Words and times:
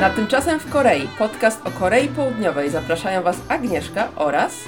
Na 0.00 0.10
Tymczasem 0.10 0.60
w 0.60 0.70
Korei, 0.70 1.08
podcast 1.18 1.66
o 1.66 1.70
Korei 1.70 2.08
Południowej 2.08 2.70
zapraszają 2.70 3.22
Was 3.22 3.36
Agnieszka 3.48 4.08
oraz 4.16 4.64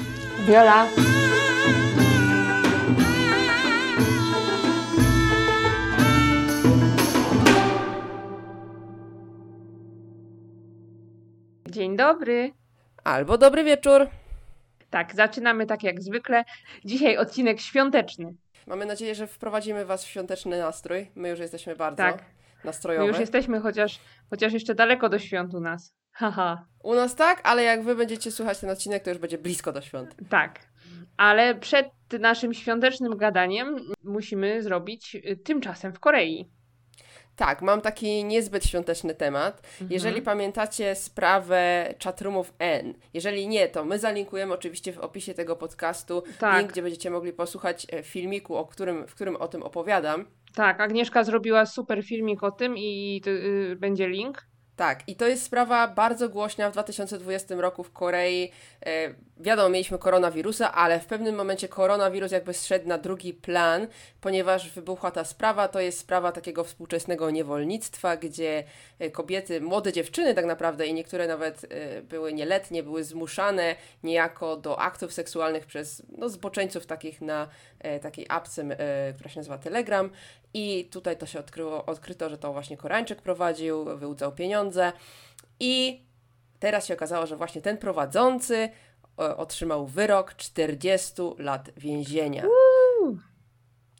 Wiola. 0.46 0.86
Dzień 11.70 11.96
dobry. 11.96 12.52
albo 13.04 13.38
dobry 13.38 13.64
wieczór. 13.64 14.06
Tak, 14.90 15.14
zaczynamy 15.14 15.66
tak 15.66 15.82
jak 15.82 16.02
zwykle. 16.02 16.44
Dzisiaj 16.84 17.16
odcinek 17.16 17.60
świąteczny. 17.60 18.34
Mamy 18.66 18.86
nadzieję, 18.86 19.14
że 19.14 19.26
wprowadzimy 19.26 19.84
Was 19.84 20.04
w 20.04 20.08
świąteczny 20.08 20.58
nastrój. 20.58 21.10
My 21.14 21.28
już 21.28 21.38
jesteśmy 21.38 21.76
bardzo 21.76 21.96
Tak. 21.96 22.37
Nastrojowe. 22.64 23.04
My 23.04 23.08
już 23.08 23.18
jesteśmy, 23.20 23.60
chociaż, 23.60 24.00
chociaż 24.30 24.52
jeszcze 24.52 24.74
daleko 24.74 25.08
do 25.08 25.18
świąt 25.18 25.54
u 25.54 25.60
nas. 25.60 25.94
Haha, 26.12 26.66
U 26.82 26.94
nas 26.94 27.14
tak, 27.16 27.40
ale 27.44 27.62
jak 27.62 27.82
Wy 27.84 27.94
będziecie 27.94 28.30
słuchać 28.30 28.58
ten 28.58 28.70
odcinek, 28.70 29.02
to 29.02 29.10
już 29.10 29.18
będzie 29.18 29.38
blisko 29.38 29.72
do 29.72 29.80
świąt. 29.80 30.14
tak. 30.30 30.60
Ale 31.16 31.54
przed 31.54 31.86
naszym 32.20 32.54
świątecznym 32.54 33.16
gadaniem 33.16 33.76
musimy 34.04 34.62
zrobić 34.62 35.14
y, 35.14 35.36
tymczasem 35.36 35.92
w 35.92 36.00
Korei. 36.00 36.50
Tak, 37.36 37.62
mam 37.62 37.80
taki 37.80 38.24
niezbyt 38.24 38.64
świąteczny 38.64 39.14
temat. 39.14 39.62
Mhm. 39.72 39.90
Jeżeli 39.92 40.22
pamiętacie 40.22 40.94
sprawę 40.94 41.94
chatroomów 42.04 42.54
N, 42.58 42.94
jeżeli 43.14 43.48
nie, 43.48 43.68
to 43.68 43.84
my 43.84 43.98
zalinkujemy 43.98 44.54
oczywiście 44.54 44.92
w 44.92 44.98
opisie 44.98 45.34
tego 45.34 45.56
podcastu 45.56 46.22
Tak. 46.38 46.58
link, 46.58 46.72
gdzie 46.72 46.82
będziecie 46.82 47.10
mogli 47.10 47.32
posłuchać 47.32 47.86
e, 47.92 48.02
filmiku, 48.02 48.56
o 48.56 48.66
którym, 48.66 49.06
w 49.06 49.14
którym 49.14 49.36
o 49.36 49.48
tym 49.48 49.62
opowiadam. 49.62 50.26
Tak, 50.58 50.80
Agnieszka 50.80 51.24
zrobiła 51.24 51.66
super 51.66 52.04
filmik 52.04 52.42
o 52.42 52.50
tym 52.50 52.78
i 52.78 53.22
y, 53.26 53.30
y, 53.30 53.76
będzie 53.76 54.08
link. 54.08 54.46
Tak, 54.78 55.08
i 55.08 55.16
to 55.16 55.26
jest 55.26 55.42
sprawa 55.42 55.88
bardzo 55.88 56.28
głośna 56.28 56.70
w 56.70 56.72
2020 56.72 57.54
roku 57.54 57.84
w 57.84 57.92
Korei. 57.92 58.52
E, 58.86 59.14
wiadomo, 59.40 59.68
mieliśmy 59.68 59.98
koronawirusa, 59.98 60.72
ale 60.72 61.00
w 61.00 61.06
pewnym 61.06 61.34
momencie 61.34 61.68
koronawirus 61.68 62.32
jakby 62.32 62.54
zszedł 62.54 62.88
na 62.88 62.98
drugi 62.98 63.34
plan, 63.34 63.86
ponieważ 64.20 64.70
wybuchła 64.70 65.10
ta 65.10 65.24
sprawa. 65.24 65.68
To 65.68 65.80
jest 65.80 65.98
sprawa 65.98 66.32
takiego 66.32 66.64
współczesnego 66.64 67.30
niewolnictwa, 67.30 68.16
gdzie 68.16 68.64
e, 68.98 69.10
kobiety, 69.10 69.60
młode 69.60 69.92
dziewczyny 69.92 70.34
tak 70.34 70.46
naprawdę 70.46 70.86
i 70.86 70.94
niektóre 70.94 71.26
nawet 71.26 71.66
e, 71.70 72.02
były 72.02 72.32
nieletnie, 72.32 72.82
były 72.82 73.04
zmuszane 73.04 73.76
niejako 74.02 74.56
do 74.56 74.80
aktów 74.80 75.12
seksualnych 75.12 75.66
przez 75.66 76.02
no, 76.18 76.28
zboczeńców 76.28 76.86
takich 76.86 77.20
na 77.20 77.48
e, 77.80 78.00
takiej 78.00 78.26
apce, 78.28 78.62
e, 78.62 79.12
która 79.12 79.30
się 79.30 79.40
nazywa 79.40 79.58
Telegram. 79.58 80.10
I 80.54 80.88
tutaj 80.92 81.16
to 81.16 81.26
się 81.26 81.38
odkryło, 81.40 81.86
odkryto, 81.86 82.28
że 82.28 82.38
to 82.38 82.52
właśnie 82.52 82.76
Koreańczyk 82.76 83.22
prowadził, 83.22 83.84
wyłudzał 83.98 84.32
pieniądze. 84.32 84.92
I 85.60 86.02
teraz 86.58 86.86
się 86.86 86.94
okazało, 86.94 87.26
że 87.26 87.36
właśnie 87.36 87.62
ten 87.62 87.78
prowadzący 87.78 88.56
e, 88.56 89.36
otrzymał 89.36 89.86
wyrok 89.86 90.34
40 90.34 91.14
lat 91.38 91.70
więzienia. 91.76 92.44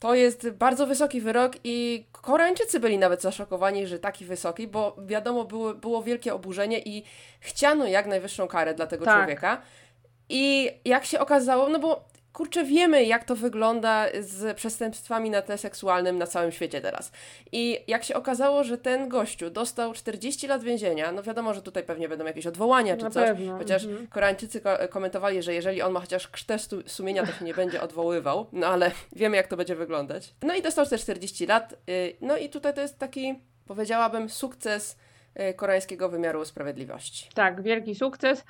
To 0.01 0.15
jest 0.15 0.51
bardzo 0.51 0.87
wysoki 0.87 1.21
wyrok 1.21 1.53
i 1.65 2.07
Koreańczycy 2.13 2.81
byli 2.81 2.99
nawet 2.99 3.23
zaszokowani, 3.23 3.87
że 3.87 3.99
taki 3.99 4.25
wysoki, 4.25 4.69
bo 4.69 4.97
wiadomo, 5.07 5.45
było, 5.45 5.75
było 5.75 6.03
wielkie 6.03 6.35
oburzenie 6.35 6.79
i 6.79 7.05
chciano 7.41 7.87
jak 7.87 8.07
najwyższą 8.07 8.49
karę 8.49 8.75
dla 8.75 8.87
tego 8.87 9.05
Tak. 9.05 9.17
człowieka. 9.17 9.63
I 10.29 10.71
jak 10.85 11.05
się 11.05 11.21
okazało, 11.21 11.69
no 11.69 11.79
bo 11.79 12.05
kurczę, 12.33 12.65
wiemy 12.65 13.05
jak 13.05 13.25
to 13.25 13.37
wygląda 13.37 14.07
z 14.21 14.57
przestępstwami 14.57 15.31
na 15.31 15.43
tle 15.43 15.59
seksualnym 15.59 16.19
na 16.19 16.27
całym 16.27 16.53
świecie 16.53 16.81
teraz. 16.81 17.13
I 17.53 17.79
jak 17.87 18.05
się 18.05 18.15
okazało, 18.15 18.65
że 18.65 18.79
ten 18.79 19.09
gościu 19.09 19.51
dostał 19.51 19.93
40 19.93 20.47
lat 20.47 20.63
więzienia, 20.63 21.13
no 21.13 21.23
wiadomo, 21.23 21.55
że 21.55 21.63
tutaj 21.63 21.83
pewnie 21.83 22.09
będą 22.09 22.25
jakieś 22.25 22.47
odwołania 22.47 22.97
czy 22.97 23.05
Na 23.05 23.11
coś, 23.11 23.29
pewno, 23.29 23.59
chociaż 23.59 23.85
mhm. 23.85 24.07
Koreańczycy 24.07 24.61
ko- 24.61 24.89
komentowali, 24.91 25.43
że 25.43 25.55
jeżeli 25.55 25.83
on 25.83 25.93
ma 25.93 26.01
chociaż 26.01 26.29
krztę 26.29 26.57
sumienia, 26.87 27.27
to 27.27 27.33
się 27.33 27.45
nie 27.45 27.55
będzie 27.55 27.83
odwoływał, 27.83 28.47
no 28.53 28.67
ale 28.67 28.91
wiemy 29.17 29.37
jak 29.37 29.47
to 29.47 29.57
będzie 29.57 29.75
wyglądać. 29.75 30.35
No 30.43 30.55
i 30.55 30.63
dostał 30.63 30.87
te 30.87 30.99
40 30.99 31.47
lat, 31.47 31.75
y, 31.91 32.17
no 32.21 32.37
i 32.37 32.49
tutaj 32.49 32.75
to 32.75 32.81
jest 32.81 32.99
taki, 32.99 33.35
powiedziałabym, 33.67 34.29
sukces 34.31 34.97
y, 35.51 35.55
koreańskiego 35.55 36.09
wymiaru 36.09 36.45
sprawiedliwości. 36.45 37.29
Tak, 37.35 37.63
wielki 37.63 37.95
sukces. 37.95 38.45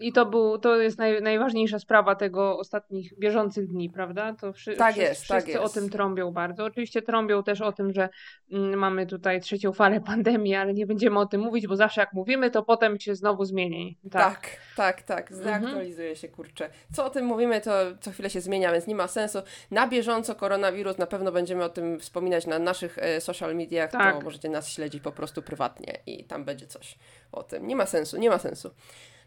I 0.00 0.12
to, 0.12 0.26
był, 0.26 0.58
to 0.58 0.76
jest 0.76 0.98
naj, 0.98 1.22
najważniejsza 1.22 1.78
sprawa 1.78 2.14
tego 2.14 2.58
ostatnich 2.58 3.18
bieżących 3.18 3.68
dni, 3.68 3.90
prawda? 3.90 4.34
To 4.34 4.52
wszy, 4.52 4.76
Tak 4.76 4.92
wszyscy, 4.94 5.08
jest, 5.10 5.28
tak 5.28 5.42
wszyscy 5.42 5.60
o 5.60 5.62
jest. 5.62 5.74
tym 5.74 5.90
trąbią 5.90 6.30
bardzo. 6.32 6.64
Oczywiście 6.64 7.02
trąbią 7.02 7.42
też 7.42 7.60
o 7.60 7.72
tym, 7.72 7.92
że 7.92 8.08
mm, 8.52 8.78
mamy 8.78 9.06
tutaj 9.06 9.40
trzecią 9.40 9.72
falę 9.72 10.00
pandemii, 10.10 10.54
ale 10.54 10.74
nie 10.74 10.86
będziemy 10.86 11.18
o 11.18 11.26
tym 11.26 11.40
mówić, 11.40 11.66
bo 11.66 11.76
zawsze 11.76 12.00
jak 12.00 12.12
mówimy, 12.12 12.50
to 12.50 12.62
potem 12.62 13.00
się 13.00 13.14
znowu 13.14 13.44
zmieni. 13.44 13.98
Tak, 14.10 14.56
tak, 14.76 15.02
tak, 15.02 15.30
Mhm. 15.32 15.40
zdeaktualizuje 15.40 16.16
się, 16.16 16.28
kurczę. 16.28 16.70
Co 16.92 17.04
o 17.04 17.10
tym 17.10 17.24
mówimy, 17.26 17.60
to 17.60 17.70
co 18.00 18.10
chwilę 18.10 18.30
się 18.30 18.40
zmienia, 18.40 18.72
więc 18.72 18.86
nie 18.86 18.94
ma 18.94 19.06
sensu. 19.08 19.38
Na 19.70 19.88
bieżąco 19.88 20.34
koronawirus, 20.34 20.98
na 20.98 21.06
pewno 21.06 21.32
będziemy 21.32 21.64
o 21.64 21.68
tym 21.68 22.00
wspominać 22.00 22.46
na 22.46 22.58
naszych 22.58 22.98
e, 22.98 23.20
social 23.20 23.56
mediach, 23.56 23.90
to 23.92 23.98
Tak. 23.98 24.24
możecie 24.24 24.48
nas 24.48 24.68
śledzić 24.68 25.02
po 25.02 25.12
prostu 25.12 25.42
prywatnie 25.42 25.94
i 26.06 26.24
tam 26.24 26.44
będzie 26.44 26.66
coś 26.66 26.98
o 27.32 27.42
tym. 27.42 27.66
Nie 27.66 27.76
ma 27.76 27.86
sensu, 27.86 28.16
nie 28.18 28.30
ma 28.30 28.38
sensu. 28.38 28.70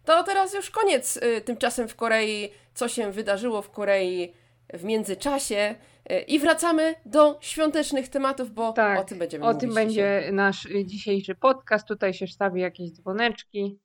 To 0.05 0.23
teraz 0.23 0.53
już 0.53 0.69
koniec 0.69 1.17
y, 1.17 1.41
tymczasem 1.41 1.87
w 1.87 1.95
Korei, 1.95 2.49
co 2.73 2.87
się 2.87 3.11
wydarzyło 3.11 3.61
w 3.61 3.71
Korei 3.71 4.33
w 4.73 4.83
międzyczasie 4.83 5.75
y, 6.11 6.19
i 6.19 6.39
wracamy 6.39 6.95
do 7.05 7.37
świątecznych 7.41 8.09
tematów, 8.09 8.51
bo 8.51 8.73
Tak, 8.73 8.99
o 8.99 9.03
tym 9.03 9.19
będziemy 9.19 9.43
O 9.45 9.47
mówić 9.47 9.61
tym 9.61 9.69
dzisiaj. 9.69 9.85
będzie 9.85 10.29
nasz 10.31 10.67
dzisiejszy 10.85 11.35
podcast. 11.35 11.87
Tutaj 11.87 12.13
się 12.13 12.27
stawi 12.27 12.61
jakieś 12.61 12.91
dzwoneczki. 12.91 13.79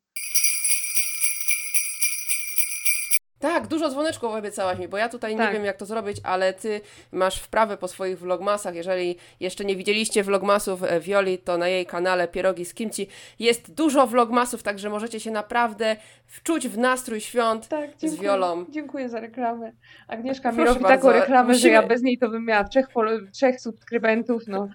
Tak, 3.47 3.67
dużo 3.67 3.91
dzwoneczków 3.91 4.35
obiecałaś 4.35 4.79
mi, 4.79 4.89
bo 4.89 4.97
ja 4.97 5.09
tutaj 5.09 5.37
Tak. 5.37 5.47
nie 5.47 5.53
wiem 5.53 5.65
jak 5.65 5.77
to 5.77 5.87
zrobić, 5.87 6.17
ale 6.23 6.53
ty 6.53 6.81
masz 7.13 7.41
wprawę 7.41 7.77
po 7.77 7.89
swoich 7.89 8.19
vlogmasach. 8.19 8.75
Jeżeli 8.75 9.17
jeszcze 9.41 9.65
nie 9.65 9.77
widzieliście 9.77 10.23
vlogmasów 10.23 10.83
e, 10.83 11.01
Wioli, 11.01 11.39
to 11.39 11.59
na 11.59 11.69
jej 11.69 11.87
kanale 11.87 12.29
Pierogi 12.29 12.65
z 12.65 12.75
Kimci 12.75 13.09
jest 13.39 13.75
dużo 13.75 14.07
vlogmasów, 14.07 14.63
także 14.63 14.91
możecie 14.91 15.21
się 15.21 15.31
naprawdę 15.31 15.97
wczuć 16.27 16.69
w 16.69 16.79
nastrój 16.79 17.21
świąt. 17.21 17.69
Tak, 17.69 17.97
dziękuję. 17.97 18.23
Wiolą. 18.23 18.65
Dziękuję 18.71 19.09
za 19.09 19.21
reklamę. 19.21 19.73
Agnieszka 20.09 20.53
mi 20.53 20.65
robi 20.65 20.85
taką 20.85 21.13
reklamę, 21.13 21.55
że 21.55 21.59
musimy- 21.59 21.73
ja 21.73 21.83
bez 21.83 22.03
niej 22.03 22.19
to 22.19 22.29
bym 22.29 22.45
miała 22.45 22.65
trzech, 22.65 22.87
trzech 23.33 23.61
subskrybentów. 23.61 24.43
No, 24.49 24.69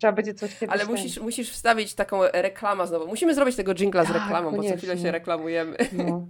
trzeba 0.00 0.12
będzie 0.12 0.34
coś 0.34 0.58
kiedyś 0.58 0.74
Ale 0.74 0.84
musisz, 0.84 1.20
musisz 1.20 1.50
wstawić 1.50 1.94
taką 1.94 2.20
reklamę 2.32 2.86
znowu. 2.86 3.06
Musimy 3.06 3.34
zrobić 3.34 3.56
tego 3.56 3.74
jingla 3.74 4.04
z 4.04 4.08
Tak, 4.08 4.16
reklamą, 4.16 4.50
bo 4.56 4.62
co 4.62 4.76
chwilę 4.76 4.98
się 4.98 5.10
reklamujemy. 5.10 5.76
No. 5.92 6.26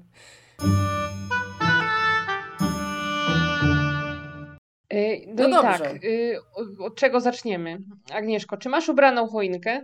No, 5.27 5.43
No 5.43 5.49
i 5.49 5.53
dobrze. 5.53 5.79
tak, 5.85 6.05
y, 6.05 6.37
od- 6.79 6.95
czego 6.97 7.21
zaczniemy? 7.21 7.79
Agnieszko, 8.13 8.57
czy 8.57 8.69
masz 8.69 8.89
ubraną 8.89 9.29
choinkę? 9.29 9.81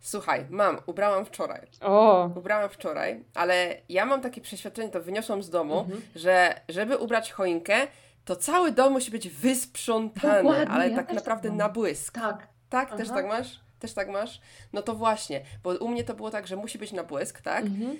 Słuchaj, 0.00 0.46
mam, 0.50 0.78
ubrałam 0.86 1.24
wczoraj. 1.24 1.60
O, 1.80 2.30
Ubrałam 2.36 2.68
wczoraj, 2.70 3.24
ale 3.34 3.76
ja 3.88 4.06
mam 4.06 4.20
takie 4.20 4.40
przeświadczenie, 4.40 4.88
to 4.88 5.00
wyniosłam 5.02 5.42
z 5.42 5.50
domu, 5.50 5.78
Mhm. 5.80 6.00
że 6.16 6.60
żeby 6.68 6.96
ubrać 6.98 7.32
choinkę, 7.32 7.76
to 8.24 8.36
cały 8.36 8.72
dom 8.72 8.92
musi 8.92 9.10
być 9.10 9.28
wysprzątany, 9.28 10.42
Dokładnie, 10.42 10.68
ale 10.74 10.88
ja 10.90 10.96
tak 10.96 11.06
też 11.06 11.16
naprawdę 11.16 11.48
tak 11.48 11.58
na 11.58 11.68
błysk. 11.68 12.14
tak. 12.14 12.48
Tak? 12.70 12.96
Też 12.96 13.08
Aha. 13.08 13.16
tak 13.16 13.26
masz? 13.28 13.60
Też 13.78 13.92
tak 13.94 14.08
masz? 14.08 14.40
No 14.72 14.82
to 14.82 14.94
właśnie, 14.94 15.40
bo 15.62 15.70
u 15.70 15.88
mnie 15.88 16.04
to 16.04 16.14
było 16.14 16.30
tak, 16.30 16.46
że 16.46 16.56
musi 16.56 16.78
być 16.78 16.92
na 16.92 17.04
błysk, 17.04 17.40
tak? 17.40 17.64
Mhm. 17.64 17.96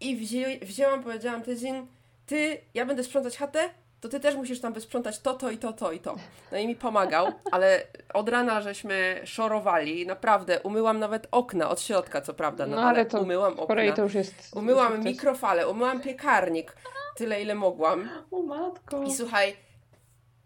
I 0.00 0.16
wzię, 0.16 0.58
wzięłam, 0.62 1.02
powiedziałam, 1.02 1.42
Tyzin, 1.42 1.86
ty, 2.26 2.58
ja 2.74 2.86
będę 2.86 3.04
sprzątać 3.04 3.36
chatę, 3.36 3.70
to 4.02 4.08
ty 4.08 4.20
też 4.20 4.34
musisz 4.34 4.60
tam 4.60 4.72
wysprzątać 4.72 5.18
to, 5.18 5.34
to 5.34 5.50
i 5.50 5.58
to, 5.58 5.72
to 5.72 5.92
i 5.92 6.00
to. 6.00 6.14
No 6.52 6.58
i 6.58 6.66
mi 6.66 6.76
pomagał, 6.76 7.32
ale 7.52 7.82
od 8.14 8.28
rana 8.28 8.60
żeśmy 8.60 9.20
szorowali, 9.24 10.06
naprawdę, 10.06 10.60
umyłam 10.60 10.98
nawet 10.98 11.28
okna 11.30 11.70
od 11.70 11.80
środka, 11.80 12.20
co 12.20 12.34
prawda, 12.34 12.66
no, 12.66 12.76
No, 12.76 12.82
ale, 12.82 13.06
to 13.06 13.20
umyłam 13.20 13.52
okna. 13.52 13.66
to 13.92 14.02
już 14.02 14.14
jest 14.14 14.56
Umyłam 14.56 15.04
mikrofale, 15.04 15.68
umyłam 15.68 16.00
piekarnik, 16.00 16.76
tyle 17.16 17.42
ile 17.42 17.54
mogłam. 17.54 18.08
O 18.30 18.42
matko. 18.42 19.02
I 19.02 19.12
słuchaj, 19.14 19.56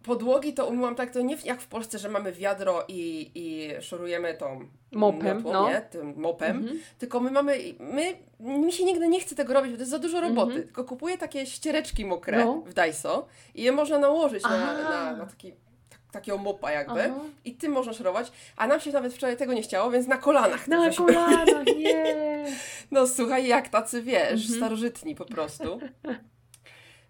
podłogi 0.06 0.54
to 0.54 0.66
umyłam 0.66 0.94
tak, 0.94 1.10
to 1.10 1.20
nie 1.20 1.36
jak 1.44 1.60
w 1.60 1.66
Polsce, 1.66 1.98
że 1.98 2.08
mamy 2.08 2.32
wiadro 2.32 2.84
i, 2.88 3.30
i 3.34 3.70
szorujemy 3.82 4.34
tą 4.34 4.60
Mopem, 4.92 5.42
no. 5.44 5.68
nie? 5.68 5.80
Tym 5.80 6.14
mopem. 6.16 6.56
Mhm. 6.56 6.78
Tylko 6.98 7.20
my 7.20 7.30
mamy, 7.30 7.58
my, 7.80 8.14
mi 8.40 8.72
się 8.72 8.84
nigdy 8.84 9.08
nie 9.08 9.20
chce 9.20 9.34
tego 9.34 9.54
robić, 9.54 9.70
bo 9.70 9.76
to 9.76 9.82
jest 9.82 9.90
za 9.90 9.98
dużo 9.98 10.20
roboty. 10.20 10.46
Mhm. 10.52 10.62
Tylko 10.62 10.84
kupuję 10.84 11.18
takie 11.18 11.46
ściereczki 11.46 12.04
mokre 12.04 12.44
No. 12.44 12.62
w 12.66 12.74
Daiso 12.74 13.26
i 13.54 13.62
je 13.62 13.72
można 13.72 13.98
nałożyć 13.98 14.42
na, 14.42 14.58
na, 14.82 15.16
na 15.16 15.26
taki, 15.26 15.52
tak, 15.90 16.00
takiego 16.12 16.38
mopa 16.38 16.70
jakby. 16.72 17.02
Aha. 17.02 17.20
I 17.44 17.54
tym 17.54 17.72
można 17.72 17.92
szorować. 17.92 18.32
A 18.56 18.66
nam 18.66 18.80
się 18.80 18.92
nawet 18.92 19.14
wczoraj 19.14 19.36
tego 19.36 19.52
nie 19.52 19.62
chciało, 19.62 19.90
więc 19.90 20.06
na 20.06 20.16
kolanach. 20.16 20.68
Na 20.68 20.90
kolanach, 20.90 21.66
nie. 21.78 22.46
No 22.90 23.06
słuchaj, 23.06 23.46
jak 23.46 23.68
tacy 23.68 24.02
wiesz, 24.02 24.30
Mhm. 24.42 24.56
starożytni 24.56 25.14
po 25.14 25.24
prostu. 25.24 25.80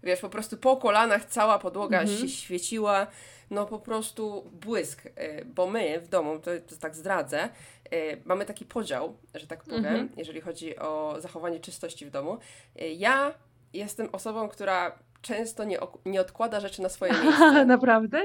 wiesz, 0.03 0.19
po 0.19 0.29
prostu 0.29 0.57
po 0.57 0.77
kolanach 0.77 1.25
cała 1.25 1.59
podłoga 1.59 1.99
Mhm. 2.01 2.17
się 2.19 2.29
świeciła, 2.29 3.07
no 3.49 3.65
po 3.65 3.79
prostu 3.79 4.49
błysk, 4.61 5.05
y, 5.05 5.11
bo 5.45 5.67
my 5.67 5.99
w 5.99 6.07
domu, 6.07 6.39
to, 6.39 6.51
to 6.69 6.75
tak 6.79 6.95
zdradzę, 6.95 7.49
y, 7.93 8.21
mamy 8.25 8.45
taki 8.45 8.65
podział, 8.65 9.17
że 9.35 9.47
tak 9.47 9.63
powiem, 9.63 9.85
Mhm. 9.85 10.09
jeżeli 10.17 10.41
chodzi 10.41 10.79
o 10.79 11.15
zachowanie 11.19 11.59
czystości 11.59 12.05
w 12.05 12.09
domu. 12.11 12.37
Y, 12.81 12.87
Ja 12.89 13.33
jestem 13.73 14.09
osobą, 14.11 14.49
która 14.49 14.99
często 15.21 15.63
nie, 15.63 15.77
nie 16.05 16.21
odkłada 16.21 16.59
rzeczy 16.59 16.81
na 16.81 16.89
swoje 16.89 17.11
miejsce. 17.23 17.65
Naprawdę? 17.65 18.21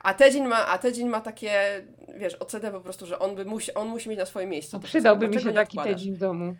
A 0.00 0.14
Tedzin 0.14 0.48
ma, 0.48 0.66
a 0.66 0.78
Tedzin 0.78 1.08
ma 1.08 1.20
takie, 1.20 1.52
wiesz, 2.16 2.34
ocedę 2.34 2.70
po 2.70 2.80
prostu, 2.80 3.06
że 3.06 3.18
on, 3.18 3.34
by 3.34 3.44
musi, 3.44 3.74
on 3.74 3.88
musi 3.88 4.08
mieć 4.08 4.18
na 4.18 4.26
swoje 4.26 4.46
miejsce. 4.46 4.76
No, 4.76 4.80
to 4.80 4.86
przydałby 4.86 5.28
mi 5.28 5.40
się 5.40 5.52
taki 5.52 5.78
tydzień 5.78 6.14
w 6.14 6.18
domu. 6.18 6.56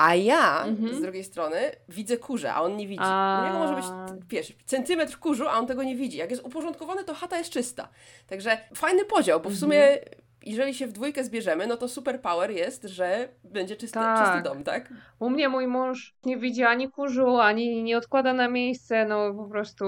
A 0.00 0.14
ja 0.14 0.64
Mhm. 0.64 0.94
z 0.94 1.00
drugiej 1.00 1.24
strony 1.24 1.56
widzę 1.88 2.16
kurze, 2.16 2.54
a 2.54 2.60
on 2.62 2.76
nie 2.76 2.86
widzi. 2.88 3.02
A. 3.04 3.40
U 3.42 3.46
niego 3.46 3.58
może 3.58 3.74
być, 3.74 3.84
wiesz, 4.28 4.52
centymetr 4.66 5.18
kurzu, 5.18 5.48
a 5.48 5.58
on 5.58 5.66
tego 5.66 5.82
nie 5.82 5.96
widzi. 5.96 6.18
Jak 6.18 6.30
jest 6.30 6.44
uporządkowany, 6.46 7.04
to 7.04 7.14
chata 7.14 7.38
jest 7.38 7.50
czysta. 7.50 7.88
Także 8.26 8.58
fajny 8.74 9.04
podział, 9.04 9.40
bo 9.40 9.48
w 9.48 9.52
Mhm. 9.52 9.60
sumie 9.60 9.98
jeżeli 10.46 10.74
się 10.74 10.86
w 10.86 10.92
dwójkę 10.92 11.24
zbierzemy, 11.24 11.66
no 11.66 11.76
to 11.76 11.88
super 11.88 12.20
power 12.20 12.50
jest, 12.50 12.82
że 12.84 13.28
będzie 13.44 13.76
czysty, 13.76 13.94
Tak. 13.94 14.26
czysty 14.26 14.42
dom, 14.42 14.64
tak? 14.64 14.92
U 15.18 15.30
mnie 15.30 15.48
mój 15.48 15.66
mąż 15.66 16.14
nie 16.24 16.36
widzi 16.36 16.62
ani 16.64 16.90
kurzu, 16.90 17.36
ani 17.38 17.82
nie 17.82 17.98
odkłada 17.98 18.32
na 18.32 18.48
miejsce, 18.48 19.04
no 19.06 19.34
po 19.34 19.44
prostu 19.48 19.84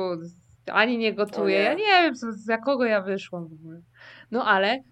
ani 0.73 0.99
nie 0.99 1.15
gotuje. 1.15 1.59
Nie. 1.59 1.65
Ja 1.65 1.75
nie 1.75 2.03
wiem, 2.03 2.15
co, 2.15 2.27
za 2.33 2.59
kogo 2.59 2.85
ja 2.85 3.01
wyszłam 3.03 3.49
w 3.49 3.53
ogóle. 3.53 3.81
No 4.31 4.45
ale. 4.45 4.83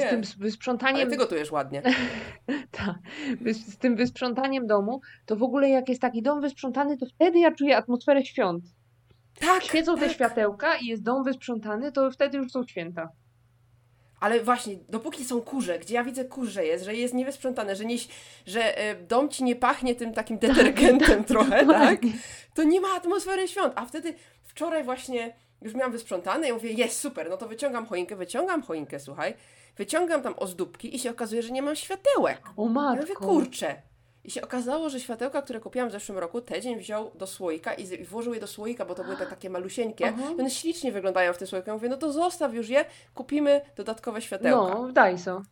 Z 0.00 0.10
tym 0.10 0.20
s- 0.20 0.36
Ale 0.84 1.06
ty 1.10 1.16
gotujesz 1.16 1.52
ładnie. 1.52 1.82
ta, 2.70 2.98
wys- 3.42 3.70
z 3.72 3.78
tym 3.78 3.96
wysprzątaniem 3.96 4.66
domu, 4.66 5.00
to 5.26 5.36
w 5.36 5.42
ogóle 5.42 5.68
jak 5.68 5.88
jest 5.88 6.00
taki 6.00 6.22
dom 6.22 6.40
wysprzątany, 6.40 6.96
to 6.98 7.06
wtedy 7.06 7.38
ja 7.38 7.52
czuję 7.52 7.76
atmosferę 7.76 8.24
świąt. 8.24 8.64
Tak, 9.40 9.64
Świecą 9.64 9.98
te 9.98 10.10
światełka 10.10 10.76
i 10.76 10.86
jest 10.86 11.02
dom 11.02 11.24
wysprzątany, 11.24 11.92
to 11.92 12.10
wtedy 12.10 12.38
już 12.38 12.52
są 12.52 12.66
święta. 12.66 13.08
Ale 14.20 14.40
właśnie, 14.40 14.76
dopóki 14.88 15.24
są 15.24 15.40
kurze, 15.42 15.78
gdzie 15.78 15.94
ja 15.94 16.04
widzę 16.04 16.24
kurze 16.24 16.66
jest, 16.66 16.84
że 16.84 16.94
jest 16.94 17.14
niewysprzątane, 17.14 17.76
że, 17.76 17.84
nie, 17.84 17.96
że 18.46 18.78
e, 18.78 18.94
dom 18.94 19.28
ci 19.28 19.44
nie 19.44 19.56
pachnie 19.56 19.94
tym 19.94 20.12
takim 20.12 20.38
detergentem 20.38 21.24
trochę, 21.24 21.66
tak? 21.80 22.00
To 22.54 22.62
nie 22.62 22.80
ma 22.80 22.88
atmosfery 22.96 23.48
świąt. 23.48 23.72
A 23.76 23.86
wtedy 23.86 24.14
wczoraj 24.42 24.84
właśnie 24.84 25.34
już 25.62 25.74
miałam 25.74 25.92
wysprzątane 25.92 26.48
i 26.48 26.52
mówię, 26.52 26.72
jest 26.72 26.98
super, 27.00 27.30
no 27.30 27.36
to 27.36 27.48
wyciągam 27.48 27.86
choinkę, 27.86 28.16
wyciągam 28.16 28.62
choinkę, 28.62 29.00
słuchaj, 29.00 29.34
wyciągam 29.76 30.22
tam 30.22 30.34
ozdóbki 30.36 30.96
i 30.96 30.98
się 30.98 31.10
okazuje, 31.10 31.42
że 31.42 31.50
nie 31.50 31.62
mam 31.62 31.76
światełek. 31.76 32.38
O 32.56 32.62
Ja 32.64 32.68
mówię, 32.70 33.00
matko. 33.00 33.24
kurczę. 33.26 33.82
I 34.24 34.30
się 34.30 34.42
okazało, 34.42 34.90
że 34.90 35.00
światełka, 35.00 35.42
które 35.42 35.60
kupiłam 35.60 35.88
w 35.88 35.92
zeszłym 35.92 36.18
roku, 36.18 36.40
Tedzień 36.40 36.78
wziął 36.78 37.10
do 37.14 37.26
słoika 37.26 37.74
i 37.74 37.86
z- 37.86 37.92
i 37.92 38.04
włożył 38.04 38.34
je 38.34 38.40
do 38.40 38.46
słoika, 38.46 38.84
bo 38.84 38.94
to 38.94 39.04
były 39.04 39.16
te 39.16 39.26
takie 39.26 39.50
malusieńkie. 39.50 40.06
Aha. 40.08 40.30
One 40.38 40.50
ślicznie 40.50 40.92
wyglądają 40.92 41.32
w 41.32 41.38
tym 41.38 41.46
słoiku. 41.48 41.68
Ja 41.70 41.74
mówię, 41.74 41.88
no 41.88 41.96
to 41.96 42.12
zostaw 42.12 42.54
już 42.54 42.68
je, 42.68 42.84
kupimy 43.14 43.60
dodatkowe 43.76 44.22
światełka. 44.22 44.74
No, 44.74 44.82
w 44.88 44.92
Daiso. 44.92 45.42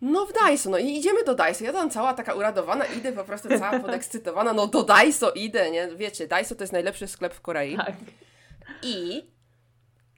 No 0.00 0.26
w 0.26 0.32
Daiso, 0.32 0.70
no 0.70 0.78
i 0.78 0.96
idziemy 0.96 1.24
do 1.24 1.34
Daiso. 1.34 1.64
Ja 1.64 1.72
tam 1.72 1.90
cała 1.90 2.14
taka 2.14 2.34
uradowana, 2.34 2.84
idę 2.84 3.12
po 3.12 3.24
prostu 3.24 3.48
cała 3.48 3.78
podekscytowana, 3.86 4.52
no 4.52 4.66
do 4.66 4.82
Daiso 4.82 5.30
idę, 5.32 5.70
nie? 5.70 5.88
Wiecie, 5.96 6.26
Daiso 6.28 6.54
to 6.54 6.62
jest 6.62 6.72
najlepszy 6.72 7.06
sklep 7.06 7.34
w 7.34 7.40
Korei. 7.40 7.76
Tak. 7.76 7.92
I, 8.82 9.22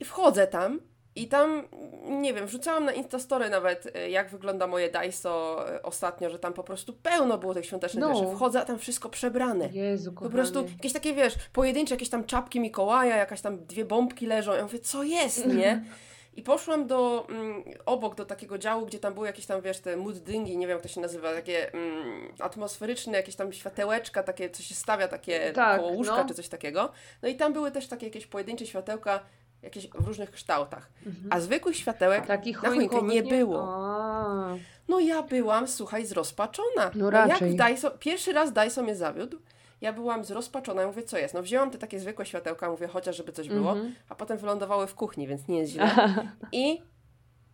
I 0.01 0.05
wchodzę 0.05 0.47
tam 0.47 0.81
i 1.15 1.29
tam, 1.29 1.69
nie 2.09 2.35
wiem, 2.35 2.47
wrzucałam 2.47 2.85
na 2.85 2.93
Instastory 2.93 3.51
nawet, 3.51 3.97
e, 3.97 4.11
jak 4.11 4.31
wygląda 4.31 4.67
moje 4.67 4.91
Daiso 4.91 5.65
e, 5.75 5.83
ostatnio, 5.83 6.31
że 6.31 6.39
tam 6.39 6.53
po 6.53 6.65
prostu 6.65 6.93
pełno 6.93 7.39
było 7.39 7.55
tych 7.55 7.67
świątecznych 7.67 8.05
No. 8.05 8.15
rzeczy. 8.15 8.35
Wchodzę, 8.37 8.61
a 8.61 8.65
tam 8.65 8.79
wszystko 8.79 9.09
przebrane. 9.09 9.69
Jezu, 9.73 10.11
Po 10.13 10.17
kochany. 10.19 10.35
prostu 10.35 10.67
jakieś 10.77 10.93
takie, 10.93 11.15
wiesz, 11.15 11.35
pojedyncze 11.53 11.95
jakieś 11.95 12.09
tam 12.11 12.25
czapki 12.25 12.61
Mikołaja, 12.61 13.17
jakaś 13.17 13.41
tam 13.41 13.65
dwie 13.67 13.85
bombki 13.85 14.27
leżą. 14.27 14.53
Ja 14.53 14.63
mówię, 14.63 14.79
co 14.79 15.03
jest, 15.03 15.47
nie? 15.47 15.85
I 16.35 16.43
poszłam 16.43 16.87
do, 16.87 17.27
mm, 17.29 17.63
obok 17.87 18.15
do 18.15 18.25
takiego 18.25 18.59
działu, 18.59 18.87
gdzie 18.87 18.99
tam 18.99 19.15
były 19.15 19.27
jakieś 19.27 19.47
tam, 19.47 19.61
wiesz, 19.61 19.81
te 19.81 19.97
mood 19.97 20.19
dyngi, 20.19 20.57
nie 20.57 20.67
wiem 20.67 20.77
jak 20.77 20.83
to 20.83 20.89
się 20.89 21.01
nazywa, 21.01 21.35
takie 21.35 21.73
mm, 21.75 22.33
atmosferyczne, 22.39 23.17
jakieś 23.17 23.37
tam 23.37 23.53
światełeczka, 23.53 24.23
takie, 24.23 24.51
co 24.51 24.63
się 24.63 24.75
stawia, 24.75 25.09
takie 25.09 25.53
Tak, 25.53 25.81
koło 25.81 25.93
łóżka, 25.93 26.17
no. 26.17 26.29
czy 26.29 26.35
coś 26.35 26.49
takiego. 26.49 26.93
No 27.23 27.29
i 27.29 27.35
tam 27.35 27.53
były 27.53 27.71
też 27.71 27.89
takie 27.89 28.07
jakieś 28.07 28.27
pojedyncze 28.27 28.67
światełka, 28.67 29.21
jakieś 29.63 29.89
w 29.89 30.07
różnych 30.07 30.31
kształtach. 30.31 30.91
Mhm. 31.07 31.27
A 31.31 31.41
zwykłych 31.41 31.77
światełek 31.77 32.27
Takich 32.27 32.63
na 32.63 32.69
choinkę 32.69 32.97
choinkowych 32.97 33.15
nie 33.15 33.23
było. 33.23 33.63
A, 33.63 34.57
No 34.89 35.01
ja 35.01 35.23
byłam, 35.23 35.69
słuchaj, 35.69 36.07
zrozpaczona. 36.07 36.91
No 36.95 37.11
jak 37.11 37.29
raczej. 37.29 37.51
w 37.51 37.57
Dyson, 37.57 37.91
pierwszy 37.99 38.33
raz 38.33 38.53
Dyson 38.53 38.85
mnie 38.85 38.97
zawiódł, 38.97 39.39
ja 39.81 39.93
byłam 39.93 40.25
zrozpaczona, 40.25 40.81
ja 40.83 40.87
mówię, 40.89 41.03
co 41.03 41.19
jest? 41.19 41.35
No 41.35 41.43
wzięłam 41.43 41.71
te 41.71 41.79
takie 41.79 42.01
zwykłe 42.01 42.27
światełka, 42.27 42.71
mówię, 42.71 42.89
chociaż 42.89 43.17
żeby 43.17 43.33
coś 43.33 43.49
było, 43.49 43.73
Mhm. 43.73 43.95
a 44.09 44.15
potem 44.15 44.39
wylądowały 44.39 44.87
w 44.87 44.95
kuchni, 44.95 45.27
więc 45.27 45.49
nie 45.49 45.59
jest 45.59 45.73
źle. 45.73 45.91
I 46.53 46.83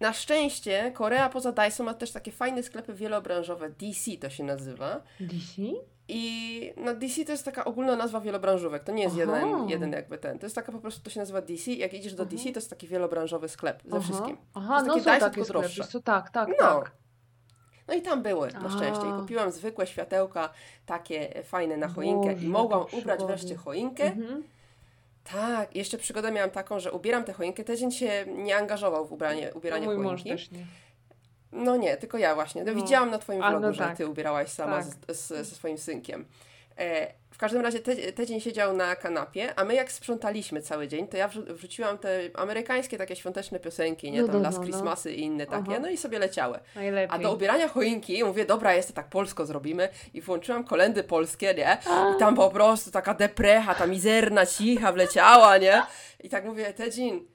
na 0.00 0.12
szczęście 0.12 0.93
Korea 0.94 1.28
poza 1.28 1.52
Dyson 1.52 1.87
ma 1.87 1.94
też 1.94 2.12
takie 2.12 2.32
fajne 2.32 2.62
sklepy 2.62 2.94
wielobranżowe, 2.94 3.70
DC 3.70 4.11
to 4.20 4.31
się 4.31 4.44
nazywa. 4.44 5.02
DC? 5.20 5.62
I 6.08 6.73
no 6.76 6.94
DC 6.94 7.25
to 7.25 7.32
jest 7.32 7.44
taka 7.44 7.64
ogólna 7.64 7.96
nazwa 7.96 8.20
wielobranżówek, 8.20 8.84
to 8.84 8.93
nie 8.93 9.02
jest 9.02 9.17
Aha. 9.22 9.37
jeden, 9.38 9.69
jeden 9.69 9.93
jakby 9.93 10.19
ten. 10.19 10.38
To 10.38 10.46
jest 10.46 10.55
taka 10.56 10.72
po 10.72 10.79
prostu, 10.79 11.02
to 11.02 11.11
się 11.11 11.20
nazywa 11.20 11.40
DC. 11.43 11.72
Jak 11.72 11.94
idziesz 11.94 12.14
do 12.14 12.25
DC, 12.25 12.43
to 12.44 12.58
jest 12.58 12.70
taki 12.70 12.88
wielobranżowy 12.88 13.49
sklep 13.49 13.82
ze 13.84 13.96
Aha. 13.96 14.00
wszystkim. 14.05 14.37
Aha, 14.55 14.82
To 14.87 14.94
jest 14.96 15.06
no 15.06 15.12
takie 15.12 15.44
są 15.44 15.44
Dyson, 15.44 15.62
takie 15.62 15.84
sklepy. 15.84 16.02
tak, 16.05 16.31
tak, 16.31 16.49
No. 16.49 16.55
tak. 16.58 16.93
No 17.88 17.94
i 17.94 18.03
tam 18.03 18.23
były, 18.23 18.50
na 18.53 18.71
szczęście. 18.71 19.09
I 19.09 19.21
kupiłam 19.21 19.50
zwykłe 19.53 19.87
światełka, 19.87 20.49
takie 20.87 21.43
fajne 21.44 21.77
na 21.77 21.88
choinkę 21.88 22.33
Boże, 22.35 22.44
i 22.47 22.49
mogłam 22.49 22.81
ubrać 22.81 22.93
przygody. 22.99 23.27
wreszcie 23.27 23.56
choinkę. 23.56 24.05
Mhm. 24.05 24.43
Tak, 25.33 25.77
jeszcze 25.77 25.99
przygodę 25.99 26.33
miałam 26.33 26.50
taką, 26.50 26.81
że 26.81 26.93
ubieram 26.93 27.25
tę 27.25 27.33
choinkę. 27.33 27.65
Tydzień 27.65 27.91
się 27.93 28.25
nie 28.27 28.56
angażował 28.56 29.06
w 29.06 29.12
ubranie, 29.12 29.50
No, 29.53 29.59
ubieranie 29.59 29.87
mój 29.87 29.99
mąż 29.99 30.23
choinki. 30.23 30.31
też 30.31 30.50
nie. 30.50 30.67
No 31.53 31.77
nie, 31.77 31.97
tylko 31.97 32.19
ja 32.19 32.35
właśnie. 32.35 32.65
No, 32.65 32.73
No. 32.73 32.83
Widziałam 32.83 33.11
na 33.11 33.19
twoim 33.19 33.41
vlogu, 33.41 33.61
no 33.61 33.73
że 33.73 33.85
tak. 33.85 33.97
ty 33.97 34.09
ubierałaś 34.09 34.49
sama 34.49 34.77
Tak. 34.77 34.85
z, 35.17 35.19
z, 35.21 35.29
ze 35.29 35.44
swoim 35.44 35.79
synkiem. 35.79 36.25
E, 36.78 37.12
w 37.31 37.38
każdym 37.38 37.62
razie 37.62 37.78
te, 37.81 37.96
tydzień 38.12 38.40
siedział 38.40 38.76
na 38.76 38.96
kanapie, 38.96 39.55
a 39.56 39.64
my 39.64 39.75
jak 39.75 39.93
sprzątaliśmy 39.93 40.62
cały 40.62 40.88
dzień, 40.88 41.08
to 41.08 41.17
ja 41.17 41.28
wrzu- 41.28 41.55
wrzuciłam 41.55 41.99
te 41.99 42.20
amerykańskie 42.34 42.99
takie 42.99 43.17
świąteczne 43.17 43.61
piosenki, 43.61 44.12
nie? 44.12 44.20
No, 44.20 44.26
Tam 44.26 44.37
no, 44.37 44.43
Last 44.43 44.58
no, 44.58 44.64
no. 44.64 44.67
Christmasy 44.70 45.12
i 45.12 45.20
inne 45.20 45.46
takie, 45.46 45.70
Aha. 45.70 45.78
no 45.81 45.88
i 45.88 45.96
sobie 45.96 46.19
leciały. 46.19 46.58
Najlepiej. 46.75 47.19
A 47.20 47.23
do 47.23 47.34
ubierania 47.34 47.69
choinki 47.69 48.25
mówię, 48.25 48.44
dobra, 48.44 48.75
jest 48.75 48.88
to 48.88 48.94
tak 48.94 49.08
polsko 49.08 49.46
zrobimy 49.46 49.88
i 50.14 50.20
włączyłam 50.20 50.64
kolendy 50.64 51.05
polskie, 51.05 51.55
nie? 51.55 51.78
I 52.17 52.19
tam 52.19 52.34
po 52.34 52.50
prostu 52.50 52.90
taka 52.90 53.14
deprecha, 53.14 53.75
ta 53.75 53.87
mizerna 53.87 54.46
cicha 54.46 54.93
wleciała, 54.93 55.58
nie? 55.58 55.82
I 56.20 56.29
tak 56.29 56.44
mówię, 56.44 56.72
Tedzin, 56.72 57.26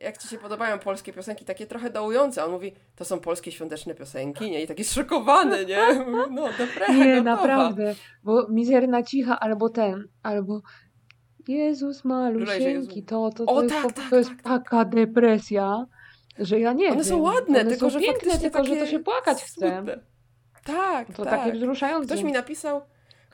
jak 0.00 0.18
Ci 0.18 0.28
się 0.28 0.38
podobają 0.38 0.78
polskie 0.78 1.12
piosenki, 1.12 1.44
takie 1.44 1.66
trochę 1.66 1.90
dołujące? 1.90 2.44
On 2.44 2.50
mówi, 2.50 2.72
to 2.96 3.04
są 3.04 3.20
polskie 3.20 3.52
świąteczne 3.52 3.94
piosenki, 3.94 4.50
nie? 4.50 4.62
I 4.62 4.66
taki 4.66 4.84
szokowany, 4.84 5.66
nie? 5.66 6.04
No, 6.30 6.48
deprecha 6.58 6.92
Nie, 6.92 7.04
gotowa. 7.04 7.22
naprawdę. 7.22 7.94
Bo 8.24 8.46
mizerna 8.48 9.02
cicha, 9.02 9.40
albo 9.40 9.68
ten, 9.68 10.08
albo 10.22 10.60
Jezus 11.48 12.04
malusieńki, 12.04 13.02
to, 13.02 13.30
to, 13.36 13.44
to, 13.46 13.52
O, 13.52 13.62
jest, 13.62 13.74
tak, 13.74 13.82
po- 13.82 13.92
tak, 13.92 14.10
to 14.10 14.16
jest 14.16 14.30
tak, 14.30 14.42
taka 14.42 14.84
depresja, 14.84 15.86
że 16.38 16.60
ja 16.60 16.72
nie 16.72 16.86
One 16.86 16.94
wiem. 16.96 17.04
są 17.04 17.18
ładne, 17.22 17.60
One 17.60 17.70
tylko 17.70 17.86
są 17.86 17.90
że 17.90 18.00
piękne, 18.00 18.38
tylko 18.38 18.64
że 18.64 18.76
to 18.76 18.86
się 18.86 18.98
płakać 18.98 19.42
chce. 19.42 19.70
smutne. 19.70 20.00
Tak, 20.64 21.14
To 21.14 21.24
tak. 21.24 21.38
takie 21.40 21.52
wzruszające. 21.52 22.06
Ktoś 22.06 22.24
mi 22.24 22.32
napisał, 22.32 22.80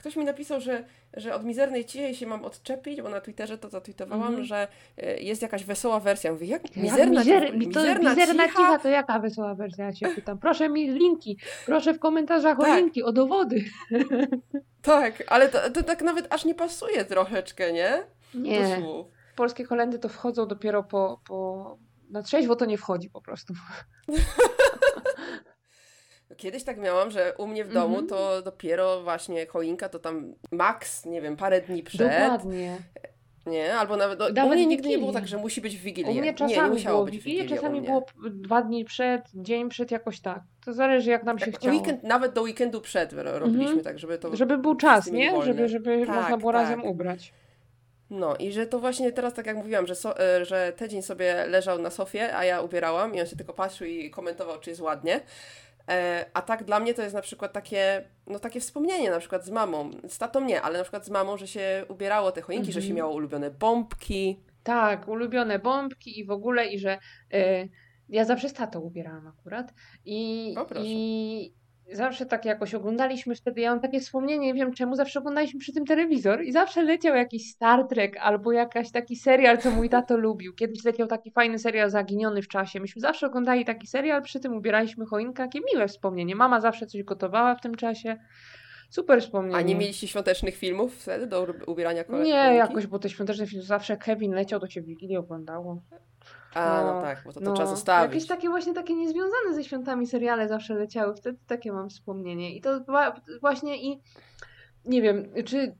ktoś 0.03 0.17
mi 0.17 0.25
napisał, 0.25 0.61
że, 0.61 0.85
że 1.17 1.35
od 1.35 1.45
mizernej 1.45 1.85
cichy 1.85 2.15
się 2.15 2.27
mam 2.27 2.45
odczepić, 2.45 3.03
bo 3.03 3.09
na 3.09 3.21
Twitterze 3.21 3.59
to 3.59 3.69
zatweetowałam, 3.69 4.27
Mhm. 4.29 4.45
że 4.45 4.69
e, 4.99 5.21
jest 5.23 5.43
jakaś 5.43 5.65
wesoła 5.65 6.01
wersja. 6.01 6.33
Mówię, 6.33 6.47
jak 6.47 6.63
Jak 6.63 6.77
mizerna, 6.77 7.21
mizer, 7.21 7.57
mi 7.57 7.69
to 7.69 7.81
mizerna, 7.81 8.11
mizerna 8.11 8.45
cicha? 8.47 8.59
cicha, 8.59 8.79
to 8.79 8.89
jaka 8.89 9.19
wesoła 9.19 9.55
wersja? 9.55 9.85
Ja 9.85 9.95
się 9.95 10.09
pytam. 10.09 10.39
Proszę 10.39 10.69
mi 10.69 10.91
linki, 10.91 11.39
proszę 11.67 11.95
w 11.95 11.99
komentarzach 11.99 12.61
o 12.61 12.63
Tak. 12.63 12.79
linki, 12.79 13.03
o 13.03 13.13
dowody. 13.13 13.65
Tak, 14.83 15.23
ale 15.27 15.49
to, 15.49 15.71
to 15.71 15.83
tak 15.83 16.03
nawet 16.03 16.35
aż 16.35 16.45
nie 16.45 16.55
pasuje 16.55 17.05
troszeczkę, 17.05 17.73
nie? 17.73 18.03
Nie, 18.35 18.83
polskie 19.37 19.67
kolendy 19.67 19.99
to 19.99 20.09
wchodzą 20.09 20.47
dopiero 20.47 20.83
po, 20.83 21.21
po... 21.29 21.79
Na 22.11 22.23
trzeźwo 22.23 22.57
to 22.57 22.65
nie 22.65 22.79
wchodzi 22.79 23.11
po 23.11 23.21
prostu. 23.21 23.55
Kiedyś 26.37 26.65
tak 26.65 26.79
miałam, 26.79 27.11
że 27.11 27.35
u 27.39 27.47
mnie 27.47 27.65
w 27.65 27.73
domu 27.73 27.99
Mhm. 27.99 28.07
to 28.07 28.43
dopiero 28.43 29.03
właśnie 29.03 29.47
choinka 29.47 29.89
to 29.89 29.99
tam 29.99 30.35
maks, 30.53 31.07
nie 31.07 31.21
wiem, 31.21 31.37
parę 31.37 31.61
dni 31.61 31.83
przed, 31.83 31.99
Dokładnie. 32.12 32.77
nie? 33.47 33.75
Albo 33.75 33.97
nawet, 33.97 34.19
no, 34.19 34.27
u 34.29 34.33
Nawet 34.33 34.53
mnie 34.53 34.67
nigdy 34.67 34.89
nie 34.89 34.99
było 34.99 35.12
tak, 35.12 35.29
że 35.29 35.37
musi 35.37 35.61
być 35.61 35.77
w 35.79 35.81
Wigilię. 35.83 36.11
U 36.11 36.12
mnie 36.12 36.21
nie, 36.23 36.35
czasami 36.35 36.61
nie 36.62 36.69
musiało 36.69 36.97
było 36.97 37.05
być 37.05 37.19
w 37.21 37.23
Wigilię, 37.23 37.45
u 37.45 37.49
czasami 37.49 37.81
było 37.83 38.07
dwa 38.31 38.62
dni 38.62 38.85
przed, 38.85 39.23
dzień 39.35 39.69
przed, 39.69 39.91
jakoś 39.91 40.21
tak. 40.21 40.41
To 40.65 40.73
zależy 40.73 41.11
jak 41.11 41.25
nam 41.25 41.39
się 41.39 41.47
Tak, 41.47 41.61
chciało. 41.61 41.77
weekend, 41.77 42.03
nawet 42.03 42.33
do 42.33 42.43
weekendu 42.43 42.81
przed 42.81 43.12
ro- 43.12 43.39
robiliśmy, 43.39 43.83
tak 43.83 43.99
żeby 43.99 44.19
to... 44.19 44.37
Żeby 44.37 44.59
był 44.59 44.75
czas, 44.75 45.07
nie? 45.11 45.31
wolne. 45.31 45.47
Żeby, 45.47 45.69
żeby 45.69 46.07
Tak, 46.07 46.17
można 46.17 46.37
było 46.37 46.53
tak. 46.53 46.61
razem 46.62 46.85
ubrać. 46.85 47.33
No 48.11 48.37
i 48.37 48.53
że 48.53 48.67
to 48.67 48.79
właśnie 48.81 49.12
teraz, 49.12 49.35
tak 49.35 49.47
jak 49.47 49.57
mówiłam, 49.57 49.87
że, 49.87 49.95
so, 49.95 50.21
e, 50.21 50.45
że 50.45 50.73
tydzień 50.77 51.03
sobie 51.03 51.47
leżał 51.47 51.79
na 51.79 51.91
sofie, 51.91 52.37
a 52.37 52.45
ja 52.45 52.61
ubierałam 52.61 53.15
i 53.15 53.21
on 53.21 53.27
się 53.27 53.37
tylko 53.37 53.53
patrzył 53.53 53.87
i 53.87 54.11
komentował, 54.11 54.61
czy 54.61 54.71
jest 54.71 54.83
ładnie. 54.83 55.21
E, 55.89 56.27
a 56.35 56.43
tak 56.43 56.65
dla 56.65 56.81
mnie 56.81 56.95
to 56.95 57.03
jest 57.03 57.15
na 57.15 57.23
przykład 57.23 57.53
takie, 57.53 58.09
no 58.27 58.39
takie 58.39 58.61
wspomnienie 58.61 59.11
na 59.11 59.19
przykład 59.19 59.45
z 59.45 59.51
mamą, 59.51 59.91
z 60.09 60.19
tatą 60.19 60.41
nie, 60.45 60.62
ale 60.62 60.79
na 60.79 60.85
przykład 60.85 61.07
z 61.07 61.11
mamą, 61.11 61.37
że 61.37 61.47
się 61.49 61.85
ubierało 61.89 62.33
te 62.33 62.43
choinki, 62.43 62.73
że 62.73 62.81
się 62.81 62.87
Mhm. 62.87 62.97
miało 62.97 63.15
ulubione 63.15 63.51
bombki. 63.51 64.41
Tak, 64.62 65.09
ulubione 65.09 65.59
bombki 65.59 66.19
i 66.21 66.25
w 66.25 66.31
ogóle, 66.31 66.67
i 66.67 66.79
że 66.79 66.99
y, 67.35 67.69
ja 68.09 68.25
zawsze 68.25 68.49
z 68.49 68.53
tatą 68.53 68.81
ubierałam 68.81 69.27
akurat. 69.27 69.75
I, 70.05 70.55
i 70.83 71.55
zawsze 71.93 72.27
tak 72.27 72.45
jakoś 72.45 72.75
oglądaliśmy 72.75 73.35
wtedy, 73.35 73.61
ja 73.61 73.71
mam 73.71 73.81
takie 73.81 74.01
wspomnienie, 74.01 74.47
nie 74.47 74.55
wiem 74.55 74.73
czemu, 74.73 74.97
zawsze 74.97 75.19
oglądaliśmy 75.19 75.61
przy 75.61 75.73
tym 75.73 75.85
telewizor 75.87 76.43
i 76.45 76.53
zawsze 76.53 76.83
leciał 76.83 77.17
jakiś 77.17 77.51
Star 77.51 77.87
Trek 77.89 78.17
albo 78.21 78.53
jakaś 78.53 78.91
taki 78.91 79.17
serial, 79.17 79.59
co 79.59 79.71
mój 79.71 79.89
tato 79.89 80.17
lubił. 80.17 80.55
Kiedyś 80.55 80.85
leciał 80.85 81.07
taki 81.07 81.31
fajny 81.31 81.59
serial 81.59 81.91
Zaginiony 81.91 82.43
w 82.43 82.49
czasie. 82.49 82.81
Myśmy 82.81 83.01
zawsze 83.01 83.27
oglądali 83.27 83.65
taki 83.65 83.87
serial, 83.87 84.23
przy 84.23 84.41
tym 84.41 84.57
ubieraliśmy 84.57 85.07
choinkę, 85.07 85.43
jakie 85.43 85.61
miłe 85.75 85.89
wspomnienie. 85.89 86.37
Mama 86.37 86.61
zawsze 86.61 86.87
coś 86.87 87.03
gotowała 87.03 87.55
w 87.55 87.61
tym 87.61 87.75
czasie. 87.75 88.17
Super 88.91 89.21
wspomnienie. 89.21 89.57
A 89.57 89.63
nie 89.63 89.75
mieliście 89.75 90.09
świątecznych 90.09 90.57
filmów 90.57 90.95
wtedy 90.95 91.27
do 91.27 91.47
ubierania 91.67 92.05
ko- 92.05 92.23
Nie, 92.23 92.31
jakoś, 92.31 92.87
bo 92.87 92.99
te 92.99 93.09
świąteczne 93.11 93.47
filmy 93.47 93.65
zawsze 93.65 93.97
Kevin 93.97 94.33
leciał, 94.33 94.61
to 94.61 94.67
się 94.69 94.83
w 94.83 94.85
Wigilię 94.85 95.19
oglądało. 95.19 95.83
A, 96.55 96.85
no, 96.85 96.95
no, 96.95 97.01
tak, 97.01 97.23
bo 97.25 97.33
to, 97.33 97.41
to 97.41 97.47
No, 97.47 97.53
trzeba 97.53 97.69
zostawić. 97.69 98.15
Jakieś 98.15 98.29
takie 98.29 98.49
właśnie 98.49 98.75
takie 98.75 98.95
niezwiązane 98.95 99.55
ze 99.55 99.65
świątami 99.65 100.07
seriale 100.07 100.49
zawsze 100.49 100.75
leciały, 100.75 101.15
wtedy 101.17 101.39
takie 101.47 101.73
mam 101.73 101.91
wspomnienie. 101.91 102.57
I 102.57 102.61
to 102.61 102.81
właśnie 103.41 103.83
i 103.83 104.01
nie 104.85 105.03
wiem, 105.03 105.33
czy 105.45 105.75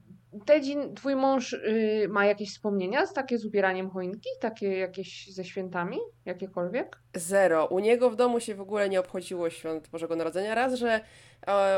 Tedzin, 0.45 0.95
twój 0.95 1.17
mąż 1.17 1.53
y, 1.53 2.07
ma 2.11 2.25
jakieś 2.25 2.51
wspomnienia 2.51 3.07
z 3.07 3.13
takie 3.13 3.39
z 3.39 3.45
ubieraniem 3.45 3.91
choinki? 3.91 4.29
Takie 4.41 4.79
jakieś 4.79 5.35
ze 5.35 5.45
świętami? 5.45 5.99
Jakiekolwiek? 6.25 6.99
Zero. 7.15 7.67
U 7.67 7.79
niego 7.79 8.11
w 8.11 8.17
domu 8.17 8.41
się 8.41 8.55
w 8.55 8.61
ogóle 8.61 8.89
nie 8.89 9.01
obchodziło 9.01 9.51
świąt 9.51 9.89
Bożego 9.89 10.17
Narodzenia. 10.17 10.55
Raz, 10.55 10.75
że 10.75 11.01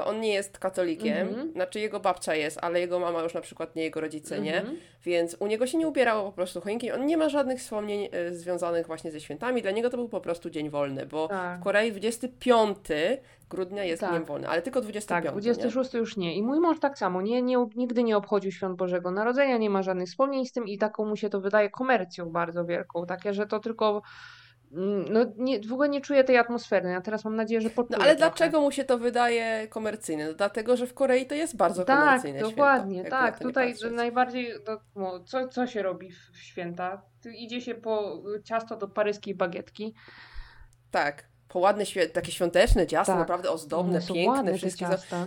on 0.04 0.20
nie 0.20 0.32
jest 0.34 0.58
katolikiem, 0.58 1.28
Mhm. 1.28 1.52
znaczy 1.52 1.80
jego 1.80 2.00
babcia 2.00 2.34
jest, 2.34 2.58
ale 2.62 2.80
jego 2.80 2.98
mama 2.98 3.22
już 3.22 3.34
na 3.34 3.40
przykład 3.40 3.76
nie, 3.76 3.82
jego 3.82 4.00
rodzice 4.00 4.40
nie, 4.40 4.56
Mhm. 4.56 4.76
więc 5.04 5.36
u 5.40 5.46
niego 5.46 5.66
się 5.66 5.78
nie 5.78 5.88
ubierało 5.88 6.24
po 6.24 6.32
prostu 6.32 6.60
choinki. 6.60 6.92
On 6.92 7.06
nie 7.06 7.16
ma 7.16 7.28
żadnych 7.28 7.58
wspomnień 7.60 8.08
e, 8.12 8.32
związanych 8.32 8.86
właśnie 8.86 9.10
ze 9.10 9.20
świętami. 9.20 9.62
Dla 9.62 9.70
niego 9.70 9.90
to 9.90 9.96
był 9.96 10.08
po 10.08 10.20
prostu 10.20 10.50
dzień 10.50 10.70
wolny, 10.70 11.06
bo 11.06 11.28
Tak. 11.28 11.60
w 11.60 11.62
Korei 11.62 11.92
25 11.92 12.76
grudnia 13.50 13.84
jest 13.84 14.00
Tak. 14.00 14.10
dniem 14.10 14.24
wolny, 14.24 14.48
ale 14.48 14.62
tylko 14.62 14.80
25. 14.80 15.24
Tak, 15.24 15.24
nie? 15.24 15.40
26 15.40 15.94
już 15.94 16.16
nie. 16.16 16.34
I 16.34 16.42
mój 16.42 16.60
mąż 16.60 16.80
tak 16.80 16.98
samo, 16.98 17.22
nie, 17.22 17.42
nie, 17.42 17.66
nigdy 17.76 18.02
nie 18.02 18.16
obchodził 18.16 18.52
świąt 18.52 18.76
Bożego 18.76 19.10
Narodzenia, 19.10 19.56
nie 19.58 19.70
ma 19.70 19.82
żadnych 19.82 20.08
wspomnień 20.08 20.46
z 20.46 20.52
tym 20.52 20.68
i 20.68 20.78
taką 20.78 21.04
mu 21.04 21.16
się 21.16 21.30
to 21.30 21.40
wydaje 21.40 21.70
komercją 21.70 22.30
bardzo 22.30 22.64
wielką. 22.64 23.06
Takie, 23.06 23.34
że 23.34 23.46
to 23.46 23.60
tylko. 23.60 24.02
Mm, 24.76 25.04
No, 25.12 25.20
nie, 25.36 25.60
w 25.60 25.72
ogóle 25.72 25.88
nie 25.88 26.00
czuję 26.00 26.24
tej 26.24 26.38
atmosfery. 26.38 26.88
Ja 26.90 27.00
teraz 27.00 27.24
mam 27.24 27.36
nadzieję, 27.36 27.60
że 27.60 27.68
No 27.68 27.74
poczuję 27.74 27.96
ale 27.96 28.16
trochę. 28.16 28.16
dlaczego 28.16 28.60
mu 28.60 28.70
się 28.70 28.84
to 28.84 28.98
wydaje 28.98 29.68
komercyjne? 29.68 30.26
No, 30.28 30.34
dlatego, 30.34 30.76
że 30.76 30.86
w 30.86 30.94
Korei 30.94 31.26
to 31.26 31.34
jest 31.34 31.56
bardzo 31.56 31.84
Tak, 31.84 31.98
komercyjne 32.04 32.40
dokładnie, 32.40 32.94
święto, 32.98 33.10
tak. 33.10 33.38
to 33.38 33.44
nie 33.44 33.48
Tutaj 33.50 33.74
najbardziej, 33.90 34.52
no, 34.66 34.80
no, 34.96 35.20
co, 35.24 35.48
co 35.48 35.66
się 35.66 35.82
robi 35.82 36.10
w, 36.10 36.36
święta? 36.36 37.02
Idzie 37.38 37.60
się 37.60 37.74
po 37.74 38.22
ciasto 38.44 38.76
do 38.76 38.88
paryskiej 38.88 39.34
bagietki. 39.34 39.94
Tak. 40.90 41.24
Po 41.48 41.58
ładne, 41.58 41.84
takie 42.12 42.32
świąteczne 42.32 42.86
ciasto, 42.86 43.12
Tak. 43.12 43.20
naprawdę 43.20 43.50
ozdobne, 43.50 44.00
są 44.00 44.14
piękne, 44.14 44.54
wszystkie. 44.54 44.86
ciasta. 44.86 45.26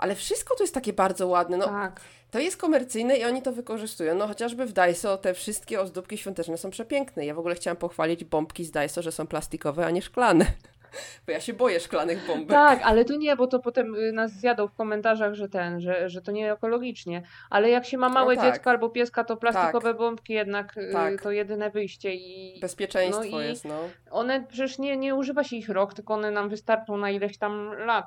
Ale 0.00 0.14
wszystko 0.14 0.56
tu 0.56 0.62
jest 0.62 0.74
takie 0.74 0.92
bardzo 0.92 1.28
ładne. 1.28 1.56
No, 1.56 1.64
Tak. 1.66 2.00
To 2.30 2.38
jest 2.38 2.56
komercyjne 2.56 3.16
i 3.16 3.24
oni 3.24 3.42
to 3.42 3.52
wykorzystują. 3.52 4.14
No 4.14 4.26
chociażby 4.26 4.66
w 4.66 4.72
Daiso 4.72 5.16
te 5.16 5.34
wszystkie 5.34 5.80
ozdóbki 5.80 6.18
świąteczne 6.18 6.58
są 6.58 6.70
przepiękne. 6.70 7.26
Ja 7.26 7.34
w 7.34 7.38
ogóle 7.38 7.54
chciałam 7.54 7.76
pochwalić 7.76 8.24
bombki 8.24 8.64
z 8.64 8.70
Daiso, 8.70 9.02
że 9.02 9.12
są 9.12 9.26
plastikowe, 9.26 9.86
a 9.86 9.90
nie 9.90 10.02
szklane. 10.02 10.46
Bo 11.26 11.32
ja 11.32 11.40
się 11.40 11.52
boję 11.52 11.80
szklanych 11.80 12.26
bombek. 12.26 12.48
Tak, 12.48 12.80
ale 12.82 13.04
tu 13.04 13.16
nie, 13.16 13.36
bo 13.36 13.46
to 13.46 13.58
potem 13.58 13.94
y, 13.94 14.12
nas 14.12 14.32
zjadą 14.32 14.68
w 14.68 14.74
komentarzach, 14.74 15.34
że 15.34 15.48
ten, 15.48 15.80
że, 15.80 16.08
że 16.08 16.22
to 16.22 16.32
nie 16.32 16.52
ekologicznie. 16.52 17.22
Ale 17.50 17.70
jak 17.70 17.86
się 17.86 17.98
ma 17.98 18.08
małe 18.08 18.36
tak. 18.36 18.44
dziecko 18.44 18.70
albo 18.70 18.90
pieska, 18.90 19.24
to 19.24 19.36
plastikowe 19.36 19.94
bombki 19.94 20.32
jednak 20.32 20.76
y, 20.78 20.92
Tak. 20.92 21.22
to 21.22 21.30
jedyne 21.30 21.70
wyjście 21.70 22.14
i 22.14 22.60
Bezpieczeństwo 22.60 23.24
No 23.30 23.40
i- 23.40 23.44
jest, 23.44 23.64
no. 23.64 23.78
one 24.10 24.44
przecież 24.48 24.78
nie, 24.78 24.96
nie 24.96 25.14
używa 25.14 25.44
się 25.44 25.56
ich 25.56 25.68
rok, 25.68 25.94
tylko 25.94 26.14
one 26.14 26.30
nam 26.30 26.48
wystarczą 26.48 26.96
na 26.96 27.10
ileś 27.10 27.38
tam 27.38 27.72
lat. 27.86 28.06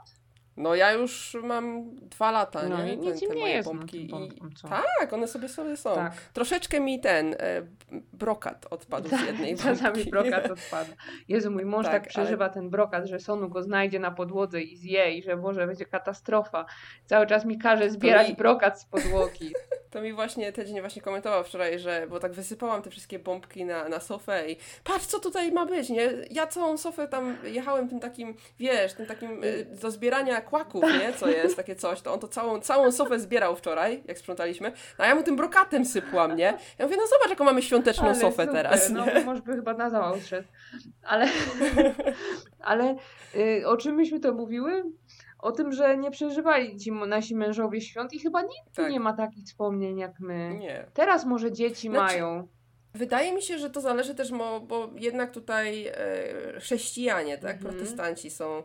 No 0.57 0.75
ja 0.75 0.91
już 0.91 1.37
mam 1.43 1.95
dwa 1.95 2.31
lata, 2.31 2.69
No 2.69 2.83
nie? 2.83 2.97
nic 2.97 3.19
te, 3.19 3.35
moje 3.35 3.53
jest 3.53 3.67
no, 3.67 3.73
bombki. 3.73 4.07
tym 4.07 4.23
I... 4.23 4.69
Tak, 4.69 5.13
one 5.13 5.27
sobie 5.27 5.49
sobie 5.49 5.77
są. 5.77 5.95
Tak. 5.95 6.13
Troszeczkę 6.33 6.79
mi 6.79 6.99
ten 6.99 7.33
e, 7.33 7.61
brokat 8.13 8.65
odpadł 8.69 9.09
z 9.09 9.21
jednej 9.27 9.55
Czasami 9.57 9.79
bombki. 9.93 10.09
brokat 10.11 10.51
odpada. 10.51 10.93
Jezu, 11.27 11.51
mój 11.51 11.65
mąż 11.65 11.85
tak, 11.85 11.93
Tak, 11.93 12.01
ale- 12.01 12.09
przeżywa 12.09 12.49
ten 12.49 12.69
brokat, 12.69 13.05
że 13.05 13.19
Sonu 13.19 13.49
go 13.49 13.63
znajdzie 13.63 13.99
na 13.99 14.11
podłodze 14.11 14.61
i 14.61 14.77
zje 14.77 15.11
i 15.17 15.23
że 15.23 15.37
Boże, 15.37 15.67
będzie 15.67 15.85
katastrofa. 15.85 16.65
Cały 17.05 17.27
czas 17.27 17.45
mi 17.45 17.57
każe 17.57 17.89
zbierać 17.89 18.33
brokat 18.33 18.81
z 18.81 18.85
podłogi. 18.85 19.53
To 19.93 20.01
mi 20.01 20.13
właśnie 20.13 20.51
Tedzień 20.51 20.79
właśnie 20.81 21.01
komentował 21.01 21.43
wczoraj, 21.43 21.79
że 21.79 22.07
bo 22.09 22.19
tak 22.19 22.33
wysypałam 22.33 22.81
te 22.81 22.89
wszystkie 22.89 23.19
bombki 23.19 23.65
na, 23.65 23.89
na 23.89 23.99
sofę 23.99 24.51
i 24.51 24.57
patrz 24.83 25.05
co 25.05 25.19
tutaj 25.19 25.51
ma 25.51 25.65
być, 25.65 25.89
nie? 25.89 26.09
Ja 26.31 26.47
całą 26.47 26.77
sofę 26.77 27.07
tam 27.07 27.37
jechałem 27.43 27.89
tym 27.89 27.99
takim, 27.99 28.35
wiesz, 28.59 28.93
tym 28.93 29.05
takim 29.05 29.43
y, 29.43 29.65
do 29.81 29.91
zbierania 29.91 30.41
kłaków, 30.41 30.83
nie? 30.83 31.13
Co 31.13 31.29
jest 31.29 31.55
takie 31.55 31.75
coś, 31.75 32.01
to 32.01 32.13
on 32.13 32.19
to 32.19 32.27
całą, 32.27 32.59
całą 32.59 32.91
sofę 32.91 33.19
zbierał 33.19 33.55
wczoraj, 33.55 34.03
jak 34.05 34.17
sprzątaliśmy, 34.17 34.71
a 34.97 35.07
ja 35.07 35.15
mu 35.15 35.23
tym 35.23 35.35
brokatem 35.35 35.85
sypłam, 35.85 36.35
nie? 36.35 36.57
Ja 36.77 36.85
mówię, 36.85 36.97
no 36.97 37.07
zobacz 37.07 37.29
jaką 37.29 37.43
mamy 37.43 37.61
świąteczną 37.61 38.05
Ale 38.05 38.15
sofę 38.15 38.45
super, 38.45 38.51
teraz, 38.51 38.89
No, 38.89 39.05
nie? 39.05 39.25
może 39.25 39.41
by 39.41 39.55
chyba 39.55 39.73
na 39.73 39.89
zawał 39.89 40.21
szedł. 40.21 40.47
Ale, 41.03 41.27
ale 42.59 42.95
y, 43.35 43.67
o 43.67 43.77
czym 43.77 43.95
myśmy 43.95 44.19
to 44.19 44.33
mówiły? 44.33 44.83
O 45.43 45.51
tym, 45.51 45.71
że 45.73 45.97
nie 45.97 46.11
przeżywali 46.11 46.77
ci 46.77 46.91
nasi 46.91 47.35
mężowie 47.35 47.81
świąt 47.81 48.13
i 48.13 48.19
chyba 48.19 48.41
nikt 48.41 48.75
Tak. 48.75 48.91
nie 48.91 48.99
ma 48.99 49.13
takich 49.13 49.45
wspomnień 49.45 49.97
jak 49.97 50.19
my. 50.19 50.55
Nie. 50.59 50.85
Teraz 50.93 51.25
może 51.25 51.51
dzieci 51.51 51.89
Znaczy, 51.89 52.13
mają. 52.21 52.47
Wydaje 52.93 53.33
mi 53.33 53.41
się, 53.41 53.57
że 53.59 53.69
to 53.69 53.81
zależy 53.81 54.15
też, 54.15 54.31
mo, 54.31 54.59
bo 54.59 54.89
jednak 54.95 55.31
tutaj 55.31 55.87
e, 55.87 55.93
chrześcijanie, 56.59 57.37
tak, 57.37 57.55
Mhm. 57.55 57.75
protestanci 57.75 58.29
są 58.31 58.63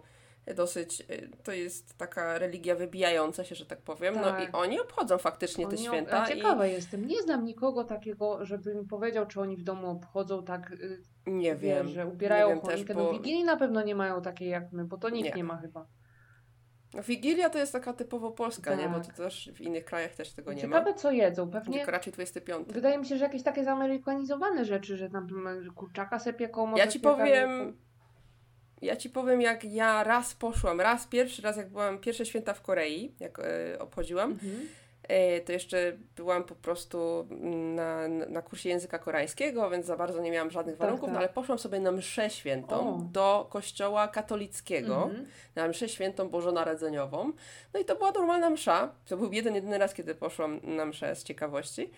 dosyć, 0.56 1.00
e, 1.00 1.04
to 1.42 1.52
jest 1.52 1.99
taka 1.99 2.38
religia 2.38 2.75
wybijająca 2.75 3.44
się, 3.44 3.54
że 3.54 3.66
tak 3.66 3.82
powiem, 3.82 4.14
no 4.14 4.23
Tak. 4.23 4.49
i 4.49 4.52
oni 4.52 4.80
obchodzą 4.80 5.18
faktycznie 5.18 5.66
te 5.66 5.76
Oni- 5.76 5.85
święta 5.87 6.23
a 6.23 6.28
i 6.30 6.37
ciekawa 6.37 6.66
jestem. 6.66 7.06
Nie 7.06 7.23
znam 7.23 7.44
nikogo 7.44 7.85
takiego, 7.85 8.44
żeby 8.44 8.75
mi 8.75 8.87
powiedział, 8.87 9.26
czy 9.26 9.40
oni 9.40 9.56
w 9.56 9.62
domu 9.62 9.90
obchodzą 9.90 10.44
tak, 10.44 10.70
y, 10.73 11.02
nie 11.26 11.56
wiesz, 11.56 11.61
wiem, 11.61 11.88
że 11.88 12.06
ubierają 12.06 12.49
nie 12.49 12.54
wiem 12.54 12.62
też, 12.64 12.75
choinkę. 12.75 12.94
bo 12.94 13.02
No 13.04 13.12
Wigilii 13.12 13.44
na 13.44 13.56
pewno 13.56 13.82
nie 13.82 13.94
mają 13.94 14.23
takiej 14.23 14.49
jak 14.49 14.73
my, 14.73 14.85
bo 14.85 14.97
to 14.99 15.08
nikt 15.11 15.25
nie, 15.28 15.35
Nie. 15.37 15.44
ma 15.44 15.56
chyba. 15.56 15.87
Wigilia 16.95 17.50
to 17.50 17.59
jest 17.59 17.73
taka 17.73 17.92
typowo 17.92 18.30
polska, 18.30 18.75
nie, 18.75 18.88
bo 18.88 19.00
Tak. 19.00 19.07
to 19.16 19.23
też 19.23 19.50
w 19.54 19.61
innych 19.61 19.85
krajach 19.85 20.14
też 20.14 20.33
tego 20.33 20.52
nie 20.52 20.61
Ciekawe, 20.61 20.90
ma, 20.90 20.97
co 20.97 21.11
jedzą. 21.11 21.50
Pewnie 21.50 21.76
tylko 21.76 21.90
raczej 21.90 22.12
25. 22.12 22.68
Wydaje 22.68 22.99
mi 22.99 23.07
się, 23.07 23.18
że 23.18 23.25
jakieś 23.25 23.42
takie 23.42 23.64
zamerykanizowane 23.64 24.64
rzeczy, 24.64 24.97
że 24.97 25.11
tam 25.11 25.28
mm, 25.30 25.73
kurczaka 25.75 26.18
se 26.18 26.33
pieką, 26.33 26.76
Ja 26.76 26.87
ci 26.87 27.00
powiem, 27.00 27.76
ja 28.83 28.97
ci 28.97 29.11
powiem, 29.11 29.40
jak 29.40 29.64
ja 29.64 30.04
raz 30.04 30.35
poszłam, 30.35 30.80
raz, 30.80 31.07
pierwszy 31.07 31.42
raz, 31.42 31.57
jak 31.57 31.68
byłam, 31.68 31.99
pierwsze 31.99 32.26
święta 32.26 32.54
w 32.54 32.62
Korei, 32.62 33.14
jak 33.21 33.38
e, 33.38 33.78
obchodziłam, 33.78 34.30
Mhm. 34.30 34.68
E, 35.09 35.41
to 35.41 35.53
jeszcze 35.53 35.93
byłam 36.17 36.45
po 36.45 36.55
prostu 36.55 37.27
na, 37.75 38.09
na 38.09 38.43
kursie 38.43 38.69
języka 38.69 38.99
koreańskiego, 38.99 39.71
więc 39.71 39.87
za 39.87 39.97
bardzo 39.97 40.21
nie 40.23 40.31
miałam 40.31 40.50
żadnych 40.50 40.77
Tak, 40.77 40.81
warunków, 40.81 41.07
tak. 41.07 41.12
no 41.12 41.19
ale 41.19 41.29
poszłam 41.29 41.59
sobie 41.59 41.81
na 41.81 41.93
mszę 41.93 42.31
świętą 42.31 42.95
O. 42.97 42.99
do 43.12 43.47
kościoła 43.50 44.09
katolickiego, 44.09 45.03
Mhm. 45.05 45.27
na 45.55 45.69
mszę 45.69 45.88
świętą 45.88 46.29
bożonarodzeniową. 46.29 47.33
No 47.75 47.81
i 47.81 47.85
to 47.85 47.97
była 47.97 48.11
normalna 48.12 48.50
msza. 48.50 48.93
To 49.09 49.17
był 49.17 49.33
jeden, 49.33 49.55
jedyny 49.55 49.79
raz, 49.79 49.95
kiedy 49.95 50.15
poszłam 50.15 50.61
na 50.62 50.85
mszę 50.87 51.17
z 51.17 51.25
ciekawości. 51.25 51.91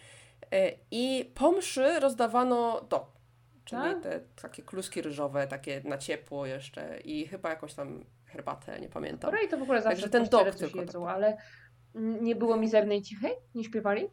E, 0.53 0.73
I 0.91 1.31
po 1.35 1.53
mszy 1.53 2.01
rozdawano 2.01 2.81
do. 2.81 3.07
Czyli 3.65 3.83
Tak? 3.83 4.03
te 4.03 4.21
takie 4.43 4.63
kluski 4.63 5.03
ryżowe, 5.03 5.47
takie 5.47 5.81
na 5.85 5.99
ciepło 5.99 6.47
jeszcze 6.47 7.01
i 7.05 7.27
chyba 7.27 7.51
jakąś 7.51 7.75
tam 7.75 8.05
herbatę, 8.27 8.81
nie 8.81 8.89
pamiętam. 8.89 9.31
Korei 9.31 9.49
to 9.49 9.57
w 9.59 9.63
ogóle 9.63 9.83
zawsze 9.83 9.97
Także 10.03 10.09
ten 10.11 10.29
dok 10.29 10.55
tylko 10.55 10.81
jedzą, 10.81 11.05
tak. 11.05 11.15
ale 11.15 11.37
nie 11.95 12.37
było 12.37 12.57
mizernej 12.57 13.03
cichej? 13.03 13.33
Nie 13.55 13.65
śpiewali? 13.65 14.09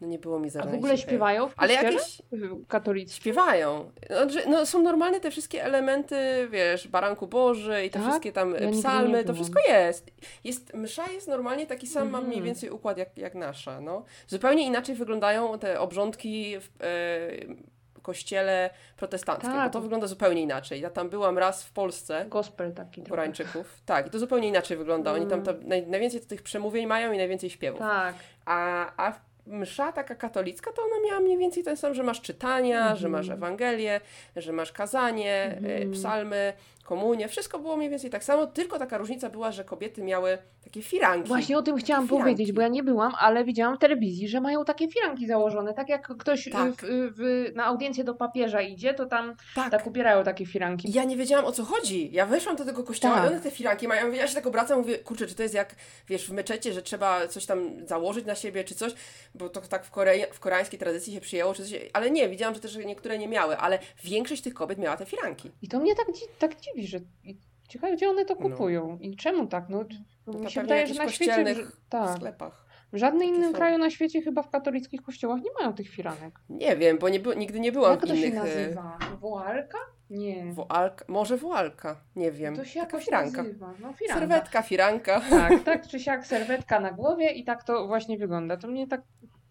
No 0.00 0.06
nie 0.10 0.18
było 0.18 0.40
mi 0.40 0.50
A 0.60 0.66
w 0.66 0.74
ogóle 0.74 0.98
śpiewają 0.98 1.48
w 1.48 1.54
Ale 1.56 1.72
jakieś 1.74 2.22
Katolicki. 2.68 3.20
Śpiewają. 3.20 3.90
Znaczy, 4.06 4.48
no, 4.48 4.66
są 4.66 4.82
normalne 4.82 5.20
te 5.20 5.30
wszystkie 5.30 5.64
elementy, 5.64 6.48
wiesz, 6.50 6.88
Baranku 6.88 7.26
Boży 7.26 7.84
i 7.86 7.90
te 7.90 7.98
Tak? 7.98 8.08
wszystkie 8.08 8.32
tam 8.32 8.48
Ja 8.48 8.60
nigdy 8.60 8.76
nie 8.76 8.82
psalmy, 8.82 9.24
to 9.24 9.34
wszystko 9.34 9.60
jest. 9.68 10.10
jest. 10.44 10.74
Msza 10.74 11.12
jest 11.12 11.28
normalnie 11.28 11.66
taki 11.66 11.86
sam, 11.86 12.10
ma 12.10 12.18
mniej 12.18 12.28
Mhm. 12.38 12.44
więcej 12.44 12.70
układ 12.70 12.98
jak, 12.98 13.18
jak 13.18 13.34
nasza. 13.34 13.80
No. 13.80 14.04
Zupełnie 14.26 14.66
inaczej 14.66 14.94
wyglądają 14.94 15.58
te 15.58 15.80
obrządki 15.80 16.54
w 16.60 16.68
e, 16.80 17.64
kościele 18.04 18.70
protestanckim, 18.96 19.52
Tak. 19.52 19.64
bo 19.68 19.72
to 19.72 19.80
wygląda 19.80 20.06
zupełnie 20.06 20.42
inaczej. 20.42 20.80
Ja 20.80 20.90
tam 20.90 21.08
byłam 21.10 21.38
raz 21.38 21.64
w 21.64 21.72
Polsce, 21.72 22.24
Gospel 22.28 22.72
taki. 22.72 23.02
Koreańczyków. 23.02 23.80
Tak, 23.86 24.06
i 24.06 24.10
to 24.10 24.18
zupełnie 24.18 24.48
inaczej 24.48 24.76
wygląda. 24.76 25.12
Oni 25.12 25.26
tam 25.26 25.40
Mm. 25.40 25.44
to, 25.44 25.68
naj, 25.68 25.86
najwięcej 25.86 26.20
tych 26.20 26.42
przemówień 26.42 26.86
mają 26.86 27.12
i 27.12 27.16
najwięcej 27.16 27.50
śpiewów. 27.50 27.80
Tak. 27.80 28.14
A, 28.46 28.86
a 28.96 29.12
msza 29.46 29.92
taka 29.92 30.14
katolicka, 30.14 30.72
to 30.72 30.82
ona 30.82 31.08
miała 31.08 31.20
mniej 31.20 31.38
więcej 31.38 31.62
ten 31.64 31.76
sam, 31.76 31.94
że 31.94 32.02
masz 32.02 32.20
czytania, 32.20 32.84
że 32.96 33.06
Mhm. 33.06 33.12
masz 33.12 33.28
Ewangelię, 33.28 34.00
że 34.36 34.52
masz 34.52 34.72
kazanie, 34.72 35.42
Mhm. 35.56 35.88
y, 35.88 35.92
psalmy 35.92 36.52
komunie, 36.84 37.28
wszystko 37.28 37.58
było 37.58 37.76
mniej 37.76 37.90
więcej 37.90 38.10
tak 38.10 38.24
samo, 38.24 38.46
tylko 38.46 38.78
taka 38.78 38.98
różnica 38.98 39.30
była, 39.30 39.52
że 39.52 39.64
kobiety 39.64 40.02
miały 40.02 40.38
takie 40.64 40.82
firanki. 40.82 41.28
Właśnie 41.28 41.58
o 41.58 41.62
tym 41.62 41.76
chciałam 41.76 42.08
firanki. 42.08 42.22
powiedzieć, 42.22 42.52
bo 42.52 42.60
ja 42.62 42.68
nie 42.68 42.82
byłam, 42.82 43.12
ale 43.18 43.44
widziałam 43.44 43.76
w 43.76 43.78
telewizji, 43.78 44.28
że 44.28 44.40
mają 44.40 44.64
takie 44.64 44.88
firanki 44.88 45.26
założone. 45.26 45.74
Tak 45.74 45.88
jak 45.88 46.08
ktoś 46.18 46.48
Tak. 46.52 46.72
w, 46.72 46.82
w, 47.16 47.52
na 47.56 47.64
audiencję 47.64 48.04
do 48.04 48.14
papieża 48.14 48.60
idzie, 48.60 48.94
to 48.94 49.06
tam 49.06 49.34
Tak. 49.54 49.70
tak 49.70 49.86
ubierają 49.86 50.24
takie 50.24 50.46
firanki. 50.46 50.92
Ja 50.92 51.04
nie 51.04 51.16
wiedziałam 51.16 51.44
o 51.44 51.52
co 51.52 51.64
chodzi. 51.64 52.08
Ja 52.12 52.26
weszłam 52.26 52.56
do 52.56 52.64
tego 52.64 52.84
kościoła 52.84 53.14
Tak. 53.14 53.24
i 53.24 53.26
one 53.28 53.40
te 53.40 53.50
firanki 53.50 53.88
mają. 53.88 54.12
Ja 54.12 54.26
się 54.28 54.34
tak 54.34 54.46
obracam, 54.46 54.78
mówię, 54.78 54.98
kurczę, 54.98 55.26
czy 55.26 55.34
to 55.34 55.42
jest 55.42 55.54
jak, 55.54 55.74
wiesz, 56.08 56.28
w 56.28 56.32
meczecie, 56.32 56.72
że 56.72 56.82
trzeba 56.82 57.28
coś 57.28 57.46
tam 57.46 57.86
założyć 57.86 58.26
na 58.26 58.34
siebie, 58.34 58.64
czy 58.64 58.74
coś, 58.74 58.94
bo 59.34 59.48
to 59.48 59.60
tak 59.60 59.84
w, 59.84 59.90
Korei, 59.90 60.24
w 60.32 60.40
koreańskiej 60.40 60.78
tradycji 60.78 61.14
się 61.14 61.20
przyjęło, 61.20 61.54
czy 61.54 61.62
coś, 61.62 61.72
ale 61.92 62.10
nie, 62.10 62.28
widziałam, 62.28 62.54
że 62.54 62.60
też 62.60 62.76
niektóre 62.76 63.18
nie 63.18 63.28
miały, 63.28 63.56
ale 63.58 63.78
większość 64.04 64.42
tych 64.42 64.54
kobiet 64.54 64.78
miała 64.78 64.96
te 64.96 65.06
firanki. 65.06 65.50
I 65.62 65.68
to 65.68 65.80
mnie 65.80 65.94
tak, 65.94 66.06
tak 66.38 66.60
dziwi, 66.60 66.73
że 66.82 66.98
i 67.24 67.38
ciekawe, 67.68 67.96
gdzie 67.96 68.08
one 68.10 68.24
to 68.24 68.34
No. 68.34 68.40
kupują 68.50 68.98
i 69.00 69.16
czemu 69.16 69.46
tak? 69.46 69.68
No, 69.68 69.84
To 70.24 70.38
mi 70.38 70.50
się 70.50 70.62
wydaje, 70.62 70.86
że 70.86 70.94
na 70.94 71.08
świecie, 71.08 71.54
w, 71.54 71.88
tak, 71.88 72.16
sklepach. 72.16 72.66
w 72.92 72.96
żadnym 72.96 73.28
innym 73.28 73.50
są. 73.52 73.56
kraju 73.56 73.78
na 73.78 73.90
świecie, 73.90 74.22
chyba 74.22 74.42
w 74.42 74.50
katolickich 74.50 75.02
kościołach, 75.02 75.40
nie 75.42 75.50
mają 75.60 75.74
tych 75.74 75.88
firanek. 75.88 76.38
Nie 76.48 76.76
wiem, 76.76 76.98
bo 76.98 77.08
nie 77.08 77.20
nigdy 77.36 77.60
nie 77.60 77.72
byłam 77.72 77.90
Jak 77.90 78.04
w 78.04 78.08
to 78.08 78.16
się 78.16 78.26
innych... 78.26 78.34
e, 78.34 78.46
nazywa? 78.46 78.98
Woalka? 79.20 79.78
Nie. 80.10 80.52
Woalka, 80.52 81.04
może 81.08 81.36
woalka, 81.36 82.00
nie 82.16 82.32
wiem. 82.32 82.56
to 82.56 82.64
się 82.64 82.80
Taka 82.80 82.86
jakoś 82.86 83.04
firanka. 83.04 83.42
nazywa. 83.42 83.74
No, 83.80 83.92
firanka. 83.92 84.20
Serwetka, 84.20 84.62
firanka. 84.62 85.20
Tak, 85.30 85.62
tak 85.64 85.86
czy 85.88 86.00
siak 86.00 86.26
serwetka 86.26 86.80
na 86.80 86.92
głowie 86.92 87.30
i 87.32 87.44
tak 87.44 87.64
to 87.64 87.86
właśnie 87.86 88.18
wygląda. 88.18 88.56
To 88.56 88.68
mnie 88.68 88.86
tak, 88.86 89.02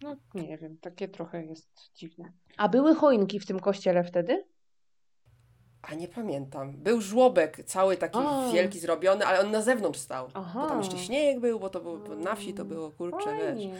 no 0.02 0.16
nie 0.34 0.58
wiem, 0.58 0.76
takie 0.80 1.08
trochę 1.08 1.44
jest 1.44 1.90
dziwne. 1.94 2.32
A 2.56 2.68
były 2.68 2.94
choinki 2.94 3.40
w 3.40 3.46
tym 3.46 3.60
kościele 3.60 4.04
wtedy? 4.04 4.44
A 5.90 5.94
nie 5.94 6.08
pamiętam. 6.08 6.72
Był 6.72 7.00
żłobek 7.00 7.64
cały 7.64 7.96
taki 7.96 8.18
A. 8.18 8.50
wielki 8.52 8.78
zrobiony, 8.78 9.26
ale 9.26 9.40
on 9.40 9.50
na 9.50 9.62
zewnątrz 9.62 9.98
stał. 10.00 10.28
Aha. 10.34 10.60
Bo 10.62 10.68
tam 10.68 10.78
jeszcze 10.78 10.98
śnieg 10.98 11.40
był, 11.40 11.60
bo 11.60 11.68
to 11.70 11.80
było, 11.80 11.96
bo 11.98 12.14
na 12.16 12.34
wsi 12.34 12.54
to 12.54 12.64
było, 12.64 12.90
kurczę, 12.90 13.36
wiesz. 13.38 13.46
Fajnie. 13.46 13.74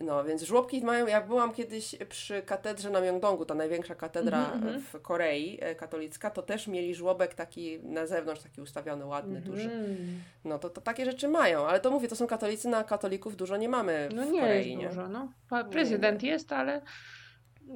No, 0.00 0.24
więc 0.24 0.42
żłobki 0.42 0.84
mają, 0.84 1.06
jak 1.06 1.26
byłam 1.26 1.52
kiedyś 1.52 1.96
przy 2.08 2.42
katedrze 2.42 2.90
na 2.90 3.00
Myeongdongu, 3.00 3.44
ta 3.44 3.54
największa 3.54 3.94
katedra 3.94 4.38
Mhm, 4.38 4.62
mhm. 4.62 4.80
w 4.82 5.00
Korei 5.02 5.58
e, 5.60 5.74
katolicka, 5.74 6.30
to 6.30 6.42
też 6.42 6.66
mieli 6.66 6.94
żłobek 6.94 7.34
taki 7.34 7.78
na 7.82 8.06
zewnątrz, 8.06 8.42
taki 8.42 8.60
ustawiony, 8.60 9.06
ładny, 9.06 9.40
duży. 9.40 9.64
Mhm. 9.64 10.20
No 10.44 10.58
to, 10.58 10.70
to 10.70 10.80
takie 10.80 11.04
rzeczy 11.04 11.28
mają, 11.28 11.66
ale 11.66 11.80
to 11.80 11.90
mówię, 11.90 12.08
to 12.08 12.16
są 12.16 12.26
katolicy, 12.26 12.68
na 12.68 12.84
katolików 12.84 13.36
dużo 13.36 13.56
nie 13.56 13.68
mamy 13.68 14.08
No 14.14 14.26
w 14.26 14.30
nie 14.30 14.40
Korei, 14.40 14.68
jest 14.70 14.82
nie? 14.82 14.88
dużo, 14.88 15.08
no. 15.08 15.28
Pa- 15.50 15.64
Prezydent 15.64 16.22
jest, 16.22 16.52
ale 16.52 16.80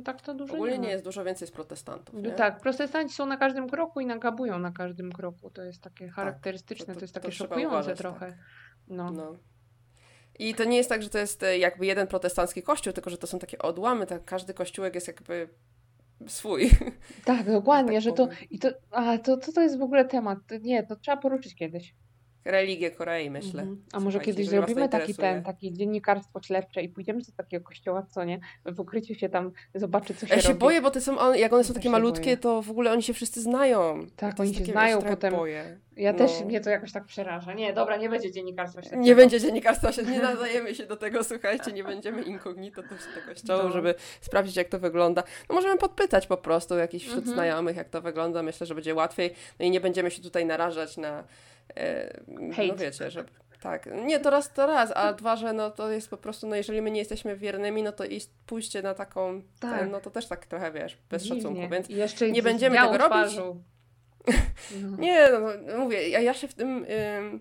tak 0.05 0.21
to 0.23 0.35
dużo 0.35 0.55
Ogólnie 0.55 0.73
nie, 0.73 0.79
nie 0.79 0.91
jest 0.91 1.05
dużo 1.05 1.25
więcej 1.25 1.49
z 1.49 1.51
protestantów, 1.51 2.23
nie? 2.23 2.31
Tak, 2.31 2.61
protestanci 2.61 3.15
są 3.15 3.27
na 3.27 3.37
każdym 3.37 3.69
kroku 3.69 4.01
i 4.01 4.07
nagabują 4.07 4.59
na 4.59 4.71
każdym 4.73 5.13
kroku. 5.13 5.51
To 5.51 5.63
jest 5.63 5.83
takie 5.83 6.09
charakterystyczne, 6.09 6.87
Tak, 6.87 6.95
to- 6.95 7.01
to, 7.01 7.05
jest 7.05 7.15
to 7.15 7.21
takie 7.21 7.33
trzeba 7.33 7.49
szokujące 7.49 7.75
uważać, 7.77 7.99
trochę. 7.99 8.27
tak. 8.27 8.39
No. 8.89 9.11
No. 9.11 9.37
I 10.39 10.55
to 10.55 10.65
nie 10.65 10.77
jest 10.77 10.89
tak, 10.89 11.03
że 11.03 11.09
to 11.11 11.19
jest 11.19 11.43
e, 11.43 11.59
jakby 11.59 11.87
jeden 11.87 12.07
protestancki 12.07 12.63
kościół, 12.63 12.93
tylko 12.93 13.11
że 13.11 13.19
to 13.19 13.27
są 13.27 13.39
takie 13.39 13.59
odłamy, 13.59 14.07
tak 14.07 14.25
każdy 14.25 14.55
kościółek 14.55 14.95
jest 14.95 15.07
jakby 15.07 15.49
swój. 16.27 16.71
Tak, 17.25 17.51
dokładnie, 17.53 17.93
tak 17.93 18.03
że 18.03 18.13
to, 18.13 18.29
i 18.51 18.59
to, 18.59 18.69
a 18.91 19.19
to, 19.19 19.37
to, 19.37 19.53
to 19.53 19.61
jest 19.61 19.79
w 19.79 19.83
ogóle 19.83 20.05
temat. 20.05 20.39
To 20.47 20.59
Nie, 20.59 20.87
to 20.87 20.97
trzeba 20.97 21.17
poruszyć 21.17 21.55
kiedyś. 21.55 21.95
Religię 22.45 22.91
Korei, 22.91 23.31
myślę. 23.31 23.63
Mhm. 23.63 23.83
A 23.93 24.01
może 24.01 24.21
kiedyś 24.21 24.49
zrobimy 24.49 24.89
taki 24.89 25.15
ten, 25.15 25.43
taki 25.43 25.73
dziennikarstwo 25.73 26.43
śledcze 26.43 26.83
i 26.83 26.89
pójdziemy 26.89 27.21
do 27.23 27.33
takiego 27.37 27.65
kościoła, 27.65 28.03
co 28.11 28.25
nie? 28.25 28.41
W 28.67 28.81
ukryciu 28.81 29.15
się 29.15 29.29
tam 29.29 29.53
zobaczy, 29.75 30.15
co 30.15 30.27
się 30.27 30.35
Ja 30.35 30.41
się 30.41 30.49
robi. 30.49 30.61
boję, 30.61 30.81
bo 30.83 30.91
te 30.91 31.01
są, 31.01 31.33
jak 31.35 31.53
one 31.53 31.65
są 31.65 31.69
Też 31.69 31.77
takie 31.77 31.91
malutkie, 31.91 32.25
boję. 32.25 32.37
to 32.37 32.63
w 32.63 32.71
ogóle 32.71 32.93
oni 32.93 33.03
się 33.03 33.13
wszyscy 33.15 33.43
znają. 33.43 34.07
Tak, 34.17 34.41
oni 34.41 34.55
się 34.55 34.61
takie, 34.61 34.73
znają 34.73 35.01
ja 35.01 35.11
potem. 35.11 35.35
Boję. 35.35 35.79
Ja 36.01 36.13
No. 36.13 36.19
też, 36.19 36.41
mnie 36.45 36.61
to 36.61 36.71
jakoś 36.71 36.93
tak 36.93 37.05
przeraża. 37.05 37.53
Nie, 37.53 37.73
dobra, 37.73 37.97
nie 37.97 38.09
będzie 38.09 38.31
dziennikarstwa 38.33 38.81
śledczego. 38.83 39.03
Nie 39.03 39.15
będzie 39.17 39.41
dziennikarstwa, 39.41 39.93
się 39.93 40.03
nie 40.03 40.19
nadajemy 40.33 40.75
się 40.75 40.87
do 40.87 40.97
tego, 40.97 41.25
słuchajcie, 41.25 41.73
nie 41.73 41.85
będziemy 41.85 42.23
incognito 42.23 42.83
też 42.83 42.91
do 43.15 43.33
kościoła, 43.33 43.63
No. 43.65 43.71
żeby 43.73 43.95
sprawdzić, 44.21 44.57
jak 44.57 44.69
to 44.69 44.79
wygląda. 44.79 45.23
No 45.49 45.55
możemy 45.55 45.79
podpytać 45.79 46.27
po 46.27 46.37
prostu 46.37 46.79
jakichś 46.79 47.05
wśród 47.05 47.19
Mhm. 47.19 47.35
znajomych, 47.35 47.77
jak 47.77 47.89
to 47.89 48.01
wygląda. 48.01 48.43
Myślę, 48.43 48.67
że 48.67 48.75
będzie 48.75 48.95
łatwiej. 48.95 49.35
No 49.59 49.65
i 49.67 49.71
nie 49.71 49.81
będziemy 49.81 50.11
się 50.11 50.23
tutaj 50.23 50.47
narażać 50.47 50.97
na, 50.97 51.25
e, 51.77 52.21
no 52.29 52.55
Hejt. 52.55 52.79
wiecie, 52.81 53.11
że 53.11 53.25
tak, 53.63 53.89
nie, 54.07 54.21
to 54.21 54.31
raz, 54.31 54.53
to 54.53 54.67
raz, 54.67 54.93
a 54.95 55.13
dwa, 55.13 55.37
że 55.37 55.53
no 55.53 55.71
to 55.71 55.91
jest 55.91 56.11
po 56.11 56.17
prostu, 56.17 56.47
no 56.47 56.57
jeżeli 56.57 56.83
my 56.83 56.91
nie 56.91 56.99
jesteśmy 56.99 57.37
wiernymi, 57.37 57.83
no 57.83 57.93
to 57.93 58.05
iść, 58.05 58.29
pójście 58.47 58.83
na 58.83 58.95
taką, 58.95 59.43
Tak. 59.61 59.79
ten, 59.81 59.91
no 59.91 60.01
to 60.01 60.11
też 60.11 60.27
tak 60.27 60.47
trochę, 60.47 60.73
wiesz, 60.73 60.99
bez 61.11 61.23
Dziwnie. 61.23 61.43
szacunku, 61.43 61.69
więc 61.69 61.91
I 61.91 61.95
jeszcze 61.97 62.31
nie 62.31 62.43
będziemy 62.43 62.77
tego 62.79 62.99
robić. 62.99 63.37
No. 64.83 64.97
Nie, 64.97 65.29
no, 65.33 65.39
no, 65.73 65.79
mówię, 65.79 66.09
ja, 66.09 66.21
ja 66.21 66.35
się 66.35 66.49
w 66.49 66.55
tym 66.55 66.87
ym, 67.19 67.41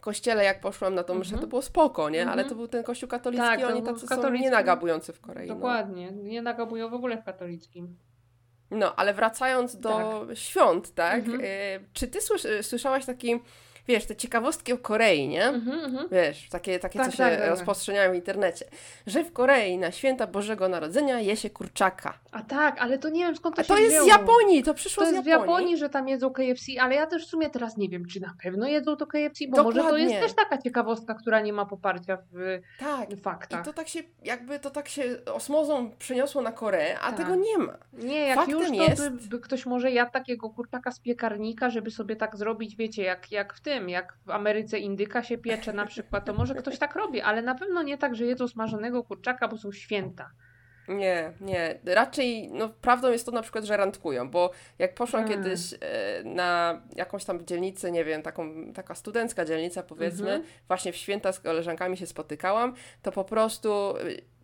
kościele, 0.00 0.44
jak 0.44 0.60
poszłam 0.60 0.94
na 0.94 1.02
tą 1.04 1.14
mszę, 1.14 1.28
Mhm. 1.28 1.40
to 1.40 1.46
było 1.46 1.62
spoko, 1.62 2.10
nie? 2.10 2.22
Ale 2.22 2.30
Mhm. 2.32 2.48
to 2.48 2.54
był 2.54 2.68
ten 2.68 2.84
kościół 2.84 3.08
katolicki, 3.08 3.46
Tak, 3.46 3.64
oni 3.64 3.82
tacy 3.82 4.00
są 4.00 4.06
katolicki. 4.16 4.44
nienagabujący 4.44 5.12
w 5.12 5.20
Korei. 5.20 5.48
No. 5.48 5.54
Dokładnie. 5.54 6.12
Nie 6.12 6.42
nagabują 6.42 6.88
w 6.90 6.94
ogóle 6.94 7.16
w 7.16 7.24
katolickim. 7.24 7.96
no, 8.70 8.94
ale 8.96 9.14
wracając 9.14 9.76
do 9.76 10.26
świąt, 10.34 10.94
tak? 10.94 11.18
Mhm. 11.18 11.40
Y, 11.40 11.44
czy 11.92 12.06
ty 12.08 12.20
słysz, 12.20 12.46
słyszałaś 12.62 13.04
taki, 13.06 13.40
wiesz, 13.88 14.06
te 14.06 14.16
ciekawostki 14.16 14.72
o 14.72 14.78
Korei, 14.78 15.28
nie? 15.28 15.44
Mhm, 15.44 15.80
mhm. 15.84 16.08
Wiesz, 16.12 16.48
takie, 16.48 16.78
takie 16.78 16.98
Tak, 16.98 17.06
co 17.06 17.12
się 17.12 17.18
tak, 17.18 17.30
tak, 17.32 17.40
tak. 17.40 17.50
rozpowszechniają 17.50 18.12
w 18.12 18.14
internecie. 18.14 18.64
Że 19.06 19.24
w 19.24 19.32
Korei 19.32 19.78
na 19.78 19.92
święta 19.92 20.26
Bożego 20.26 20.68
Narodzenia 20.68 21.20
je 21.20 21.36
się 21.36 21.50
kurczaka. 21.50 22.18
A 22.32 22.42
tak, 22.42 22.76
ale 22.80 22.98
to 22.98 23.08
nie 23.08 23.24
wiem 23.26 23.36
skąd 23.36 23.56
to 23.56 23.60
A 23.60 23.64
się 23.64 23.68
to 23.68 23.78
jest 23.78 23.90
wzięło. 23.90 24.04
z 24.04 24.08
Japonii, 24.08 24.62
to 24.62 24.74
przyszło 24.74 25.04
To 25.04 25.10
z 25.10 25.12
jest 25.12 25.24
w 25.24 25.26
Japonii. 25.26 25.52
Japonii, 25.52 25.76
że 25.76 25.88
tam 25.88 26.08
jedzą 26.08 26.30
KFC, 26.30 26.72
ale 26.80 26.94
ja 26.94 27.06
też 27.06 27.26
w 27.26 27.30
sumie 27.30 27.50
teraz 27.50 27.76
nie 27.76 27.88
wiem, 27.88 28.06
czy 28.06 28.20
na 28.20 28.34
pewno 28.42 28.68
jedzą 28.68 28.96
to 28.96 29.06
KFC, 29.06 29.44
bo 29.48 29.62
może 29.62 29.78
to 29.78 29.82
Dokładnie. 29.84 30.04
jest 30.14 30.20
też 30.26 30.32
taka 30.36 30.58
ciekawostka, 30.62 31.14
która 31.14 31.40
nie 31.40 31.52
ma 31.52 31.66
poparcia 31.66 32.18
w 32.32 32.60
Tak. 32.78 33.12
I 33.12 33.16
faktach. 33.16 33.64
to 33.64 33.72
tak 33.72 33.88
się, 33.88 34.00
jakby 34.24 34.58
to 34.58 34.70
tak 34.70 34.88
się 34.88 35.02
osmozą 35.34 35.90
przeniosło 35.98 36.42
na 36.42 36.52
Koreę, 36.52 36.98
a 37.00 37.06
Tak. 37.12 37.16
tego 37.16 37.34
nie 37.34 37.58
ma. 37.58 37.78
Nie, 37.92 38.20
jak 38.20 38.36
Faktem 38.36 38.58
już 38.58 38.68
to 38.68 38.74
jest- 38.74 39.10
by, 39.10 39.28
by 39.28 39.40
ktoś 39.40 39.66
może 39.66 39.90
jadł 39.90 40.12
takiego 40.12 40.50
kurczaka 40.50 40.90
z 40.92 41.00
piekarnika, 41.00 41.70
żeby 41.70 41.90
sobie 41.90 42.16
tak 42.16 42.36
zrobić, 42.36 42.76
wiecie, 42.76 43.02
jak, 43.02 43.32
jak 43.32 43.54
w 43.54 43.60
tym, 43.60 43.77
jak 43.88 44.14
w 44.26 44.30
Ameryce 44.30 44.78
indyka 44.78 45.22
się 45.22 45.38
piecze 45.38 45.72
na 45.72 45.86
przykład, 45.86 46.24
to 46.24 46.34
może 46.34 46.54
ktoś 46.54 46.78
tak 46.78 46.94
robi, 46.96 47.20
ale 47.20 47.42
na 47.42 47.54
pewno 47.54 47.82
nie 47.82 47.98
tak, 47.98 48.14
że 48.14 48.24
jedzą 48.26 48.48
smażonego 48.48 49.04
kurczaka, 49.04 49.48
bo 49.48 49.58
są 49.58 49.72
święta. 49.72 50.30
Nie, 50.88 51.32
nie. 51.40 51.78
Raczej, 51.84 52.50
no 52.52 52.68
prawdą 52.68 53.12
jest 53.12 53.26
to 53.26 53.32
na 53.32 53.42
przykład, 53.42 53.64
że 53.64 53.76
randkują, 53.76 54.30
bo 54.30 54.50
jak 54.78 54.94
poszłam 54.94 55.24
Mm. 55.24 55.34
kiedyś 55.34 55.74
e, 55.74 55.76
na 56.24 56.82
jakąś 56.96 57.24
tam 57.24 57.46
dzielnicę, 57.46 57.90
nie 57.92 58.04
wiem, 58.04 58.22
taką, 58.22 58.72
taka 58.74 58.94
studencka 58.94 59.44
dzielnica 59.44 59.82
powiedzmy, 59.82 60.30
Mhm. 60.30 60.52
właśnie 60.68 60.92
w 60.92 60.96
święta 60.96 61.32
z 61.32 61.40
koleżankami 61.40 61.96
się 61.96 62.06
spotykałam, 62.06 62.74
to 63.02 63.12
po 63.12 63.24
prostu 63.24 63.94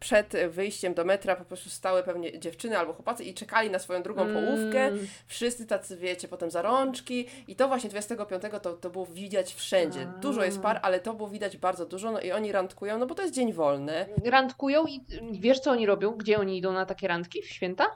przed 0.04 0.32
wyjściem 0.48 0.94
do 0.94 1.04
metra 1.04 1.36
po 1.36 1.44
prostu 1.44 1.70
stały 1.70 2.02
pewnie 2.02 2.38
dziewczyny 2.40 2.78
albo 2.78 2.92
chłopacy 2.92 3.24
i 3.24 3.34
czekali 3.34 3.70
na 3.70 3.78
swoją 3.78 4.02
drugą 4.02 4.22
połówkę. 4.22 4.80
Mm. 4.86 5.06
Wszyscy 5.26 5.66
tacy, 5.66 5.96
wiecie, 5.96 6.28
potem 6.28 6.50
za 6.50 6.62
rączki 6.62 7.26
i 7.48 7.56
to 7.56 7.68
właśnie 7.68 7.90
25 7.90 8.42
to, 8.62 8.72
to 8.72 8.90
było 8.90 9.06
widać 9.06 9.54
wszędzie. 9.54 10.00
A. 10.16 10.18
Dużo 10.18 10.44
jest 10.44 10.60
par, 10.60 10.80
ale 10.82 11.00
to 11.00 11.14
było 11.14 11.28
widać 11.28 11.56
bardzo 11.56 11.86
dużo, 11.86 12.10
no 12.12 12.20
i 12.20 12.32
oni 12.32 12.52
randkują, 12.52 12.98
no 12.98 13.06
bo 13.06 13.14
to 13.14 13.22
jest 13.22 13.34
dzień 13.34 13.52
wolny. 13.52 14.06
Randkują 14.24 14.86
i 14.86 15.00
wiesz, 15.32 15.60
co 15.60 15.70
oni 15.70 15.86
robią? 15.86 16.10
Gdzie 16.10 16.38
oni 16.38 16.58
idą 16.58 16.72
na 16.72 16.86
takie 16.86 17.08
randki 17.08 17.42
w 17.42 17.46
święta? 17.46 17.86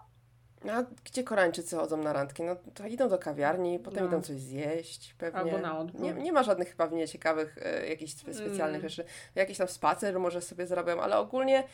A 0.71 0.85
gdzie 1.05 1.25
Koreańczycy 1.25 1.77
chodzą 1.77 1.97
na 1.97 2.13
randki? 2.13 2.43
No 2.43 2.57
to 2.75 2.87
idą 2.87 3.09
do 3.09 3.19
kawiarni, 3.19 3.79
potem 3.79 4.01
No. 4.05 4.09
idą 4.09 4.23
coś 4.23 4.37
zjeść, 4.37 5.15
pewnie. 5.19 5.41
Albo 5.41 5.59
na 5.59 5.79
odwrót. 5.79 6.03
Nie, 6.03 6.13
nie 6.13 6.33
ma 6.33 6.43
żadnych 6.43 6.69
chyba 6.71 6.87
w 6.87 7.07
ciekawych, 7.07 7.59
e, 7.63 7.89
jakichś 7.89 8.13
spe- 8.13 8.35
specjalnych 8.35 8.81
Mm. 8.81 8.89
rzeczy. 8.89 9.05
Jakiś 9.35 9.59
tam 9.59 9.69
spacer 9.69 10.21
może 10.21 10.41
sobie 10.41 10.67
zrobią, 10.67 11.01
ale 11.01 11.19
ogólnie 11.19 11.65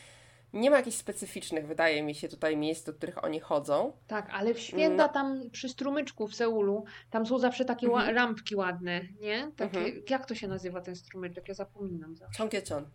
nie 0.54 0.70
ma 0.70 0.76
jakichś 0.76 0.96
specyficznych, 0.96 1.66
wydaje 1.66 2.02
mi 2.02 2.14
się, 2.14 2.28
tutaj 2.28 2.56
miejsc, 2.56 2.84
do 2.84 2.92
których 2.94 3.24
oni 3.24 3.40
chodzą. 3.40 3.92
Tak, 4.06 4.28
ale 4.32 4.54
w 4.54 4.58
święta 4.60 5.06
No. 5.06 5.12
tam 5.12 5.50
przy 5.50 5.68
strumyczku 5.68 6.28
w 6.28 6.34
Seulu, 6.34 6.84
tam 7.10 7.26
są 7.26 7.38
zawsze 7.38 7.64
takie 7.64 7.86
ła- 7.88 7.98
Mhm. 7.98 8.14
lampki 8.14 8.56
ładne, 8.56 9.00
nie? 9.20 9.52
Takie, 9.56 9.78
Mhm. 9.78 10.02
Jak 10.10 10.26
to 10.26 10.34
się 10.34 10.48
nazywa 10.48 10.80
ten 10.80 10.96
strumyczek? 10.96 11.48
Ja 11.48 11.54
zapominam 11.54 12.16
zawsze. 12.16 12.38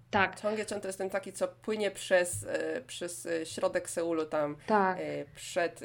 Tak, 0.09 0.41
Cheonggyecheon 0.41 0.81
to 0.81 0.87
jest 0.87 0.97
ten 0.97 1.09
taki, 1.09 1.33
co 1.33 1.47
płynie 1.47 1.91
przez, 1.91 2.43
e, 2.43 2.81
przez 2.87 3.25
e, 3.25 3.45
środek 3.45 3.89
Seulu, 3.89 4.25
tam 4.25 4.55
tak. 4.65 4.97
e, 4.99 5.25
przed 5.35 5.81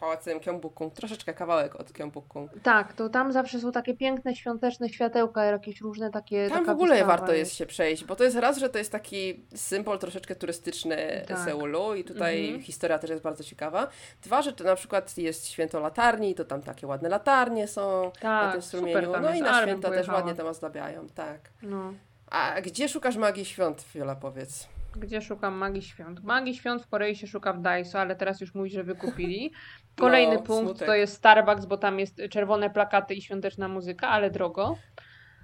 pałacem 0.00 0.40
Gyeongbokgung, 0.40 0.94
troszeczkę 0.94 1.34
kawałek 1.34 1.76
od 1.76 1.92
Gyeongbokgung. 1.92 2.50
Tak, 2.62 2.92
to 2.92 3.08
tam 3.08 3.32
zawsze 3.32 3.60
są 3.60 3.72
takie 3.72 3.94
piękne, 3.96 4.36
świąteczne 4.36 4.88
światełka, 4.88 5.44
jakieś 5.44 5.80
różne 5.80 6.10
takie. 6.10 6.48
Tam 6.50 6.64
w 6.64 6.68
ogóle 6.68 7.04
warto 7.04 7.32
jest 7.32 7.54
się 7.54 7.66
przejść, 7.66 8.04
bo 8.04 8.16
to 8.16 8.24
jest 8.24 8.36
raz, 8.36 8.58
że 8.58 8.68
to 8.68 8.78
jest 8.78 8.92
taki 8.92 9.44
symbol 9.54 9.98
troszeczkę 9.98 10.34
turystyczny 10.34 11.24
Tak. 11.28 11.38
Seulu 11.38 11.94
i 11.94 12.04
tutaj 12.04 12.44
Mhm. 12.44 12.62
historia 12.62 12.98
też 12.98 13.10
jest 13.10 13.22
bardzo 13.22 13.44
ciekawa. 13.44 13.88
Dwa, 14.22 14.42
że 14.42 14.52
to 14.52 14.64
na 14.64 14.74
przykład 14.76 15.18
jest 15.18 15.46
święto 15.48 15.80
latarni, 15.80 16.34
to 16.34 16.44
tam 16.44 16.62
takie 16.62 16.86
ładne 16.86 17.08
latarnie 17.08 17.68
są 17.68 18.04
na 18.04 18.10
Tak, 18.20 18.52
tym 18.52 18.62
super 18.62 18.90
strumieniu. 18.90 19.22
No 19.22 19.34
i 19.34 19.40
na 19.40 19.62
święta 19.62 19.90
też 19.90 20.08
ładnie 20.08 20.34
tam 20.34 20.46
ozdabiają, 20.46 21.08
tak. 21.08 21.40
No. 21.62 21.92
A 22.30 22.60
gdzie 22.60 22.88
szukasz 22.88 23.16
magii 23.16 23.44
świąt, 23.44 23.84
Viola, 23.94 24.14
powiedz? 24.16 24.68
Gdzie 24.98 25.22
szukam 25.22 25.54
magii 25.54 25.82
świąt? 25.82 26.24
Magii 26.24 26.54
świąt 26.54 26.82
w 26.82 26.88
Korei 26.88 27.16
się 27.16 27.26
szuka 27.26 27.52
w 27.52 27.60
Daiso, 27.62 28.00
ale 28.00 28.16
teraz 28.16 28.40
już 28.40 28.54
mówi, 28.54 28.70
że 28.70 28.84
wykupili. 28.84 29.52
Kolejny 29.96 30.34
No, 30.34 30.42
punkt 30.42 30.64
smutek. 30.70 30.86
to 30.88 30.94
jest 30.94 31.14
Starbucks, 31.16 31.66
bo 31.66 31.76
tam 31.76 31.98
jest 31.98 32.20
czerwone 32.30 32.70
plakaty 32.70 33.14
i 33.14 33.22
świąteczna 33.22 33.68
muzyka, 33.68 34.08
ale 34.08 34.30
drogo. 34.30 34.76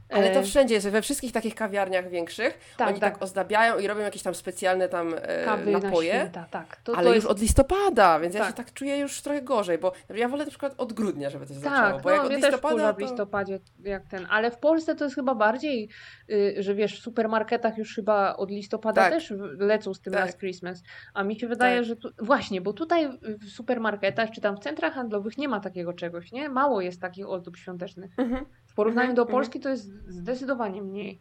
Ale 0.08 0.30
to 0.30 0.38
E, 0.38 0.42
wszędzie 0.42 0.74
jest, 0.74 0.88
we 0.88 1.02
wszystkich 1.02 1.32
takich 1.32 1.54
kawiarniach 1.54 2.10
większych. 2.10 2.58
Tak, 2.76 2.88
oni 2.88 3.00
tak. 3.00 3.14
tak. 3.14 3.22
ozdabiają 3.22 3.78
i 3.78 3.86
robią 3.86 4.00
jakieś 4.00 4.22
tam 4.22 4.34
specjalne 4.34 4.88
tam 4.88 5.14
e, 5.22 5.44
kawy 5.44 5.70
na 5.70 5.78
napoje. 5.78 6.10
święta, 6.10 6.46
tak. 6.50 6.76
To, 6.76 6.92
ale 6.92 7.02
to 7.02 7.08
już 7.08 7.24
jest... 7.24 7.26
od 7.26 7.40
listopada, 7.40 8.20
więc 8.20 8.34
ja 8.34 8.40
Tak. 8.40 8.48
się 8.48 8.54
tak 8.54 8.72
czuję 8.72 8.98
już 8.98 9.22
trochę 9.22 9.42
gorzej, 9.42 9.78
bo 9.78 9.92
ja 10.14 10.28
wolę 10.28 10.44
na 10.44 10.50
przykład 10.50 10.74
od 10.78 10.92
grudnia, 10.92 11.30
żeby 11.30 11.46
to 11.46 11.54
się 11.54 11.60
zaczęło, 11.60 11.76
Tak, 11.92 12.02
bo 12.02 12.10
jak 12.10 12.18
no, 12.18 12.24
od 12.24 12.32
mnie 12.32 12.40
też 12.40 12.52
listopada 12.52 12.92
w 12.92 12.96
to... 12.96 13.00
listopadzie 13.02 13.58
jak 13.84 14.08
ten, 14.08 14.26
ale 14.30 14.50
w 14.50 14.58
Polsce 14.58 14.94
to 14.94 15.04
jest 15.04 15.16
chyba 15.16 15.34
bardziej, 15.34 15.88
y, 16.30 16.54
że 16.58 16.74
wiesz, 16.74 17.00
w 17.00 17.02
supermarketach 17.02 17.78
już 17.78 17.94
chyba 17.94 18.36
od 18.36 18.50
listopada 18.50 19.02
Tak. 19.02 19.12
też 19.12 19.32
lecą 19.58 19.94
z 19.94 20.00
tym 20.00 20.12
Tak. 20.12 20.24
Last 20.24 20.38
Christmas, 20.38 20.82
a 21.14 21.24
mi 21.24 21.40
się 21.40 21.48
wydaje, 21.48 21.76
Tak. 21.76 21.84
że 21.84 21.96
tu, 21.96 22.08
właśnie, 22.18 22.60
bo 22.60 22.72
tutaj 22.72 23.18
w 23.24 23.48
supermarketach 23.50 24.30
czy 24.30 24.40
tam 24.40 24.56
w 24.56 24.60
centrach 24.60 24.94
handlowych 24.94 25.38
nie 25.38 25.48
ma 25.48 25.60
takiego 25.60 25.92
czegoś, 25.92 26.32
nie? 26.32 26.48
Mało 26.48 26.80
jest 26.80 27.00
takich 27.00 27.28
ozdób 27.28 27.56
świątecznych. 27.56 28.18
Mhm. 28.18 28.46
W 28.74 28.76
porównaniu 28.76 29.10
Mhm, 29.10 29.16
do 29.16 29.22
mhm. 29.22 29.32
Polski 29.36 29.60
to 29.60 29.68
jest 29.68 29.84
zdecydowanie 30.08 30.82
mniej. 30.82 31.20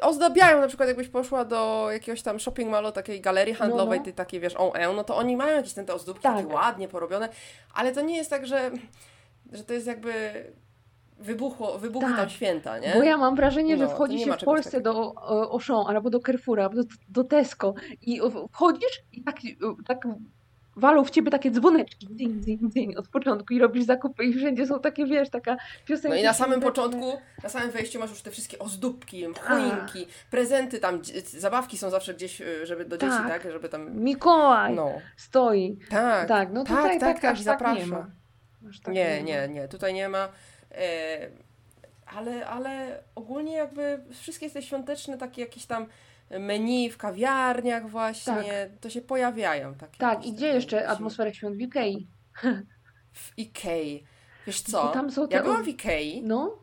Ozdabiają 0.00 0.60
na 0.60 0.68
przykład 0.68 0.88
jakbyś 0.88 1.08
poszła 1.08 1.44
do 1.44 1.88
jakiegoś 1.92 2.22
tam 2.22 2.40
shopping 2.40 2.70
mallu, 2.70 2.92
takiej 2.92 3.20
galerii 3.20 3.54
handlowej, 3.54 3.98
no. 3.98 4.04
tej 4.04 4.14
takiej 4.14 4.40
wiesz, 4.40 4.54
on 4.56 4.70
e, 4.74 4.92
no 4.92 5.04
to 5.04 5.16
oni 5.16 5.36
mają 5.36 5.56
jakieś 5.56 5.72
ten 5.72 5.86
te 5.86 5.94
ozdóbki 5.94 6.22
Tak. 6.22 6.36
takie 6.36 6.54
ładnie 6.54 6.88
porobione, 6.88 7.28
ale 7.74 7.92
to 7.92 8.00
nie 8.00 8.16
jest 8.16 8.30
tak, 8.30 8.46
że, 8.46 8.70
że 9.52 9.64
to 9.64 9.72
jest 9.72 9.86
jakby 9.86 10.12
wybuchło, 11.18 11.78
wybuchły 11.78 12.08
Tak. 12.08 12.18
tam 12.18 12.28
święta, 12.28 12.78
nie? 12.78 12.92
Bo 12.94 13.02
ja 13.02 13.16
mam 13.16 13.36
wrażenie, 13.36 13.76
że 13.76 13.84
No, 13.84 13.90
to 13.90 13.94
wchodzi 13.96 14.18
się 14.18 14.32
w 14.32 14.44
Polsce 14.44 14.70
takiego. 14.70 14.92
do 14.92 15.14
e, 15.16 15.50
Auchan 15.50 15.96
albo 15.96 16.10
do 16.10 16.20
Carrefoura, 16.20 16.68
do, 16.68 16.82
do 17.08 17.24
Tesco 17.24 17.74
i 18.02 18.20
wchodzisz 18.52 19.02
i 19.12 19.22
tak, 19.22 19.36
tak 19.86 20.06
walą 20.76 21.04
w 21.04 21.10
ciebie 21.10 21.30
takie 21.30 21.50
dzwoneczki, 21.50 22.06
dzyń, 22.10 22.40
dzyń, 22.40 22.58
dzyń 22.70 22.94
od 22.96 23.08
początku 23.08 23.54
i 23.54 23.58
robisz 23.58 23.84
zakupy 23.84 24.24
i 24.24 24.34
wszędzie 24.34 24.66
są 24.66 24.80
takie, 24.80 25.06
wiesz, 25.06 25.30
taka 25.30 25.56
piosenka. 25.84 26.08
No 26.08 26.14
i 26.14 26.22
na 26.24 26.34
samym 26.34 26.60
początku, 26.60 27.12
na 27.42 27.48
samym 27.48 27.70
wejściu 27.70 28.00
masz 28.00 28.10
już 28.10 28.22
te 28.22 28.30
wszystkie 28.30 28.58
ozdóbki, 28.58 29.24
Tak. 29.34 29.44
choinki, 29.44 30.06
prezenty 30.30 30.80
tam, 30.80 31.00
zabawki 31.38 31.78
są 31.78 31.90
zawsze 31.90 32.14
gdzieś, 32.14 32.40
y, 32.40 32.66
żeby 32.66 32.84
do 32.84 32.96
dzieci, 32.98 33.12
Tak. 33.12 33.42
tak? 33.42 33.52
Żeby 33.52 33.68
tam, 33.68 34.00
Mikołaj 34.00 34.74
no, 34.74 34.92
stoi. 35.16 35.78
tak, 35.90 36.28
Tak, 36.28 36.52
no 36.52 36.64
tak, 36.64 36.76
tutaj 36.76 36.90
tak, 36.90 37.00
tak, 37.00 37.14
tak, 37.14 37.22
tak 37.22 37.38
nie 37.38 37.44
zapraszam. 37.44 37.88
ma. 37.90 38.06
Nie, 38.92 39.22
nie, 39.22 39.48
nie, 39.48 39.68
tutaj 39.68 39.94
nie 39.94 40.08
ma. 40.08 40.28
E, 40.72 41.28
ale, 42.06 42.46
ale 42.46 42.98
ogólnie 43.14 43.52
jakby 43.52 43.98
wszystkie 44.10 44.50
te 44.50 44.62
świąteczne 44.62 45.18
takie 45.18 45.42
jakieś 45.42 45.66
tam 45.66 45.86
menu 46.30 46.90
w 46.90 46.96
kawiarniach 46.96 47.90
właśnie, 47.90 48.70
to 48.80 48.90
się 48.90 49.00
pojawiają. 49.00 49.74
Takie 49.74 49.98
Tak, 49.98 50.26
i 50.26 50.32
gdzie 50.32 50.46
jeszcze 50.46 50.88
atmosferę 50.88 51.34
świąt 51.34 51.56
w 51.56 51.60
Ikei? 51.60 52.08
W 53.12 53.38
Ikei. 53.38 54.04
Wiesz 54.46 54.60
co, 54.62 54.88
tam 54.88 55.10
są 55.10 55.28
te 55.28 55.36
ja 55.36 55.42
byłam 55.42 55.64
w 55.64 55.68
Ikei, 55.68 56.22
No, 56.22 56.58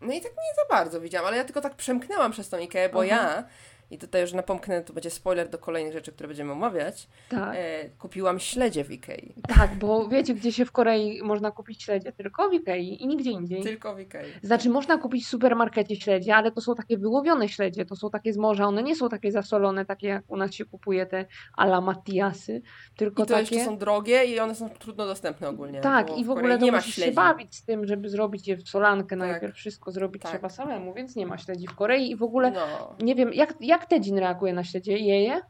no 0.00 0.12
i 0.12 0.20
tak 0.20 0.32
nie 0.32 0.54
za 0.56 0.76
bardzo 0.76 1.00
widziałam, 1.00 1.28
ale 1.28 1.36
ja 1.36 1.44
tylko 1.44 1.60
tak 1.60 1.74
przemknęłam 1.74 2.32
przez 2.32 2.48
tą 2.48 2.58
Ikeę, 2.58 2.88
bo 2.88 2.98
Aha. 2.98 3.06
ja, 3.06 3.44
i 3.90 3.98
tutaj 3.98 4.20
już 4.20 4.32
napomknę, 4.32 4.82
to 4.82 4.92
będzie 4.92 5.10
spoiler 5.10 5.48
do 5.48 5.58
kolejnych 5.58 5.92
rzeczy, 5.92 6.12
które 6.12 6.28
będziemy 6.28 6.52
omawiać, 6.52 7.08
tak. 7.28 7.54
e, 7.56 7.88
kupiłam 7.98 8.40
śledzie 8.40 8.84
w 8.84 8.90
Ikei. 8.92 9.34
Tak, 9.48 9.74
bo 9.74 10.08
wiecie, 10.08 10.34
gdzie 10.34 10.52
się 10.52 10.64
w 10.64 10.72
Korei 10.72 11.22
można 11.22 11.50
kupić 11.50 11.82
śledzie? 11.82 12.12
Tylko 12.12 12.48
w 12.48 12.54
Ikei 12.54 13.02
i 13.02 13.06
nigdzie 13.06 13.30
indziej. 13.30 13.62
Tylko 13.62 13.94
w 13.94 14.00
Ikei. 14.00 14.26
Znaczy, 14.42 14.70
można 14.70 14.98
kupić 14.98 15.24
w 15.24 15.28
supermarkecie 15.28 15.96
śledzie, 15.96 16.34
ale 16.36 16.52
to 16.52 16.60
są 16.60 16.74
takie 16.74 16.98
wyłowione 16.98 17.48
śledzie, 17.48 17.84
to 17.84 17.96
są 17.96 18.10
takie 18.10 18.32
z 18.32 18.36
morza, 18.36 18.64
one 18.66 18.82
nie 18.82 18.96
są 18.96 19.08
takie 19.08 19.32
zasolone, 19.32 19.84
takie 19.84 20.06
jak 20.08 20.24
u 20.28 20.36
nas 20.36 20.54
się 20.54 20.64
kupuje 20.64 21.06
te 21.06 21.26
ala 21.56 21.80
Matiasy, 21.80 22.62
tylko 22.96 23.22
I 23.22 23.26
to 23.26 23.34
takie... 23.34 23.54
jeszcze 23.54 23.70
są 23.70 23.78
drogie 23.78 24.24
i 24.24 24.40
one 24.40 24.54
są 24.54 24.68
trudno 24.70 25.06
dostępne 25.06 25.48
ogólnie. 25.48 25.80
Tak, 25.80 26.18
i 26.18 26.24
w 26.24 26.26
Korei 26.26 26.38
ogóle 26.38 26.58
nie 26.58 26.72
ma 26.72 26.78
musisz 26.78 26.94
się 26.94 27.12
bawić 27.12 27.56
z 27.56 27.64
tym, 27.64 27.86
żeby 27.86 28.08
zrobić 28.08 28.48
je 28.48 28.56
w 28.56 28.68
solankę 28.68 29.16
Tak. 29.16 29.18
najpierw, 29.18 29.54
wszystko 29.54 29.90
zrobić 29.92 30.22
Tak. 30.22 30.30
trzeba 30.32 30.48
samemu, 30.48 30.94
więc 30.94 31.16
nie 31.16 31.26
ma 31.26 31.38
śledzi 31.38 31.66
w 31.66 31.74
Korei 31.74 32.10
i 32.10 32.16
w 32.16 32.22
ogóle, 32.22 32.50
No. 32.50 32.96
nie 33.02 33.14
wiem, 33.14 33.32
jak, 33.32 33.54
jak 33.60 33.83
Tedzin 33.84 34.18
reaguje 34.18 34.52
na 34.52 34.64
śledzie? 34.64 34.98
Jeje? 34.98 35.40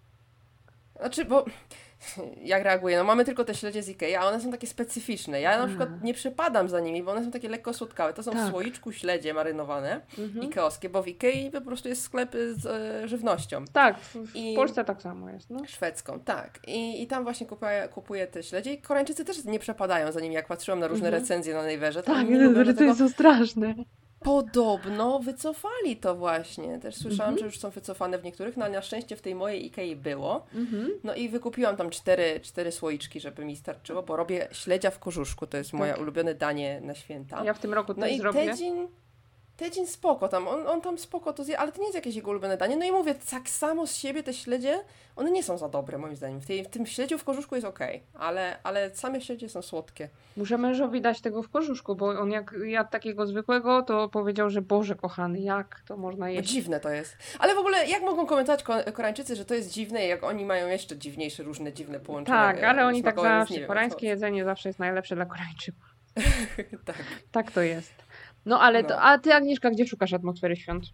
Znaczy, 1.00 1.24
bo 1.24 1.44
jak 2.44 2.62
reaguję? 2.64 2.98
No 2.98 3.04
mamy 3.04 3.24
tylko 3.24 3.44
te 3.44 3.54
śledzie 3.54 3.82
z 3.82 3.88
Ikei, 3.88 4.14
a 4.14 4.26
one 4.26 4.40
są 4.40 4.50
takie 4.50 4.66
specyficzne. 4.66 5.40
Ja 5.40 5.58
na 5.58 5.66
przykład 5.66 6.02
nie 6.02 6.14
przepadam 6.14 6.68
za 6.68 6.80
nimi, 6.80 7.02
bo 7.02 7.12
one 7.12 7.24
są 7.24 7.30
takie 7.30 7.48
lekko 7.48 7.72
słodkawe. 7.74 8.12
To 8.14 8.22
są 8.22 8.30
w 8.30 8.34
Tak. 8.34 8.50
słoiczku 8.50 8.92
śledzie 8.92 9.34
marynowane, 9.34 10.00
Mhm. 10.18 10.44
ikeowskie, 10.44 10.88
bo 10.88 11.02
w 11.02 11.08
Ikei 11.08 11.50
po 11.50 11.60
prostu 11.60 11.88
jest 11.88 12.02
sklep 12.02 12.32
z 12.52 12.66
e, 12.66 13.08
żywnością. 13.08 13.64
Tak, 13.72 13.98
w, 13.98 14.14
w 14.32 14.36
I- 14.36 14.54
Polsce 14.56 14.84
tak 14.84 15.02
samo 15.02 15.30
jest, 15.30 15.50
no. 15.50 15.60
Szwedzką, 15.66 16.20
tak. 16.20 16.58
I, 16.66 17.02
I 17.02 17.06
tam 17.06 17.24
właśnie 17.24 17.46
kupuję, 17.46 17.88
kupuję 17.94 18.26
te 18.26 18.42
śledzie 18.42 18.72
i 18.72 18.78
Koreańczycy 18.82 19.24
też 19.24 19.44
nie 19.44 19.58
przepadają 19.58 20.12
za 20.12 20.20
nimi. 20.20 20.34
Jak 20.34 20.46
patrzyłam 20.46 20.80
na 20.80 20.86
różne 20.86 21.06
Mhm. 21.08 21.22
recenzje 21.22 21.54
na 21.54 21.62
Najwerze, 21.62 22.02
to 22.02 22.14
Tak, 22.14 22.28
nie 22.28 22.38
lubią, 22.38 22.58
to 22.58 22.64
dlatego 22.64 22.94
są 22.94 23.08
straszne. 23.08 23.74
Podobno 24.24 25.18
wycofali 25.18 25.96
to 26.00 26.14
właśnie. 26.14 26.78
Też 26.78 26.94
słyszałam, 26.94 27.32
Mhm. 27.32 27.38
że 27.38 27.44
już 27.46 27.58
są 27.58 27.70
wycofane 27.70 28.18
w 28.18 28.24
niektórych, 28.24 28.56
no 28.56 28.64
ale 28.64 28.74
na 28.74 28.82
szczęście 28.82 29.16
w 29.16 29.20
tej 29.22 29.34
mojej 29.34 29.66
Ikei 29.66 29.96
było. 29.96 30.46
Mhm. 30.54 30.90
No 31.04 31.14
i 31.14 31.28
wykupiłam 31.28 31.76
tam 31.76 31.90
cztery, 31.90 32.40
cztery 32.42 32.72
słoiczki, 32.72 33.20
żeby 33.20 33.44
mi 33.44 33.56
starczyło, 33.56 34.02
bo 34.02 34.16
robię 34.16 34.48
śledzia 34.52 34.90
w 34.90 34.98
kożuszku. 34.98 35.46
To 35.46 35.56
jest 35.56 35.72
moje 35.72 35.92
Tak. 35.92 36.00
ulubione 36.00 36.34
danie 36.34 36.80
na 36.80 36.94
święta. 36.94 37.44
Ja 37.44 37.54
w 37.54 37.58
tym 37.58 37.74
roku 37.74 37.94
no 37.96 38.06
też 38.06 38.16
i. 38.16 38.20
Tedzin, 38.32 38.88
Tedzin 39.56 39.86
spoko 39.86 40.28
tam, 40.28 40.48
on, 40.48 40.66
on 40.66 40.80
tam 40.80 40.98
spoko 40.98 41.32
to 41.32 41.44
zje, 41.44 41.58
ale 41.58 41.72
to 41.72 41.78
nie 41.78 41.84
jest 41.84 41.94
jakieś 41.94 42.14
jego 42.16 42.30
ulubione 42.30 42.56
danie. 42.56 42.76
No 42.76 42.84
i 42.84 42.92
mówię, 42.92 43.14
tak 43.30 43.48
samo 43.48 43.86
z 43.86 43.96
siebie 43.96 44.22
te 44.22 44.34
śledzie, 44.34 44.80
one 45.16 45.30
nie 45.30 45.42
są 45.42 45.58
za 45.58 45.68
dobre 45.68 45.98
moim 45.98 46.16
zdaniem. 46.16 46.40
W, 46.40 46.46
tej, 46.46 46.64
w 46.64 46.68
tym 46.68 46.86
śledziu 46.86 47.18
w 47.18 47.24
kożuszku 47.24 47.54
jest 47.54 47.66
okej, 47.66 48.02
ale, 48.14 48.56
ale 48.62 48.94
same 48.94 49.20
śledzie 49.20 49.48
są 49.48 49.62
słodkie. 49.62 50.08
Muszę 50.36 50.58
mężowi 50.58 51.00
dać 51.00 51.20
tego 51.20 51.42
w 51.42 51.48
kożuszku, 51.48 51.94
bo 51.94 52.06
on 52.06 52.30
jak 52.30 52.54
jadł 52.64 52.90
takiego 52.90 53.26
zwykłego, 53.26 53.82
to 53.82 54.08
powiedział, 54.08 54.50
że 54.50 54.62
Boże 54.62 54.94
kochany, 54.94 55.40
jak 55.40 55.80
to 55.86 55.96
można 55.96 56.26
No 56.26 56.32
jeść? 56.32 56.50
dziwne 56.50 56.80
to 56.80 56.90
jest. 56.90 57.16
Ale 57.38 57.54
w 57.54 57.58
ogóle 57.58 57.86
jak 57.86 58.02
mogą 58.02 58.26
komentować 58.26 58.62
ko- 58.62 58.92
Koreańczycy, 58.92 59.36
że 59.36 59.44
to 59.44 59.54
jest 59.54 59.70
dziwne, 59.70 60.06
jak 60.06 60.24
oni 60.24 60.44
mają 60.44 60.68
jeszcze 60.68 60.96
dziwniejsze, 60.96 61.42
różne 61.42 61.72
dziwne 61.72 62.00
połączenia 62.00 62.38
Tak, 62.38 62.58
e, 62.58 62.68
ale 62.68 62.86
oni 62.86 63.02
tak 63.02 63.20
zawsze, 63.20 63.60
koreańskie 63.60 64.06
jedzenie 64.06 64.44
zawsze 64.44 64.68
jest 64.68 64.78
najlepsze 64.78 65.14
dla 65.14 65.26
Koreańczyków. 65.26 65.84
tak. 66.86 66.96
Tak 67.32 67.50
to 67.50 67.60
jest. 67.62 67.94
No 68.46 68.60
ale 68.60 68.84
to, 68.84 68.94
No. 68.94 69.02
a 69.02 69.18
ty 69.18 69.34
Agnieszka, 69.34 69.70
gdzie 69.70 69.86
szukasz 69.86 70.12
atmosfery 70.12 70.56
świąt? 70.56 70.84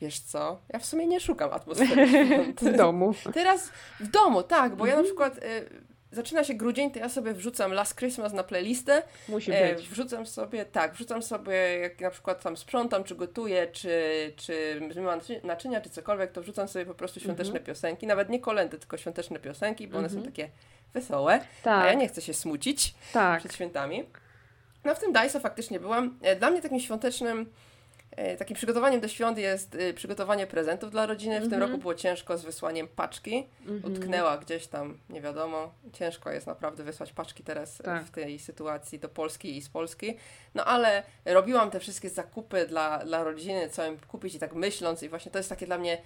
Wiesz 0.00 0.20
co? 0.20 0.60
Ja 0.72 0.78
w 0.78 0.86
sumie 0.86 1.06
nie 1.06 1.20
szukam 1.20 1.52
atmosfery 1.52 2.08
świąt. 2.08 2.60
W 2.60 2.76
domu. 2.76 3.14
Teraz 3.34 3.70
w 4.00 4.08
domu, 4.10 4.42
tak, 4.42 4.76
bo 4.76 4.86
ja 4.86 4.92
na 4.94 5.00
Mhm. 5.00 5.04
przykład 5.06 5.44
y, 5.44 5.70
zaczyna 6.12 6.44
się 6.44 6.54
grudzień, 6.54 6.90
to 6.90 6.98
ja 6.98 7.08
sobie 7.08 7.34
wrzucam 7.34 7.72
Last 7.72 7.96
Christmas 7.98 8.32
na 8.32 8.44
playlistę. 8.44 9.02
Musi 9.28 9.52
E, 9.52 9.74
być. 9.74 9.88
wrzucam 9.88 10.26
sobie, 10.26 10.64
tak, 10.64 10.92
wrzucam 10.94 11.22
sobie, 11.22 11.54
jak 11.78 12.00
na 12.00 12.10
przykład 12.10 12.42
tam 12.42 12.56
sprzątam, 12.56 13.04
czy 13.04 13.14
gotuję, 13.14 13.66
czy, 13.72 13.98
czy 14.36 14.80
naczy- 15.02 15.40
naczynia, 15.44 15.80
czy 15.80 15.90
cokolwiek, 15.90 16.32
to 16.32 16.42
wrzucam 16.42 16.68
sobie 16.68 16.86
po 16.86 16.94
prostu 16.94 17.20
świąteczne 17.20 17.50
Mhm. 17.52 17.64
piosenki. 17.64 18.06
Nawet 18.06 18.28
nie 18.28 18.40
kolendy, 18.40 18.78
tylko 18.78 18.96
świąteczne 18.96 19.38
piosenki, 19.38 19.88
bo 19.88 19.98
one 19.98 20.08
są 20.08 20.16
Mhm. 20.16 20.32
takie 20.32 20.48
wesołe, 20.94 21.34
a 21.34 21.64
Tak, 21.64 21.86
ja 21.86 21.94
nie 21.94 22.08
chcę 22.08 22.22
się 22.22 22.34
smucić 22.34 22.94
tak. 23.12 23.38
przed 23.40 23.54
świętami. 23.54 24.04
No 24.84 24.94
w 24.94 24.98
tym 25.00 25.12
Dajsa 25.12 25.40
faktycznie 25.40 25.80
byłam. 25.80 26.18
E, 26.22 26.36
Dla 26.36 26.50
mnie 26.50 26.62
takim 26.62 26.80
świątecznym, 26.80 27.50
e, 28.10 28.36
takim 28.36 28.56
przygotowaniem 28.56 29.00
do 29.00 29.08
świąt 29.08 29.38
jest 29.38 29.74
e, 29.74 29.94
przygotowanie 29.94 30.46
prezentów 30.46 30.90
dla 30.90 31.06
rodziny. 31.06 31.36
W 31.40 31.42
tym 31.42 31.52
Mhm. 31.52 31.62
roku 31.70 31.80
było 31.80 31.94
ciężko 31.94 32.38
z 32.38 32.44
wysłaniem 32.44 32.88
paczki. 32.88 33.46
Mhm. 33.66 33.92
Utknęła 33.94 34.38
gdzieś 34.38 34.66
tam, 34.66 34.98
nie 35.10 35.20
wiadomo. 35.20 35.72
Ciężko 35.92 36.30
jest 36.30 36.46
naprawdę 36.46 36.84
wysłać 36.84 37.12
paczki 37.12 37.42
teraz 37.44 37.78
Tak. 37.84 38.04
w 38.04 38.10
tej 38.10 38.38
sytuacji 38.38 38.98
do 38.98 39.08
Polski 39.08 39.56
i 39.56 39.62
z 39.62 39.68
Polski. 39.68 40.16
No 40.54 40.64
ale 40.64 41.02
robiłam 41.24 41.70
te 41.70 41.80
wszystkie 41.80 42.10
zakupy 42.10 42.66
dla, 42.66 42.98
dla 43.04 43.24
rodziny, 43.24 43.68
co 43.70 43.86
im 43.86 43.98
kupić 44.08 44.34
i 44.34 44.38
tak 44.38 44.54
myśląc 44.54 45.02
i 45.02 45.08
właśnie 45.08 45.32
to 45.32 45.38
jest 45.38 45.48
takie 45.48 45.66
dla 45.66 45.78
mnie 45.78 45.98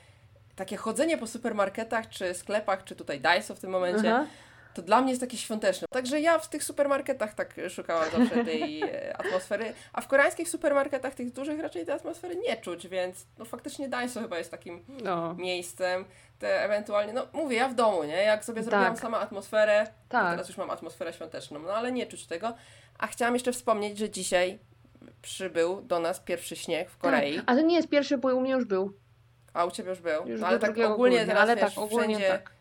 takie 0.57 0.77
chodzenie 0.77 1.19
po 1.19 1.27
supermarketach, 1.27 2.09
czy 2.09 2.35
sklepach, 2.35 2.85
czy 2.85 2.97
tutaj 2.97 3.21
Daiso 3.21 3.55
w 3.55 3.61
tym 3.61 3.71
momencie, 3.71 4.15
Aha. 4.15 4.27
To 4.75 4.83
dla 4.83 5.01
mnie 5.01 5.11
jest 5.11 5.21
takie 5.21 5.37
świąteczne. 5.37 5.89
Także 5.91 6.21
ja 6.21 6.39
w 6.39 6.49
tych 6.49 6.65
supermarketach 6.65 7.35
tak 7.35 7.55
szukałam 7.69 8.05
zawsze 8.11 8.45
tej 8.45 8.83
e, 8.83 9.17
atmosfery, 9.17 9.73
a 9.93 10.01
w 10.01 10.09
koreańskich 10.09 10.49
supermarketach 10.49 11.15
tych 11.15 11.33
dużych 11.33 11.61
raczej 11.61 11.87
tej 11.87 11.95
atmosfery 11.95 12.37
nie 12.37 12.57
czuć, 12.57 12.89
więc 12.89 13.27
no 13.39 13.45
faktycznie 13.45 13.89
Daiso 13.89 14.21
chyba 14.21 14.39
jest 14.39 14.51
takim 14.51 14.85
No, 15.05 15.35
miejscem, 15.35 16.05
te 16.39 16.65
ewentualnie, 16.65 17.13
no 17.13 17.27
mówię, 17.33 17.57
ja 17.57 17.69
w 17.69 17.75
domu, 17.75 18.05
nie? 18.05 18.17
Jak 18.17 18.45
sobie 18.45 18.63
zrobiłam 18.63 18.93
Tak. 18.95 19.03
sama 19.03 19.21
atmosferę, 19.21 19.87
tak. 20.09 20.31
teraz 20.31 20.49
już 20.49 20.57
mam 20.59 20.71
atmosferę 20.71 21.13
świąteczną, 21.13 21.59
no 21.59 21.73
ale 21.73 21.93
nie 21.93 22.07
czuć 22.07 22.27
tego. 22.27 22.55
A 22.99 23.07
chciałam 23.07 23.35
jeszcze 23.35 23.53
wspomnieć, 23.53 23.99
że 23.99 24.11
dzisiaj 24.11 24.59
przybył 25.23 25.83
do 25.83 26.01
nas 26.01 26.21
pierwszy 26.21 26.57
śnieg 26.57 26.91
w 26.91 26.99
Korei, 26.99 27.37
Tak. 27.37 27.45
A 27.47 27.55
to 27.55 27.61
nie 27.61 27.77
jest 27.77 27.89
pierwszy, 27.89 28.19
bo 28.19 28.37
u 28.37 28.41
mnie 28.41 28.53
już 28.53 28.65
był. 28.65 28.93
a 29.55 29.65
u 29.65 29.71
Ciebie 29.71 29.91
już 29.91 30.01
był. 30.01 30.27
Już 30.29 30.41
no 30.41 30.47
ale 30.47 30.59
tak 30.59 30.75
2 30.75 30.87
ogólnie 30.87 31.17
grudnia, 31.17 31.35
teraz, 31.35 31.43
ale 31.51 31.57
wiesz, 31.57 31.75
tak, 31.75 31.85
ogólnie 31.85 32.17
wszędzie, 32.17 32.29
tak. 32.39 32.53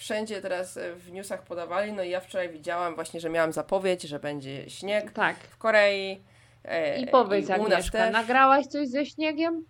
Wszędzie 0.00 0.40
teraz 0.40 0.76
e, 0.76 0.94
w 0.94 1.12
newsach 1.12 1.42
podawali, 1.42 1.92
no 1.92 2.02
i 2.02 2.10
ja 2.10 2.20
wczoraj 2.20 2.48
widziałam 2.48 2.94
właśnie, 2.94 3.20
że 3.20 3.30
miałam 3.30 3.52
zapowiedź, 3.52 4.02
że 4.02 4.18
będzie 4.18 4.70
śnieg 4.70 5.12
Tak. 5.12 5.36
w 5.36 5.56
Korei. 5.56 6.20
E, 6.64 7.00
I 7.00 7.06
powiedz 7.06 7.48
i 7.48 7.52
Agnieszka, 7.52 8.10
nagrałaś 8.10 8.66
coś 8.66 8.88
ze 8.88 9.06
śniegiem? 9.06 9.64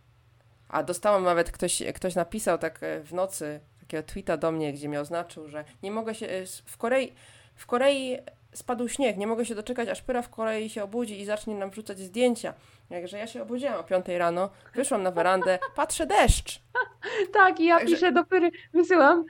A 0.69 0.83
dostałam 0.83 1.25
nawet, 1.25 1.51
ktoś, 1.51 1.83
ktoś 1.95 2.15
napisał 2.15 2.59
tak 2.59 2.83
e, 2.83 3.01
w 3.01 3.13
nocy 3.13 3.61
takiego 3.81 4.03
tweeta 4.03 4.37
do 4.37 4.53
mnie, 4.53 4.73
gdzie 4.73 4.89
mi 4.89 4.97
oznaczył, 4.97 5.49
że 5.49 5.65
nie 5.83 5.91
mogę 5.91 6.15
się, 6.15 6.27
e, 6.27 6.47
w 6.65 6.77
Korei, 6.77 7.13
w 7.55 7.67
Korei 7.67 8.19
spadł 8.53 8.89
śnieg, 8.89 9.17
nie 9.17 9.27
mogę 9.27 9.45
się 9.45 9.55
doczekać, 9.55 9.89
aż 9.89 10.03
Pyra 10.03 10.23
w 10.23 10.29
Korei 10.29 10.71
się 10.71 10.83
obudzi 10.83 11.21
i 11.21 11.25
zacznie 11.25 11.55
nam 11.55 11.71
wrzucać 11.71 11.99
zdjęcia. 11.99 12.55
Jakże 12.91 13.19
ja 13.19 13.27
się 13.27 13.43
obudziłam 13.43 13.75
o 13.75 13.83
5 13.83 14.07
rano, 14.09 14.51
wyszłam 14.75 15.03
na 15.03 15.11
werandę, 15.11 15.59
patrzę 15.75 16.07
deszcz. 16.07 16.61
Tak, 17.33 17.61
i 17.61 17.65
ja 17.65 17.79
Także... 17.79 17.95
piszę 17.95 18.13
do 18.13 18.25
Pyry, 18.25 18.51
wysyłam, 18.75 19.25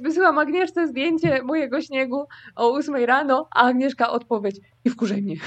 wysyłam 0.00 0.38
Agnieszce 0.38 0.86
zdjęcie 0.86 1.42
mojego 1.42 1.80
śniegu 1.80 2.26
o 2.56 2.72
8 2.72 2.94
rano, 3.04 3.48
a 3.50 3.62
Agnieszka 3.62 4.10
odpowiedź, 4.10 4.56
i 4.84 4.90
wkurzaj 4.90 5.22
mnie. 5.22 5.36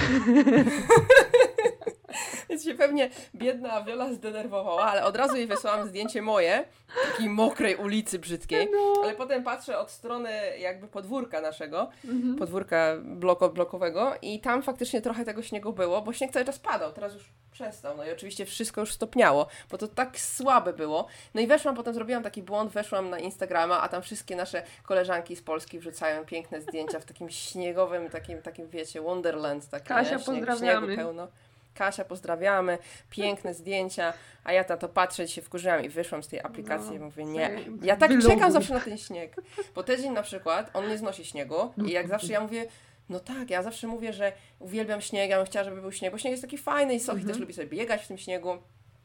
Więc 2.49 2.63
się 2.63 2.73
pewnie 2.73 3.09
biedna 3.35 3.83
Wiola 3.83 4.13
zdenerwowała, 4.13 4.83
ale 4.83 5.03
od 5.03 5.15
razu 5.15 5.35
jej 5.35 5.47
wysłałam 5.47 5.87
zdjęcie 5.87 6.21
moje, 6.21 6.65
takiej 7.11 7.29
mokrej 7.29 7.75
ulicy 7.75 8.19
brzydkiej, 8.19 8.67
no. 8.71 9.03
ale 9.03 9.15
potem 9.15 9.43
patrzę 9.43 9.79
od 9.79 9.91
strony 9.91 10.29
jakby 10.59 10.87
podwórka 10.87 11.41
naszego, 11.41 11.89
mhm. 12.05 12.35
podwórka 12.35 12.95
bloko, 13.03 13.49
blokowego 13.49 14.13
i 14.21 14.39
tam 14.39 14.63
faktycznie 14.63 15.01
trochę 15.01 15.25
tego 15.25 15.41
śniegu 15.41 15.73
było, 15.73 16.01
bo 16.01 16.13
śnieg 16.13 16.31
cały 16.31 16.45
czas 16.45 16.59
padał, 16.59 16.93
teraz 16.93 17.13
już 17.13 17.23
przestał. 17.55 17.97
No 17.97 18.05
i 18.05 18.11
oczywiście 18.11 18.45
wszystko 18.45 18.81
już 18.81 18.93
stopniało, 18.93 19.47
bo 19.71 19.77
to 19.77 19.87
tak 19.87 20.19
słabe 20.19 20.73
było. 20.73 21.07
No 21.33 21.41
i 21.41 21.47
weszłam, 21.47 21.75
potem 21.75 21.93
zrobiłam 21.93 22.23
taki 22.23 22.43
błąd, 22.43 22.71
weszłam 22.71 23.09
na 23.09 23.19
Instagrama, 23.19 23.81
a 23.81 23.89
tam 23.89 24.01
wszystkie 24.01 24.35
nasze 24.35 24.63
koleżanki 24.83 25.35
z 25.35 25.41
Polski 25.41 25.79
wrzucają 25.79 26.25
piękne 26.25 26.61
zdjęcia 26.61 26.99
w 26.99 27.05
takim 27.05 27.29
śniegowym, 27.29 28.09
takim, 28.09 28.41
takim 28.41 28.67
wiecie, 28.67 29.01
Wonderland. 29.01 29.69
Takie, 29.69 29.85
Kasia, 29.87 30.09
Śnieg, 30.09 30.25
pozdrawiamy. 30.25 30.87
Śniegu 30.87 31.01
pełno. 31.01 31.27
Kasia, 31.75 32.05
pozdrawiamy, 32.05 32.77
piękne 33.09 33.53
zdjęcia, 33.53 34.13
a 34.43 34.53
ja 34.53 34.65
na 34.69 34.77
to 34.77 34.89
patrzę, 34.89 35.27
się 35.27 35.41
wkurzyłam 35.41 35.83
i 35.83 35.89
wyszłam 35.89 36.23
z 36.23 36.27
tej 36.27 36.39
aplikacji 36.39 36.89
no, 36.89 36.95
i 36.95 36.99
mówię, 36.99 37.25
nie, 37.25 37.59
ja 37.81 37.95
tak 37.95 38.11
czekam 38.21 38.51
zawsze 38.51 38.73
na 38.73 38.79
ten 38.79 38.97
śnieg, 38.97 39.35
bo 39.75 39.83
tydzień 39.83 40.11
na 40.11 40.23
przykład, 40.23 40.69
on 40.73 40.89
nie 40.89 40.97
znosi 40.97 41.25
śniegu 41.25 41.73
i 41.85 41.91
jak 41.91 42.07
zawsze 42.07 42.33
ja 42.33 42.41
mówię, 42.41 42.65
no 43.09 43.19
tak, 43.19 43.49
ja 43.49 43.63
zawsze 43.63 43.87
mówię, 43.87 44.13
że 44.13 44.31
uwielbiam 44.59 45.01
śnieg, 45.01 45.29
ja 45.29 45.37
bym 45.37 45.45
chciała, 45.45 45.65
żeby 45.65 45.81
był 45.81 45.91
śnieg, 45.91 46.11
bo 46.11 46.17
śnieg 46.17 46.31
jest 46.31 46.43
taki 46.43 46.57
fajny 46.57 46.95
i 46.95 46.99
Sophie 46.99 47.19
mhm. 47.19 47.27
też 47.27 47.39
lubi 47.39 47.53
sobie 47.53 47.67
biegać 47.67 48.03
w 48.03 48.07
tym 48.07 48.17
śniegu. 48.17 48.57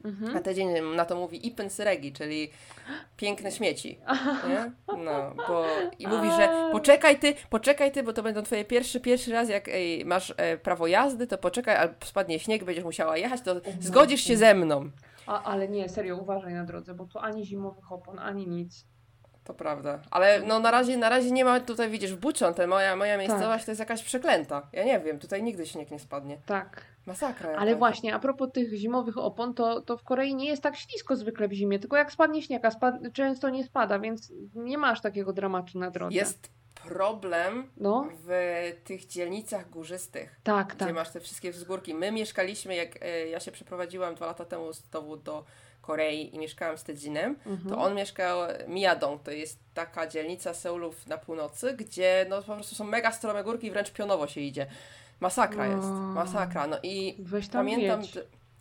Mhm. 0.03 0.37
A 0.37 0.39
tydzień 0.39 0.95
na 0.95 1.05
to 1.05 1.15
mówi 1.15 1.47
Ipen 1.47 1.69
Syregi, 1.69 2.13
czyli 2.13 2.51
piękne 3.17 3.51
śmieci. 3.51 3.99
Nie? 4.49 4.71
No, 4.97 5.33
bo 5.47 5.65
i 5.99 6.07
mówi, 6.07 6.29
że 6.31 6.69
poczekaj 6.71 7.19
ty, 7.19 7.33
poczekaj 7.49 7.91
ty, 7.91 8.03
bo 8.03 8.13
to 8.13 8.23
będą 8.23 8.43
twoje 8.43 8.65
pierwszy, 8.65 8.99
pierwszy 8.99 9.31
raz, 9.31 9.49
jak 9.49 9.67
ej, 9.67 10.05
masz 10.05 10.33
e, 10.37 10.57
prawo 10.57 10.87
jazdy, 10.87 11.27
to 11.27 11.37
poczekaj, 11.37 11.75
albo 11.75 11.93
spadnie 12.03 12.39
śnieg, 12.39 12.63
będziesz 12.63 12.83
musiała 12.83 13.17
jechać, 13.17 13.41
to 13.41 13.55
zgodzisz 13.79 14.21
się 14.21 14.37
ze 14.37 14.53
mną. 14.53 14.89
A, 15.27 15.43
ale 15.43 15.67
nie, 15.67 15.89
serio, 15.89 16.17
uważaj 16.17 16.53
na 16.53 16.63
drodze, 16.63 16.93
bo 16.93 17.05
tu 17.05 17.19
ani 17.19 17.45
zimowych 17.45 17.91
opon, 17.91 18.19
ani 18.19 18.47
nic. 18.47 18.85
To 19.43 19.53
prawda. 19.53 19.99
Ale 20.11 20.41
no 20.41 20.59
na 20.59 20.71
razie, 20.71 20.97
na 20.97 21.09
razie 21.09 21.31
nie 21.31 21.45
ma 21.45 21.59
tutaj, 21.59 21.89
widzisz, 21.89 22.13
w 22.13 22.19
Buczon, 22.19 22.53
te 22.53 22.67
moja, 22.67 22.95
moja 22.95 23.17
miejscowość 23.17 23.59
tak. 23.59 23.65
to 23.65 23.71
jest 23.71 23.79
jakaś 23.79 24.03
przeklęta. 24.03 24.67
Ja 24.73 24.83
nie 24.83 24.99
wiem, 24.99 25.19
tutaj 25.19 25.43
nigdy 25.43 25.65
śnieg 25.65 25.91
nie 25.91 25.99
spadnie. 25.99 26.37
Tak. 26.45 26.90
Masakra. 27.05 27.49
Jaka. 27.49 27.61
Ale 27.61 27.75
właśnie, 27.75 28.15
a 28.15 28.19
propos 28.19 28.51
tych 28.51 28.73
zimowych 28.73 29.17
opon, 29.17 29.53
to, 29.53 29.81
to 29.81 29.97
w 29.97 30.03
Korei 30.03 30.35
nie 30.35 30.45
jest 30.45 30.63
tak 30.63 30.77
ślisko 30.77 31.15
zwykle 31.15 31.47
w 31.47 31.53
zimie, 31.53 31.79
tylko 31.79 31.97
jak 31.97 32.11
spadnie 32.11 32.41
śnieg, 32.41 32.65
a 32.65 32.71
spad 32.71 32.95
często 33.13 33.49
nie 33.49 33.63
spada, 33.63 33.99
więc 33.99 34.33
nie 34.55 34.77
masz 34.77 35.01
takiego 35.01 35.33
dramatu 35.33 35.79
na 35.79 35.91
drodze. 35.91 36.15
Jest 36.15 36.49
problem 36.83 37.71
no? 37.77 38.09
w 38.27 38.31
tych 38.83 39.07
dzielnicach 39.07 39.69
górzystych. 39.69 40.39
Tak, 40.43 40.67
gdzie 40.67 40.85
tak. 40.85 40.95
masz 40.95 41.09
te 41.09 41.19
wszystkie 41.19 41.51
wzgórki. 41.51 41.93
My 41.93 42.11
mieszkaliśmy, 42.11 42.75
jak 42.75 43.03
e, 43.03 43.27
ja 43.27 43.39
się 43.39 43.51
przeprowadziłam 43.51 44.15
dwa 44.15 44.25
lata 44.25 44.45
temu 44.45 44.73
z 44.73 44.89
domu 44.89 45.17
do 45.17 45.45
Korei 45.81 46.35
i 46.35 46.39
mieszkałam 46.39 46.77
z 46.77 46.83
Tedzinem, 46.83 47.35
mhm. 47.45 47.69
to 47.69 47.81
on 47.81 47.95
mieszkał 47.95 48.39
Miyadong, 48.67 49.23
to 49.23 49.31
jest 49.31 49.59
taka 49.73 50.07
dzielnica 50.07 50.53
Seulów 50.53 51.07
na 51.07 51.17
północy, 51.17 51.73
gdzie 51.73 52.25
no 52.29 52.41
po 52.41 52.53
prostu 52.53 52.75
są 52.75 52.83
mega 52.83 53.11
strome 53.11 53.43
górki 53.43 53.67
i 53.67 53.71
wręcz 53.71 53.91
pionowo 53.91 54.27
się 54.27 54.41
idzie. 54.41 54.67
Masakra 55.21 55.67
jest, 55.67 55.87
masakra. 56.13 56.67
No 56.67 56.77
i 56.83 57.17
pamiętam... 57.51 58.01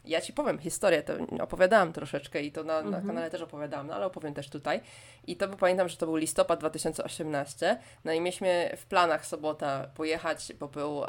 Ja 0.05 0.21
ci 0.21 0.33
powiem 0.33 0.59
historię, 0.59 1.03
to 1.03 1.13
opowiadałam 1.43 1.93
troszeczkę 1.93 2.43
i 2.43 2.53
to 2.53 2.65
na, 2.65 2.79
mhm. 2.79 2.91
na 2.91 3.09
kanale 3.09 3.31
też 3.31 3.43
opowiadałam, 3.43 3.87
no 3.87 3.95
ale 3.95 4.07
opowiem 4.07 4.35
też 4.35 4.49
tutaj. 4.49 4.81
I 5.27 5.37
to 5.37 5.49
pamiętam, 5.49 5.89
że 5.89 5.97
to 5.97 6.07
był 6.07 6.17
listopad 6.17 6.61
2018. 6.61 7.79
No 8.05 8.13
i 8.13 8.21
mieliśmy 8.21 8.75
w 8.77 8.87
planach 8.87 9.27
sobota 9.27 9.87
pojechać, 9.95 10.53
bo 10.61 10.69
był 10.69 10.97
um, 10.97 11.07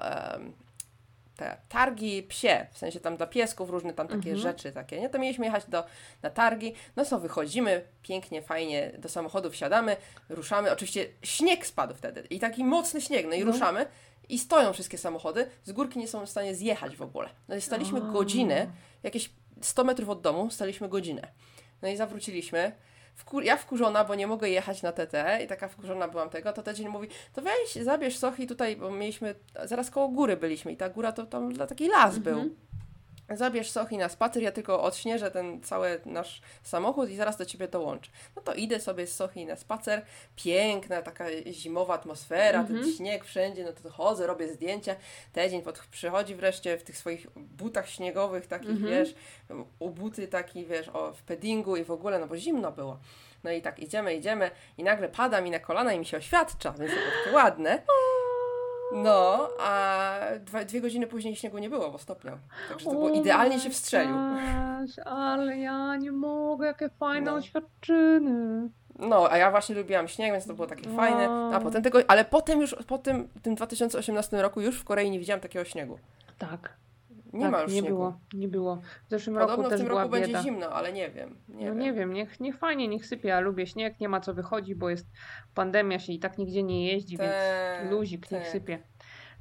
te 1.37 1.57
targi 1.69 2.23
psie, 2.23 2.67
w 2.71 2.77
sensie 2.77 2.99
tam 2.99 3.17
dla 3.17 3.27
piesków 3.27 3.69
różne 3.69 3.93
tam 3.93 4.07
takie 4.07 4.31
mhm. 4.31 4.37
rzeczy 4.37 4.71
takie, 4.71 5.01
nie? 5.01 5.09
To 5.09 5.19
mieliśmy 5.19 5.45
jechać 5.45 5.65
do, 5.65 5.83
na 6.21 6.29
targi, 6.29 6.73
no 6.95 7.05
co, 7.05 7.19
wychodzimy 7.19 7.81
pięknie, 8.03 8.41
fajnie, 8.41 8.91
do 8.97 9.09
samochodu 9.09 9.49
wsiadamy, 9.49 9.97
ruszamy, 10.29 10.71
oczywiście 10.71 11.07
śnieg 11.23 11.65
spadł 11.65 11.95
wtedy 11.95 12.23
i 12.29 12.39
taki 12.39 12.63
mocny 12.63 13.01
śnieg, 13.01 13.25
no 13.25 13.33
i 13.33 13.45
no. 13.45 13.51
ruszamy 13.51 13.85
i 14.31 14.39
stoją 14.39 14.73
wszystkie 14.73 14.97
samochody, 14.97 15.49
z 15.63 15.71
górki 15.71 15.99
nie 15.99 16.07
są 16.07 16.25
w 16.25 16.29
stanie 16.29 16.55
zjechać 16.55 16.97
w 16.97 17.01
ogóle. 17.01 17.29
No 17.47 17.55
i 17.55 17.61
staliśmy 17.61 17.99
o. 17.99 18.11
godzinę, 18.11 18.67
jakieś 19.03 19.29
100 19.61 19.83
metrów 19.83 20.09
od 20.09 20.21
domu, 20.21 20.49
staliśmy 20.49 20.89
godzinę. 20.89 21.27
No 21.81 21.87
i 21.87 21.97
zawróciliśmy, 21.97 22.71
wkur 23.15 23.43
ja 23.43 23.57
wkurzona, 23.57 24.03
bo 24.03 24.15
nie 24.15 24.27
mogę 24.27 24.49
jechać 24.49 24.81
na 24.81 24.91
TT 24.91 25.43
i 25.43 25.47
taka 25.47 25.67
wkurzona 25.67 26.07
byłam 26.07 26.29
tego, 26.29 26.53
to 26.53 26.73
dzień 26.73 26.87
mówi, 26.87 27.07
to 27.33 27.41
weź, 27.41 27.85
zabierz 27.85 28.17
Sochi 28.17 28.47
tutaj, 28.47 28.75
bo 28.75 28.91
mieliśmy, 28.91 29.35
zaraz 29.63 29.89
koło 29.89 30.07
góry 30.07 30.37
byliśmy 30.37 30.71
i 30.71 30.77
ta 30.77 30.89
góra 30.89 31.11
to 31.11 31.25
tam 31.25 31.55
taki 31.55 31.87
las 31.87 32.19
był. 32.19 32.55
Zabierz 33.37 33.71
Sochi 33.71 33.97
na 33.97 34.09
spacer, 34.09 34.43
ja 34.43 34.51
tylko 34.51 34.83
odśnieżę 34.83 35.31
ten 35.31 35.61
cały 35.61 36.01
nasz 36.05 36.41
samochód 36.63 37.09
i 37.09 37.15
zaraz 37.15 37.37
do 37.37 37.45
ciebie 37.45 37.67
dołączę. 37.67 38.11
No 38.35 38.41
to 38.41 38.53
idę 38.53 38.79
sobie 38.79 39.07
z 39.07 39.15
Sochi 39.15 39.45
na 39.45 39.55
spacer, 39.55 40.05
piękna 40.35 41.01
taka 41.01 41.25
zimowa 41.51 41.93
atmosfera, 41.93 42.59
mm 42.59 42.63
-hmm. 42.63 42.67
ten 42.67 42.77
mhm. 42.77 42.95
śnieg 42.95 43.25
wszędzie, 43.25 43.63
no 43.63 43.73
to 43.73 43.89
chodzę, 43.89 44.27
robię 44.27 44.47
zdjęcia. 44.47 44.95
Tydzień 45.33 45.61
pod, 45.61 45.79
przychodzi 45.79 46.35
wreszcie 46.35 46.77
w 46.77 46.83
tych 46.83 46.97
swoich 46.97 47.27
butach 47.35 47.89
śniegowych, 47.89 48.47
takich 48.47 48.69
mm 48.69 48.83
-hmm. 48.83 48.89
wiesz, 48.89 49.15
ubuty 49.79 50.27
taki, 50.27 50.65
wiesz, 50.65 50.89
o, 50.89 51.13
w 51.13 51.23
peddingu 51.23 51.75
i 51.75 51.83
w 51.83 51.91
ogóle, 51.91 52.19
no 52.19 52.27
bo 52.27 52.37
zimno 52.37 52.71
było. 52.71 52.99
No 53.43 53.51
i 53.51 53.61
tak 53.61 53.79
idziemy, 53.79 54.15
idziemy 54.15 54.51
i 54.77 54.83
nagle 54.83 55.09
pada 55.09 55.41
mi 55.41 55.51
na 55.51 55.59
kolana 55.59 55.93
i 55.93 55.99
mi 55.99 56.05
się 56.05 56.17
oświadcza, 56.17 56.71
więc 56.71 56.91
to 56.91 56.97
takie 57.23 57.35
ładne. 57.35 57.81
No, 58.93 59.49
a 59.59 60.11
dwa, 60.39 60.65
dwie 60.65 60.81
godziny 60.81 61.07
później 61.07 61.35
śniegu 61.35 61.57
nie 61.57 61.69
było, 61.69 61.91
bo 61.91 61.97
stopniał. 61.97 62.37
Także 62.69 62.85
to 62.85 62.91
było 62.91 63.09
idealnie 63.09 63.59
się 63.59 63.69
wstrzelił. 63.69 64.15
Gosh, 64.15 64.99
ale 65.05 65.57
ja 65.57 65.95
nie 65.95 66.11
mogę, 66.11 66.67
jakie 66.67 66.89
fajne 66.89 67.31
no. 67.31 67.37
oświadczyny. 67.37 68.69
No, 68.99 69.31
a 69.31 69.37
ja 69.37 69.51
właśnie 69.51 69.75
lubiłam 69.75 70.07
śnieg, 70.07 70.31
więc 70.31 70.45
to 70.45 70.53
było 70.53 70.67
takie 70.67 70.89
wow. 70.89 70.97
fajne. 70.97 71.55
A 71.55 71.59
potem 71.59 71.83
tego, 71.83 71.99
ale 72.07 72.25
potem 72.25 72.61
już, 72.61 72.75
po 72.87 72.97
tym, 72.97 73.29
tym 73.41 73.55
2018 73.55 74.41
roku 74.41 74.61
już 74.61 74.79
w 74.79 74.83
Korei 74.83 75.11
nie 75.11 75.19
widziałam 75.19 75.41
takiego 75.41 75.65
śniegu. 75.65 75.99
Tak. 76.37 76.73
Nie 77.33 77.41
tak, 77.41 77.51
ma 77.51 77.61
już 77.61 77.71
nie 77.71 77.79
śniegu. 77.79 77.95
było, 77.95 78.19
nie 78.33 78.47
było. 78.47 78.81
W 79.07 79.09
zeszłym 79.09 79.35
Podobno 79.35 79.55
roku 79.55 79.69
też 79.69 79.79
w 79.79 79.83
tym 79.83 79.91
roku 79.91 80.09
bieda. 80.09 80.27
będzie 80.27 80.41
zimno, 80.41 80.69
ale 80.69 80.93
nie 80.93 81.11
wiem. 81.11 81.37
Nie 81.47 81.65
no 81.65 81.71
wiem. 81.71 81.79
nie 81.79 81.93
wiem, 81.93 82.13
niech, 82.13 82.39
niech 82.39 82.57
fajnie, 82.57 82.87
niech 82.87 83.05
sypie. 83.05 83.29
Ja 83.29 83.39
lubię 83.39 83.67
śnieg, 83.67 83.99
nie 83.99 84.09
ma 84.09 84.21
co 84.21 84.33
wychodzi, 84.33 84.75
bo 84.75 84.89
jest 84.89 85.07
pandemia, 85.55 85.99
się 85.99 86.13
i 86.13 86.19
tak 86.19 86.37
nigdzie 86.37 86.63
nie 86.63 86.87
jeździ, 86.87 87.17
te, 87.17 87.23
więc 87.23 87.91
luzik, 87.91 88.27
te. 88.27 88.35
niech 88.35 88.47
sypie. 88.47 88.79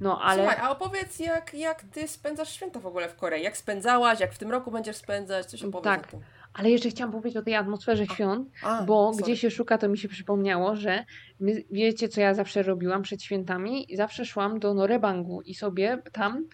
No, 0.00 0.20
ale... 0.22 0.42
Słuchaj, 0.42 0.58
a 0.62 0.70
opowiedz, 0.70 1.18
jak, 1.18 1.54
jak 1.54 1.82
ty 1.82 2.08
spędzasz 2.08 2.52
święta 2.52 2.80
w 2.80 2.86
ogóle 2.86 3.08
w 3.08 3.16
Korei? 3.16 3.42
Jak 3.42 3.56
spędzałaś, 3.56 4.20
jak 4.20 4.32
w 4.32 4.38
tym 4.38 4.50
roku 4.50 4.70
będziesz 4.70 4.96
spędzać? 4.96 5.46
Coś 5.46 5.62
opowiedz 5.62 5.84
tak. 5.84 6.06
o 6.06 6.10
tym. 6.10 6.20
Ale 6.52 6.70
jeszcze 6.70 6.90
chciałam 6.90 7.12
powiedzieć 7.12 7.36
o 7.36 7.42
tej 7.42 7.54
atmosferze 7.54 8.06
świąt, 8.06 8.48
a, 8.62 8.82
bo 8.82 9.12
sorry. 9.12 9.24
gdzie 9.24 9.36
się 9.36 9.50
szuka, 9.50 9.78
to 9.78 9.88
mi 9.88 9.98
się 9.98 10.08
przypomniało, 10.08 10.76
że 10.76 11.04
my, 11.40 11.64
wiecie, 11.70 12.08
co 12.08 12.20
ja 12.20 12.34
zawsze 12.34 12.62
robiłam 12.62 13.02
przed 13.02 13.22
świętami? 13.22 13.86
Zawsze 13.94 14.24
szłam 14.24 14.58
do 14.58 14.74
Norebangu 14.74 15.42
i 15.42 15.54
sobie 15.54 16.02
tam 16.12 16.44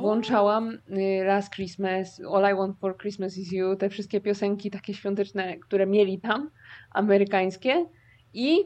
włączałam 0.00 0.70
y, 0.70 1.24
Last 1.24 1.54
Christmas, 1.54 2.20
All 2.34 2.52
I 2.52 2.56
Want 2.56 2.78
for 2.78 2.96
Christmas 2.96 3.38
is 3.38 3.52
You, 3.52 3.76
te 3.76 3.88
wszystkie 3.88 4.20
piosenki 4.20 4.70
takie 4.70 4.94
świąteczne, 4.94 5.58
które 5.58 5.86
mieli 5.86 6.20
tam, 6.20 6.50
amerykańskie 6.90 7.86
i 8.34 8.64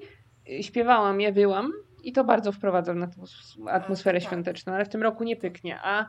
y, 0.48 0.62
śpiewałam 0.62 1.20
je, 1.20 1.32
wyłam 1.32 1.72
i 2.02 2.12
to 2.12 2.24
bardzo 2.24 2.52
wprowadza 2.52 2.94
na 2.94 3.06
tą 3.06 3.22
atmosferę 3.68 4.20
tak. 4.20 4.28
świąteczną, 4.28 4.72
ale 4.72 4.84
w 4.84 4.88
tym 4.88 5.02
roku 5.02 5.24
nie 5.24 5.36
pyknie. 5.36 5.78
A 5.82 6.08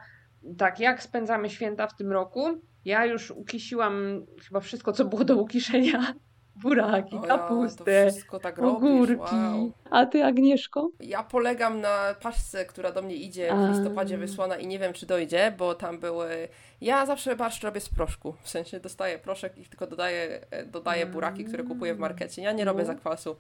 tak, 0.58 0.80
jak 0.80 1.04
spędzamy 1.04 1.50
święta 1.50 1.88
w 1.88 1.96
tym 1.96 2.12
roku? 2.12 2.62
Ja 2.86 3.06
już 3.06 3.32
ukisiłam 3.32 4.26
chyba 4.48 4.60
wszystko, 4.60 4.94
co 4.94 5.06
było 5.06 5.24
do 5.24 5.38
ukiszenia. 5.38 6.14
Buraki, 6.56 7.20
kapustę, 7.28 8.12
tak 8.42 8.60
ogórki. 8.60 9.36
Wow. 9.36 9.72
A 9.90 10.06
ty, 10.06 10.24
Agnieszko? 10.24 10.90
Ja 11.00 11.24
polegam 11.24 11.82
na 11.82 12.16
paczce, 12.22 12.66
która 12.66 12.92
do 12.92 13.02
mnie 13.02 13.16
idzie 13.16 13.54
w 13.56 13.70
listopadzie 13.70 14.18
wysłana 14.18 14.56
i 14.56 14.68
nie 14.68 14.80
wiem, 14.80 14.94
czy 14.94 15.06
dojdzie, 15.06 15.54
bo 15.58 15.76
tam 15.76 16.00
były... 16.00 16.48
Ja 16.82 17.06
zawsze 17.06 17.36
barszcz 17.36 17.64
robię 17.64 17.80
z 17.80 17.90
proszku. 17.90 18.36
W 18.42 18.50
sensie 18.50 18.80
dostaję 18.80 19.20
proszek 19.20 19.58
i 19.58 19.66
tylko 19.66 19.88
dodaję, 19.88 20.46
dodaję 20.66 21.06
buraki, 21.06 21.46
które 21.46 21.64
kupuję 21.64 21.96
w 21.96 22.00
markecie. 22.00 22.42
Ja 22.42 22.52
nie 22.52 22.66
robię 22.66 22.80
no. 22.80 22.86
zakwasu. 22.86 23.36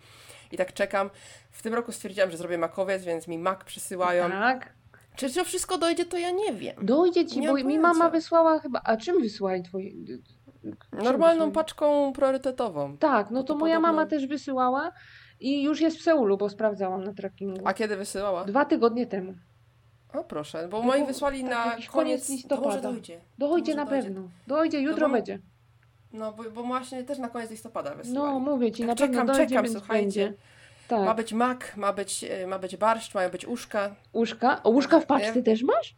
I 0.51 0.57
tak 0.57 0.73
czekam. 0.73 1.09
W 1.51 1.63
tym 1.63 1.73
roku 1.73 1.91
stwierdziłam, 1.91 2.31
że 2.31 2.37
zrobię 2.37 2.57
makowiec, 2.57 3.03
więc 3.03 3.27
mi 3.27 3.37
mak 3.37 3.63
przysyłają. 3.63 4.29
Tak. 4.29 4.73
Czy 5.15 5.33
to 5.33 5.43
wszystko 5.43 5.77
dojdzie, 5.77 6.05
to 6.05 6.17
ja 6.17 6.31
nie 6.31 6.53
wiem. 6.53 6.75
Dojdzie 6.81 7.25
ci, 7.25 7.39
nie 7.39 7.47
bo 7.47 7.53
mi 7.53 7.79
mama 7.79 8.09
wysłała 8.09 8.59
chyba. 8.59 8.81
A 8.83 8.97
czym 8.97 9.21
wysłali 9.21 9.63
twoi. 9.63 10.05
Normalną 10.91 11.51
paczką 11.51 12.13
priorytetową. 12.13 12.97
Tak, 12.97 13.31
no 13.31 13.43
to, 13.43 13.53
to 13.53 13.59
moja 13.59 13.75
podobno... 13.75 13.93
mama 13.93 14.09
też 14.09 14.27
wysyłała 14.27 14.91
i 15.39 15.63
już 15.63 15.81
jest 15.81 15.97
w 15.97 16.01
Seulu, 16.01 16.37
bo 16.37 16.49
sprawdzałam 16.49 17.03
na 17.03 17.13
trackingu. 17.13 17.61
A 17.63 17.73
kiedy 17.73 17.97
wysyłała? 17.97 18.45
Dwa 18.45 18.65
tygodnie 18.65 19.07
temu. 19.07 19.33
O 20.13 20.23
proszę, 20.23 20.67
bo 20.67 20.79
no 20.79 20.85
moi 20.85 21.05
wysłali 21.05 21.41
tak, 21.41 21.49
na 21.49 21.63
koniec, 21.71 21.89
koniec 21.89 22.29
listopada. 22.29 22.75
To 22.75 22.81
dojdzie. 22.81 23.21
Dojdzie 23.37 23.75
na 23.75 23.85
dojdzie. 23.85 24.03
pewno. 24.03 24.29
Dojdzie, 24.47 24.81
jutro 24.81 25.01
no 25.01 25.07
bo, 25.07 25.13
będzie. 25.13 25.39
No 26.13 26.33
bo, 26.33 26.43
bo 26.43 26.63
właśnie 26.63 27.03
też 27.03 27.17
na 27.17 27.29
koniec 27.29 27.51
listopada 27.51 27.95
wysłali. 27.95 28.15
No 28.15 28.39
mówię 28.39 28.71
ci, 28.71 28.83
tak, 28.83 28.87
na 28.87 28.95
pewno 28.95 29.13
czekam, 29.13 29.27
dojdzie, 29.27 29.55
czekam, 29.55 29.67
słuchajcie. 29.67 30.23
Będzie. 30.23 30.37
Tak. 30.87 31.05
Ma 31.05 31.13
być 31.13 31.33
mak, 31.33 31.77
ma 31.77 31.93
być, 31.93 32.23
e, 32.23 32.47
ma 32.47 32.59
być 32.59 32.77
barszcz, 32.77 33.13
mają 33.13 33.29
być 33.29 33.45
uszka. 33.45 33.95
Uszka? 34.13 34.63
O, 34.63 34.69
uszka 34.69 34.99
w 34.99 35.05
paczce 35.05 35.43
też 35.43 35.63
masz? 35.63 35.95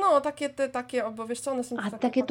No, 0.00 0.20
takie, 0.20 0.50
te, 0.50 0.68
takie, 0.68 1.04
bo 1.14 1.26
wiesz 1.26 1.40
co, 1.40 1.52
one 1.52 1.64
są 1.64 1.76
A, 1.76 1.82
takie, 1.82 1.98
takie. 1.98 2.22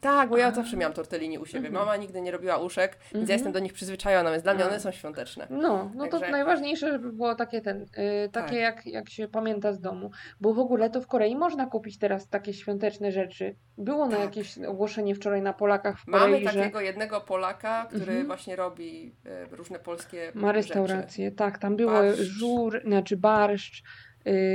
Tak, 0.00 0.28
bo 0.28 0.36
A. 0.36 0.38
ja 0.38 0.50
zawsze 0.50 0.76
miałam 0.76 0.94
tortellini 0.94 1.38
u 1.38 1.46
siebie. 1.46 1.68
Mhm. 1.68 1.74
Mama 1.74 1.96
nigdy 1.96 2.20
nie 2.20 2.30
robiła 2.30 2.56
uszek, 2.56 2.92
więc 2.92 3.12
ja 3.12 3.18
mhm. 3.18 3.30
jestem 3.30 3.52
do 3.52 3.58
nich 3.58 3.72
przyzwyczajona, 3.72 4.30
więc 4.30 4.42
dla 4.42 4.54
mnie 4.54 4.66
one 4.66 4.80
są 4.80 4.90
świąteczne. 4.90 5.46
No, 5.50 5.90
no 5.94 6.06
Także... 6.06 6.26
to 6.26 6.32
najważniejsze, 6.32 6.92
żeby 6.92 7.12
było 7.12 7.34
takie 7.34 7.60
ten, 7.60 7.80
yy, 7.80 8.28
takie 8.32 8.48
tak. 8.48 8.56
jak, 8.56 8.86
jak 8.86 9.10
się 9.10 9.28
pamięta 9.28 9.72
z 9.72 9.80
domu. 9.80 10.10
Bo 10.40 10.54
w 10.54 10.58
ogóle 10.58 10.90
to 10.90 11.00
w 11.00 11.06
Korei 11.06 11.36
można 11.36 11.66
kupić 11.66 11.98
teraz 11.98 12.28
takie 12.28 12.54
świąteczne 12.54 13.12
rzeczy. 13.12 13.56
Było 13.78 14.06
na 14.06 14.16
tak. 14.16 14.20
jakieś 14.20 14.58
ogłoszenie 14.58 15.14
wczoraj 15.14 15.42
na 15.42 15.52
Polakach 15.52 16.00
w 16.00 16.04
Korei, 16.04 16.20
Mamy 16.20 16.44
takiego 16.44 16.78
że... 16.78 16.84
jednego 16.84 17.20
Polaka, 17.20 17.86
który 17.88 18.02
mhm. 18.02 18.26
właśnie 18.26 18.56
robi 18.56 19.14
y, 19.52 19.56
różne 19.56 19.78
polskie 19.78 20.32
Ma 20.34 20.52
restaurację, 20.52 21.24
rzeczy. 21.24 21.36
tak. 21.36 21.58
Tam 21.58 21.76
było 21.76 21.92
barszcz. 21.92 22.20
żur, 22.20 22.82
znaczy 22.84 23.16
barszcz, 23.16 23.82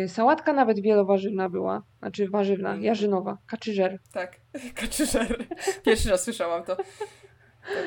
sałatka 0.07 0.53
nawet 0.53 0.79
wielowarzywna 0.79 1.49
była, 1.49 1.83
znaczy 1.99 2.29
warzywna, 2.29 2.69
mm. 2.69 2.83
jarzynowa, 2.83 3.37
kaczyżer. 3.47 3.99
Tak, 4.11 4.39
kaczyżer. 4.81 5.45
Pierwszy 5.83 6.09
raz 6.09 6.23
słyszałam 6.23 6.63
to. 6.63 6.75
to 6.75 6.83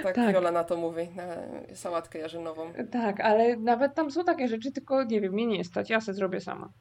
tak, 0.02 0.14
tak, 0.14 0.32
Viola 0.32 0.50
na 0.50 0.64
to 0.64 0.76
mówi, 0.76 1.08
na 1.16 1.24
sałatkę 1.74 2.18
jarzynową. 2.18 2.72
Tak, 2.90 3.20
ale 3.20 3.56
nawet 3.56 3.94
tam 3.94 4.10
są 4.10 4.24
takie 4.24 4.48
rzeczy, 4.48 4.72
tylko 4.72 5.04
nie 5.04 5.20
wiem, 5.20 5.32
mnie 5.32 5.46
nie 5.46 5.64
stać, 5.64 5.90
ja 5.90 6.00
se 6.00 6.14
zrobię 6.14 6.40
sama 6.40 6.72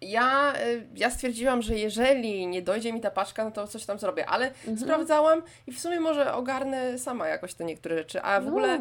ja, 0.00 0.54
y, 0.66 0.86
ja 0.94 1.10
stwierdziłam, 1.10 1.62
że 1.62 1.74
jeżeli 1.74 2.46
nie 2.46 2.62
dojdzie 2.62 2.92
mi 2.92 3.00
ta 3.00 3.10
paczka, 3.10 3.44
no 3.44 3.50
to 3.50 3.66
coś 3.66 3.86
tam 3.86 3.98
zrobię, 3.98 4.26
ale 4.26 4.46
mhm. 4.46 4.78
sprawdzałam 4.78 5.42
i 5.66 5.72
w 5.72 5.80
sumie 5.80 6.00
może 6.00 6.34
ogarnę 6.34 6.98
sama 6.98 7.28
jakoś 7.28 7.54
te 7.54 7.64
niektóre 7.64 7.98
rzeczy. 7.98 8.22
A 8.22 8.40
w 8.40 8.44
no. 8.44 8.50
ogóle 8.50 8.78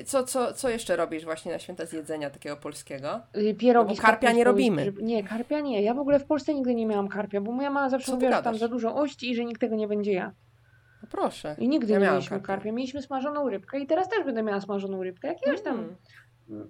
y, 0.00 0.04
co, 0.04 0.24
co, 0.24 0.52
co 0.52 0.68
jeszcze 0.68 0.96
robisz 0.96 1.24
właśnie 1.24 1.52
na 1.52 1.58
święta 1.58 1.86
z 1.86 1.92
jedzenia 1.92 2.30
takiego 2.30 2.56
polskiego? 2.56 3.20
Y, 3.36 3.54
pierogi. 3.54 3.94
No 3.96 4.02
karpia 4.02 4.32
nie 4.32 4.44
robimy. 4.44 4.92
Nie, 5.02 5.24
karpia 5.24 5.60
nie. 5.60 5.82
Ja 5.82 5.94
w 5.94 5.98
ogóle 5.98 6.18
w 6.18 6.24
Polsce 6.24 6.54
nigdy 6.54 6.74
nie 6.74 6.86
miałam 6.86 7.08
karpia, 7.08 7.40
bo 7.40 7.52
moja 7.52 7.70
mama 7.70 7.90
zawsze 7.90 8.12
mówiła, 8.12 8.36
że 8.36 8.42
tam 8.42 8.58
za 8.58 8.68
dużo 8.68 8.94
ości 8.94 9.30
i 9.30 9.34
że 9.34 9.44
nikt 9.44 9.60
tego 9.60 9.76
nie 9.76 9.88
będzie 9.88 10.12
ja. 10.12 10.32
No 11.02 11.08
proszę. 11.10 11.56
I 11.58 11.68
nigdy 11.68 11.92
ja 11.92 11.98
nie 11.98 12.06
mieliśmy 12.06 12.30
karpia. 12.30 12.46
karpia. 12.46 12.72
Mieliśmy 12.72 13.02
smażoną 13.02 13.48
rybkę 13.48 13.80
i 13.80 13.86
teraz 13.86 14.08
też 14.08 14.24
będę 14.24 14.42
miała 14.42 14.60
smażoną 14.60 15.02
rybkę. 15.02 15.28
Jakiegoś 15.28 15.60
tam 15.60 15.74
mm. 15.74 15.96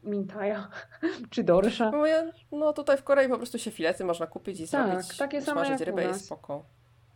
Mintaja 0.02 0.68
czy 1.30 1.44
dorsza. 1.44 1.90
No, 1.90 2.06
ja, 2.06 2.22
no 2.52 2.72
tutaj 2.72 2.96
w 2.96 3.02
Korei 3.02 3.28
po 3.28 3.36
prostu 3.36 3.58
się 3.58 3.70
filety 3.70 4.04
można 4.04 4.26
kupić 4.26 4.60
i 4.60 4.68
tak, 4.68 4.88
zrobić, 4.88 5.16
takie 5.16 5.42
same 5.42 5.68
jak 5.68 5.80
rybę 5.80 6.10
i 6.10 6.14
spoko. 6.14 6.64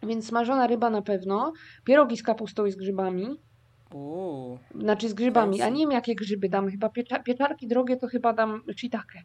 Więc 0.03 0.27
smażona 0.27 0.67
ryba 0.67 0.91
na 0.91 1.03
pewno, 1.03 1.53
pierogi 1.85 2.17
z 2.17 2.23
kapustą 2.23 2.67
i 2.67 2.73
z 2.73 2.77
grzybami. 2.77 3.41
Uuu, 3.95 4.59
znaczy 4.81 5.09
z 5.09 5.15
grzybami, 5.15 5.63
a 5.63 5.69
nie 5.69 5.81
wiem 5.81 5.91
jakie 5.91 6.15
grzyby 6.15 6.49
dam, 6.49 6.71
chyba 6.71 6.89
piecza, 6.89 7.19
pieczarki 7.19 7.69
drogie 7.69 7.97
to 7.97 8.07
chyba 8.07 8.33
dam 8.33 8.63
shiitake. 8.77 9.23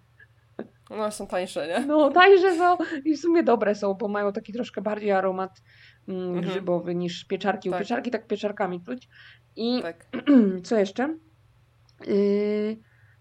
No 0.89 1.12
są 1.12 1.28
tańsze, 1.28 1.67
nie? 1.67 1.86
No 1.86 2.10
tańsze 2.10 2.58
są 2.58 2.78
i 3.06 3.17
w 3.17 3.19
sumie 3.19 3.43
dobre 3.43 3.75
są, 3.75 3.93
bo 3.93 4.08
mają 4.08 4.34
taki 4.34 4.54
troszkę 4.54 4.82
bardziej 4.82 5.12
aromat 5.12 5.62
mm, 6.08 6.21
mhm. 6.21 6.45
grzybowy 6.45 6.95
niż 6.95 7.25
pieczarki. 7.25 7.69
Tak. 7.69 7.80
U 7.80 7.84
pieczarki 7.84 8.12
tak 8.12 8.28
pieczarkami 8.28 8.84
czuć. 8.84 9.10
I 9.56 9.82
tak. 9.82 10.06
co 10.63 10.78
jeszcze? 10.78 11.17
Yy, 12.08 12.78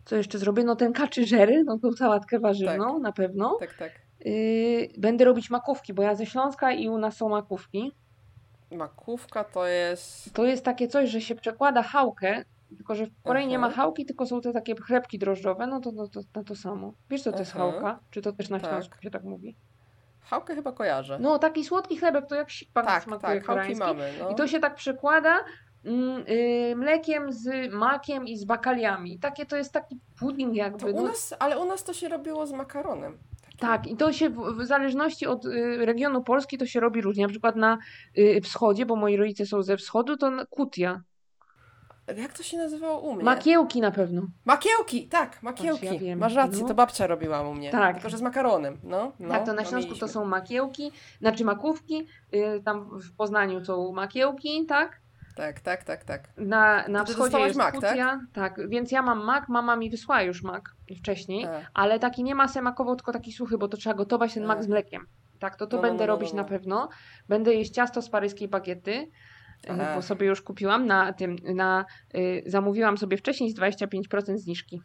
co 0.08 0.16
jeszcze 0.16 0.38
zrobię? 0.38 0.64
No 0.64 0.76
ten 0.76 0.92
kaczy 0.92 1.26
żery, 1.26 1.64
no 1.64 1.78
tą 1.78 1.92
sałatkę 1.92 2.38
warzywną 2.38 2.92
tak. 2.94 3.02
na 3.02 3.12
pewno. 3.12 3.56
Tak, 3.60 3.74
tak. 3.74 3.92
Yy, 4.24 4.88
będę 4.98 5.24
robić 5.24 5.50
makówki, 5.50 5.94
bo 5.94 6.02
ja 6.02 6.14
ze 6.14 6.26
Śląska 6.26 6.72
i 6.72 6.88
u 6.88 6.98
nas 6.98 7.16
są 7.16 7.28
makówki. 7.28 7.92
Makówka 8.70 9.44
to 9.44 9.66
jest... 9.66 10.34
To 10.34 10.44
jest 10.44 10.64
takie 10.64 10.88
coś, 10.88 11.10
że 11.10 11.20
się 11.20 11.34
przekłada 11.34 11.82
chałkę, 11.82 12.44
tylko 12.76 12.94
że 12.94 13.06
w 13.06 13.22
Korei 13.22 13.46
nie 13.46 13.58
ma 13.58 13.70
chałki, 13.70 14.06
tylko 14.06 14.26
są 14.26 14.40
te 14.40 14.52
takie 14.52 14.74
chlebki 14.76 15.18
drożdżowe, 15.18 15.66
no 15.66 15.80
to, 15.80 15.92
to, 15.92 16.08
to 16.08 16.20
na 16.34 16.44
to 16.44 16.56
samo. 16.56 16.92
Wiesz 17.10 17.22
co 17.22 17.32
to 17.32 17.38
jest 17.38 17.52
chałka? 17.52 17.98
Czy 18.10 18.22
to 18.22 18.32
też 18.32 18.48
na 18.48 18.60
tak. 18.60 18.70
Śląsku 18.70 19.02
się 19.02 19.10
tak 19.10 19.24
mówi? 19.24 19.56
Chałkę 20.20 20.54
chyba 20.54 20.72
kojarzę. 20.72 21.18
No 21.20 21.38
taki 21.38 21.64
słodki 21.64 21.96
chlebek, 21.96 22.26
to 22.26 22.34
jak 22.34 22.50
sikpak 22.50 22.86
tak, 22.86 23.02
smakuje 23.02 23.40
tak, 23.40 23.76
mamy. 23.78 24.12
No. 24.18 24.30
I 24.30 24.34
to 24.34 24.46
się 24.46 24.60
tak 24.60 24.74
przekłada 24.74 25.36
mlekiem 26.76 27.32
z 27.32 27.72
makiem 27.72 28.26
i 28.26 28.36
z 28.36 28.44
bakaliami. 28.44 29.18
Takie 29.18 29.46
to 29.46 29.56
jest 29.56 29.72
taki 29.72 30.00
pudding 30.18 30.54
jakby. 30.54 30.92
u 30.92 30.96
no. 30.96 31.02
nas, 31.02 31.34
ale 31.38 31.58
u 31.58 31.64
nas 31.64 31.84
to 31.84 31.92
się 31.92 32.08
robiło 32.08 32.46
z 32.46 32.52
makaronem. 32.52 33.18
Tak, 33.58 33.86
i 33.86 33.96
to 33.96 34.12
się 34.12 34.30
w, 34.30 34.64
zależności 34.64 35.26
od 35.26 35.44
y, 35.44 35.86
regionu 35.86 36.22
Polski 36.22 36.58
to 36.58 36.66
się 36.66 36.80
robi 36.80 37.00
różnie. 37.00 37.22
Na 37.22 37.28
przykład 37.28 37.56
na 37.56 37.78
y, 38.18 38.40
wschodzie, 38.40 38.86
bo 38.86 38.96
moi 38.96 39.16
rodzice 39.16 39.46
są 39.46 39.62
ze 39.62 39.76
wschodu, 39.76 40.16
to 40.16 40.30
kutia. 40.50 41.02
Jak 42.16 42.32
to 42.32 42.42
się 42.42 42.56
nazywało 42.56 43.00
u 43.00 43.14
mnie? 43.14 43.24
Makiełki 43.24 43.80
na 43.80 43.90
pewno. 43.90 44.22
Makiełki, 44.44 45.08
tak, 45.08 45.42
makiełki. 45.42 45.86
Ja 45.86 45.98
wiem. 45.98 46.18
Masz 46.18 46.34
rację, 46.34 46.62
no. 46.62 46.68
to 46.68 46.74
babcia 46.74 47.06
robiła 47.06 47.48
u 47.48 47.54
mnie. 47.54 47.70
Tak. 47.70 47.94
Tylko, 47.94 48.10
że 48.10 48.18
z 48.18 48.22
makaronem, 48.22 48.78
no. 48.82 49.12
no 49.20 49.28
tak, 49.28 49.46
to 49.46 49.52
na 49.52 49.64
Śląsku 49.64 49.94
to 49.94 50.08
są 50.08 50.24
makiełki, 50.24 50.92
znaczy 51.20 51.44
makówki, 51.44 52.06
y, 52.34 52.62
tam 52.64 53.00
w 53.00 53.16
Poznaniu 53.16 53.64
są 53.64 53.92
makiełki, 53.92 54.66
tak? 54.66 55.00
Tak, 55.38 55.60
tak, 55.60 55.84
tak, 55.84 56.04
tak. 56.04 56.28
Na, 56.36 56.88
na 56.88 57.04
wschodzie 57.04 57.38
jest 57.38 57.56
mak, 57.56 57.80
tak? 57.80 58.20
tak? 58.32 58.68
więc 58.68 58.92
ja 58.92 59.02
mam 59.02 59.24
mak, 59.24 59.48
mama 59.48 59.76
mi 59.76 59.90
wysłała 59.90 60.22
już 60.22 60.42
mak 60.42 60.74
wcześniej, 60.98 61.44
A. 61.44 61.60
ale 61.74 61.98
taki 61.98 62.24
nie 62.24 62.34
masę 62.34 62.62
makową, 62.62 62.96
tylko 62.96 63.12
taki 63.12 63.32
suchy, 63.32 63.58
bo 63.58 63.68
to 63.68 63.76
trzeba 63.76 63.94
gotować 63.94 64.34
ten 64.34 64.44
A. 64.44 64.46
mak 64.46 64.64
z 64.64 64.68
mlekiem. 64.68 65.06
Tak, 65.38 65.56
to 65.56 65.66
to 65.66 65.76
no, 65.76 65.82
no 65.82 65.88
będę 65.88 66.06
no, 66.06 66.12
no, 66.12 66.16
robić 66.16 66.32
na 66.32 66.44
pewno. 66.44 66.88
Będę 67.28 67.54
jeść 67.54 67.70
ciasto 67.72 68.02
z 68.02 68.10
paryskiej 68.10 68.48
bagiety, 68.48 69.10
Aha. 69.68 69.92
bo 69.94 70.02
sobie 70.02 70.26
już 70.26 70.42
kupiłam 70.42 70.86
na 70.86 71.12
tym, 71.12 71.36
na, 71.54 71.84
y, 72.14 72.42
zamówiłam 72.46 72.98
sobie 72.98 73.16
wcześniej 73.16 73.50
z 73.50 73.58
25% 73.58 74.36
zniżki. 74.36 74.82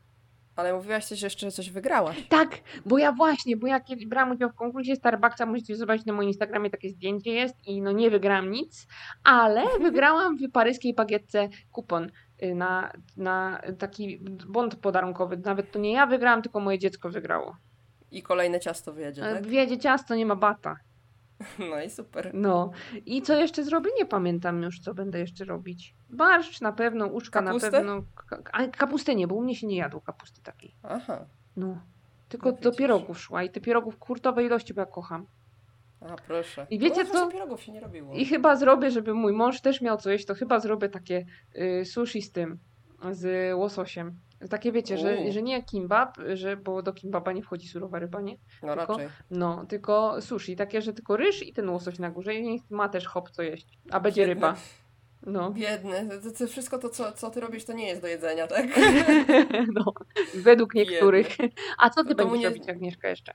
Ale 0.56 0.74
mówiłaś 0.74 1.10
też 1.10 1.22
jeszcze, 1.22 1.48
że 1.48 1.52
coś 1.52 1.70
wygrałaś. 1.70 2.28
Tak, 2.30 2.50
bo 2.86 2.98
ja 2.98 3.12
właśnie, 3.12 3.58
bo 3.58 3.68
ja 3.68 3.80
kiedy 3.80 4.08
brałam 4.08 4.32
udział 4.32 4.50
w 4.50 4.56
konkursie 4.56 4.96
Starbucksa, 4.96 5.46
możecie 5.46 5.76
zobaczyć 5.76 6.06
na 6.06 6.14
moim 6.14 6.28
Instagramie, 6.28 6.70
takie 6.70 6.90
zdjęcie 6.90 7.32
jest 7.34 7.68
i 7.68 7.82
no 7.82 7.92
nie 7.92 8.10
wygrałam 8.10 8.52
nic, 8.52 8.88
ale 9.24 9.64
wygrałam 9.82 10.38
w 10.38 10.52
paryskiej 10.52 10.94
bagietce 10.94 11.50
kupon 11.72 12.12
y, 12.44 12.56
na, 12.56 12.92
na 13.18 13.62
taki 13.80 14.20
bond 14.48 14.76
podarunkowy. 14.76 15.38
Nawet 15.38 15.72
to 15.72 15.80
nie 15.80 15.92
ja 15.92 16.08
wygrałam, 16.08 16.42
tylko 16.42 16.60
moje 16.60 16.80
dziecko 16.80 17.10
wygrało. 17.10 17.58
I 18.12 18.22
kolejne 18.22 18.60
ciasto 18.60 18.94
wyjedzie, 18.94 19.22
tak? 19.22 19.48
Wjedzie 19.48 19.78
ciasto, 19.78 20.16
nie 20.16 20.26
ma 20.26 20.36
bata. 20.36 20.76
No 21.72 21.82
i 21.82 21.90
super. 21.90 22.32
No. 22.34 22.72
I 23.06 23.22
co 23.22 23.36
jeszcze 23.36 23.64
zrobię? 23.64 23.90
Nie 23.98 24.06
pamiętam 24.06 24.64
już, 24.64 24.80
co 24.80 24.94
będę 24.94 25.20
jeszcze 25.20 25.46
robić. 25.46 25.96
Barszcz 26.10 26.62
na 26.62 26.72
pewno, 26.72 27.08
uszka 27.08 27.42
Kapustę? 27.44 27.72
na 27.72 27.78
pewno. 27.78 28.04
A 28.52 28.68
kapustę 28.68 29.16
nie, 29.16 29.28
bo 29.28 29.36
u 29.36 29.42
mnie 29.42 29.56
się 29.56 29.68
nie 29.68 29.78
jadło 29.78 30.02
kapusty 30.02 30.42
takiej. 30.42 30.76
Aha. 30.84 31.26
No. 31.58 31.82
Tylko 32.30 32.52
no 32.52 32.58
do 32.58 32.72
pierogów 32.72 33.20
szła 33.20 33.44
i 33.44 33.50
te 33.50 33.62
pierogów 33.62 33.96
w 33.96 34.00
hurtowej 34.00 34.46
ilości, 34.46 34.74
bo 34.74 34.82
ja 34.82 34.86
kocham. 34.86 35.26
A 36.02 36.16
proszę. 36.16 36.68
I 36.70 36.80
wiecie 36.80 37.06
co? 37.06 37.30
I 38.14 38.26
chyba 38.26 38.56
zrobię, 38.56 38.92
żeby 38.92 39.14
mój 39.14 39.34
mąż 39.34 39.62
też 39.62 39.82
miał 39.82 39.98
coś, 39.98 40.26
to 40.26 40.36
chyba 40.36 40.60
zrobię 40.60 40.90
takie 40.90 41.26
y, 41.56 41.86
sushi 41.86 42.22
z 42.22 42.32
tym, 42.32 42.60
z 43.12 43.54
łososiem. 43.56 44.20
Takie 44.50 44.72
wiecie, 44.72 44.98
że, 44.98 45.32
że 45.32 45.42
nie 45.42 45.64
kimbab, 45.64 46.18
że, 46.34 46.58
bo 46.58 46.82
do 46.82 46.94
kimbaba 46.94 47.32
nie 47.32 47.44
wchodzi 47.44 47.68
surowa 47.68 48.00
ryba, 48.00 48.22
nie? 48.22 48.38
No 48.64 48.76
tylko, 48.76 48.94
raczej. 48.94 49.10
No, 49.32 49.66
tylko 49.66 50.22
sushi, 50.22 50.56
takie, 50.56 50.82
że 50.82 50.94
tylko 50.94 51.18
ryż 51.18 51.48
i 51.48 51.54
ten 51.54 51.70
łosoś 51.70 52.00
na 52.00 52.12
górze 52.12 52.36
i 52.36 52.62
ma 52.70 52.90
też 52.90 53.08
hop 53.08 53.30
co 53.30 53.42
jeść, 53.42 53.80
a 53.92 54.00
będzie 54.00 54.22
Biedny. 54.22 54.34
ryba. 54.34 54.56
No. 55.26 55.52
Biedny. 55.52 56.10
To, 56.24 56.32
to 56.32 56.48
wszystko 56.48 56.78
to, 56.78 56.90
co, 56.90 57.12
co 57.12 57.30
ty 57.30 57.40
robisz, 57.40 57.66
to 57.66 57.74
nie 57.74 57.88
jest 57.88 58.02
do 58.02 58.08
jedzenia, 58.08 58.48
tak? 58.48 58.66
no, 59.76 59.94
według 60.36 60.74
niektórych. 60.74 61.28
Biedny. 61.30 61.50
A 61.78 61.90
co 61.90 62.04
ty 62.04 62.10
no 62.10 62.16
będziesz 62.16 62.40
nie... 62.40 62.50
robić, 62.50 62.70
Agnieszka, 62.70 63.10
jeszcze? 63.10 63.34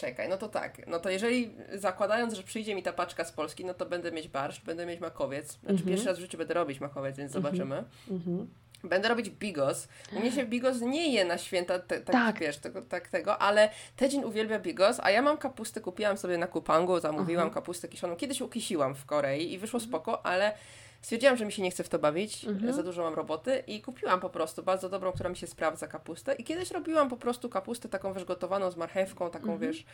Czekaj, 0.00 0.28
no 0.28 0.36
to 0.36 0.48
tak. 0.48 0.86
No 0.86 0.98
to 0.98 1.10
jeżeli 1.10 1.54
zakładając, 1.74 2.34
że 2.34 2.42
przyjdzie 2.42 2.74
mi 2.74 2.82
ta 2.82 2.92
paczka 2.92 3.24
z 3.24 3.32
Polski, 3.32 3.64
no 3.64 3.74
to 3.74 3.86
będę 3.86 4.12
mieć 4.12 4.28
barszcz, 4.28 4.64
będę 4.64 4.86
mieć 4.86 5.00
makowiec. 5.00 5.52
Znaczy 5.52 5.66
mm 5.66 5.76
-hmm. 5.76 5.88
pierwszy 5.88 6.06
raz 6.06 6.18
w 6.18 6.20
życiu 6.20 6.38
będę 6.38 6.54
robić 6.54 6.80
makowiec, 6.80 7.16
więc 7.16 7.30
-hmm. 7.30 7.34
zobaczymy. 7.34 7.84
Mm 8.10 8.20
-hmm. 8.20 8.46
Będę 8.84 9.08
robić 9.08 9.30
bigos. 9.30 9.88
Mnie 10.12 10.32
się 10.32 10.46
bigos 10.46 10.80
nie 10.80 11.12
je 11.12 11.24
na 11.24 11.38
święta, 11.38 11.78
te, 11.78 12.00
te, 12.00 12.12
tak. 12.12 12.38
wiesz, 12.38 12.58
tego, 12.58 12.82
tak 12.82 13.08
tego, 13.08 13.38
ale 13.38 13.70
Tedzin 13.96 14.24
uwielbia 14.24 14.58
bigos, 14.58 15.00
a 15.02 15.10
ja 15.10 15.22
mam 15.22 15.38
kapustę, 15.38 15.80
kupiłam 15.80 16.18
sobie 16.18 16.38
na 16.38 16.46
Kupangu, 16.46 17.00
zamówiłam 17.00 17.46
Aha. 17.46 17.54
kapustę 17.54 17.88
kiszoną. 17.88 18.16
Kiedyś 18.16 18.40
ukisiłam 18.40 18.94
w 18.94 19.06
Korei 19.06 19.52
i 19.52 19.58
wyszło 19.58 19.76
mhm. 19.78 19.90
spoko, 19.90 20.26
ale 20.26 20.52
stwierdziłam, 21.00 21.36
że 21.36 21.44
mi 21.44 21.52
się 21.52 21.62
nie 21.62 21.70
chce 21.70 21.84
w 21.84 21.88
to 21.88 21.98
bawić, 21.98 22.44
mhm. 22.44 22.72
za 22.72 22.82
dużo 22.82 23.02
mam 23.02 23.14
roboty 23.14 23.62
i 23.66 23.82
kupiłam 23.82 24.20
po 24.20 24.30
prostu 24.30 24.62
bardzo 24.62 24.88
dobrą, 24.88 25.12
która 25.12 25.30
mi 25.30 25.36
się 25.36 25.46
sprawdza 25.46 25.86
kapustę 25.86 26.34
i 26.34 26.44
kiedyś 26.44 26.70
robiłam 26.70 27.08
po 27.08 27.16
prostu 27.16 27.48
kapustę 27.48 27.88
taką 27.88 28.12
wiesz 28.12 28.24
gotowaną 28.24 28.70
z 28.70 28.76
marchewką, 28.76 29.30
taką 29.30 29.52
mhm. 29.52 29.60
wiesz 29.60 29.84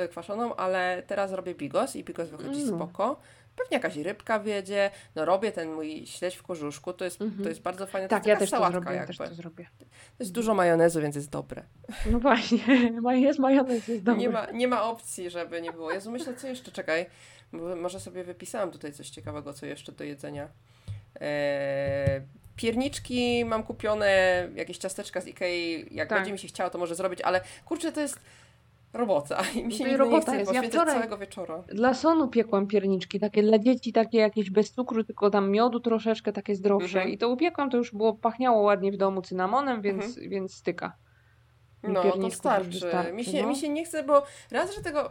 y, 0.00 0.08
kwaszoną, 0.08 0.56
ale 0.56 1.02
teraz 1.06 1.32
robię 1.32 1.54
bigos 1.54 1.96
i 1.96 2.04
bigos 2.04 2.28
wychodzi 2.28 2.62
mm. 2.62 2.76
spoko. 2.76 3.20
Pewnie 3.56 3.76
jakaś 3.76 3.96
rybka 3.96 4.40
wiedzie. 4.40 4.90
No 5.14 5.24
robię 5.24 5.52
ten 5.52 5.72
mój 5.72 6.06
śledź 6.06 6.36
w 6.36 6.42
korzuszku, 6.42 6.92
to 6.92 7.04
jest, 7.04 7.18
to 7.42 7.48
jest 7.48 7.62
bardzo 7.62 7.86
fajne. 7.86 8.08
Tak, 8.08 8.22
to 8.22 8.28
ja 8.28 8.36
też 8.36 8.50
to 8.50 8.70
zrobię, 8.70 8.92
jakby. 8.92 9.06
też 9.06 9.16
to 9.16 9.34
zrobię. 9.34 9.66
To 9.78 9.84
jest 10.20 10.32
dużo 10.32 10.54
majonezu, 10.54 11.00
więc 11.00 11.16
jest 11.16 11.30
dobre. 11.30 11.62
No 12.12 12.18
właśnie, 12.18 12.58
jest 13.26 13.38
majonez, 13.38 13.88
jest 13.88 14.04
dobry. 14.04 14.20
Nie 14.20 14.28
ma, 14.28 14.46
nie 14.50 14.68
ma 14.68 14.82
opcji, 14.82 15.30
żeby 15.30 15.62
nie 15.62 15.72
było. 15.72 15.92
Jezu, 15.92 16.10
myślę, 16.10 16.34
co 16.34 16.46
jeszcze, 16.46 16.72
czekaj, 16.72 17.06
może 17.52 18.00
sobie 18.00 18.24
wypisałam 18.24 18.70
tutaj 18.70 18.92
coś 18.92 19.10
ciekawego, 19.10 19.52
co 19.52 19.66
jeszcze 19.66 19.92
do 19.92 20.04
jedzenia. 20.04 20.48
Eee, 21.20 22.20
pierniczki 22.56 23.44
mam 23.44 23.62
kupione, 23.62 24.48
jakieś 24.54 24.78
ciasteczka 24.78 25.20
z 25.20 25.26
Ikei, 25.26 25.86
jak 25.90 26.08
tak. 26.08 26.18
będzie 26.18 26.32
mi 26.32 26.38
się 26.38 26.48
chciało, 26.48 26.70
to 26.70 26.78
może 26.78 26.94
zrobić, 26.94 27.20
ale 27.20 27.40
kurczę, 27.64 27.92
to 27.92 28.00
jest 28.00 28.20
robota 28.92 29.42
i 29.54 29.64
mi 29.64 29.72
się 29.72 29.84
nie 29.84 29.96
robota 29.96 30.36
nie 30.36 30.44
chce 30.44 30.54
jest. 30.54 30.74
Ja 30.74 30.84
całego 30.86 31.18
wieczora. 31.18 31.62
Dla 31.68 31.94
sonu 31.94 32.28
piekłam 32.28 32.66
pierniczki, 32.66 33.20
takie 33.20 33.42
dla 33.42 33.58
dzieci, 33.58 33.92
takie 33.92 34.18
jakieś 34.18 34.50
bez 34.50 34.72
cukru, 34.72 35.04
tylko 35.04 35.30
tam 35.30 35.50
miodu 35.50 35.80
troszeczkę, 35.80 36.32
takie 36.32 36.54
zdrowsze 36.54 36.98
mhm. 36.98 37.08
i 37.14 37.18
to 37.18 37.28
upiekłam, 37.28 37.70
to 37.70 37.76
już 37.76 37.92
było, 37.92 38.14
pachniało 38.14 38.62
ładnie 38.62 38.92
w 38.92 38.96
domu 38.96 39.22
cynamonem, 39.22 39.82
więc, 39.82 40.04
mhm. 40.04 40.28
więc 40.28 40.54
styka. 40.54 40.96
No, 41.82 42.02
to 42.02 42.30
starczy. 42.30 42.78
starczy 42.78 43.12
mi, 43.12 43.24
się, 43.24 43.42
no. 43.42 43.48
mi 43.48 43.56
się 43.56 43.68
nie 43.68 43.84
chce, 43.84 44.02
bo 44.02 44.22
raz, 44.50 44.74
że 44.76 44.82
tego... 44.82 45.10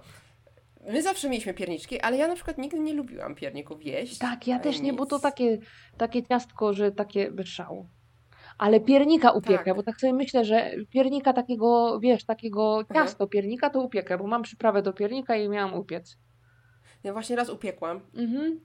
My 0.88 1.01
zawsze 1.01 1.30
mieliśmy 1.30 1.53
pierniczki, 1.53 2.01
ale 2.01 2.17
ja 2.17 2.27
na 2.27 2.36
przykład 2.36 2.57
nigdy 2.57 2.80
nie 2.80 2.93
lubiłam 2.93 3.36
pierników 3.36 3.86
jeść. 3.86 4.17
Tak, 4.17 4.47
ja 4.47 4.59
też 4.59 4.75
nic. 4.75 4.84
nie, 4.84 4.93
bo 4.93 5.05
to 5.05 5.19
takie, 5.19 5.57
takie 5.97 6.23
ciastko, 6.23 6.73
że 6.73 6.91
takie 6.91 7.32
bez 7.32 7.47
szału 7.47 7.88
ale 8.59 8.80
piernika 8.80 9.32
upiekę, 9.32 9.65
tak. 9.65 9.75
bo 9.75 9.84
tak 9.84 9.99
sobie 9.99 10.13
myślę, 10.13 10.45
że 10.45 10.71
piernika 10.89 11.34
takiego, 11.34 11.99
wiesz, 11.99 12.23
takiego 12.23 12.80
mhm. 12.80 13.05
ciasto 13.05 13.27
piernika 13.27 13.69
to 13.69 13.82
upiekę, 13.82 14.17
bo 14.17 14.27
mam 14.27 14.43
przyprawę 14.43 14.82
do 14.82 14.93
piernika 14.93 15.36
i 15.36 15.49
miałam 15.49 15.73
upiec. 15.73 16.17
Ja 17.03 17.13
właśnie 17.13 17.36
raz 17.36 17.49
upiekłam. 17.49 18.01
Mhm. 18.15 18.59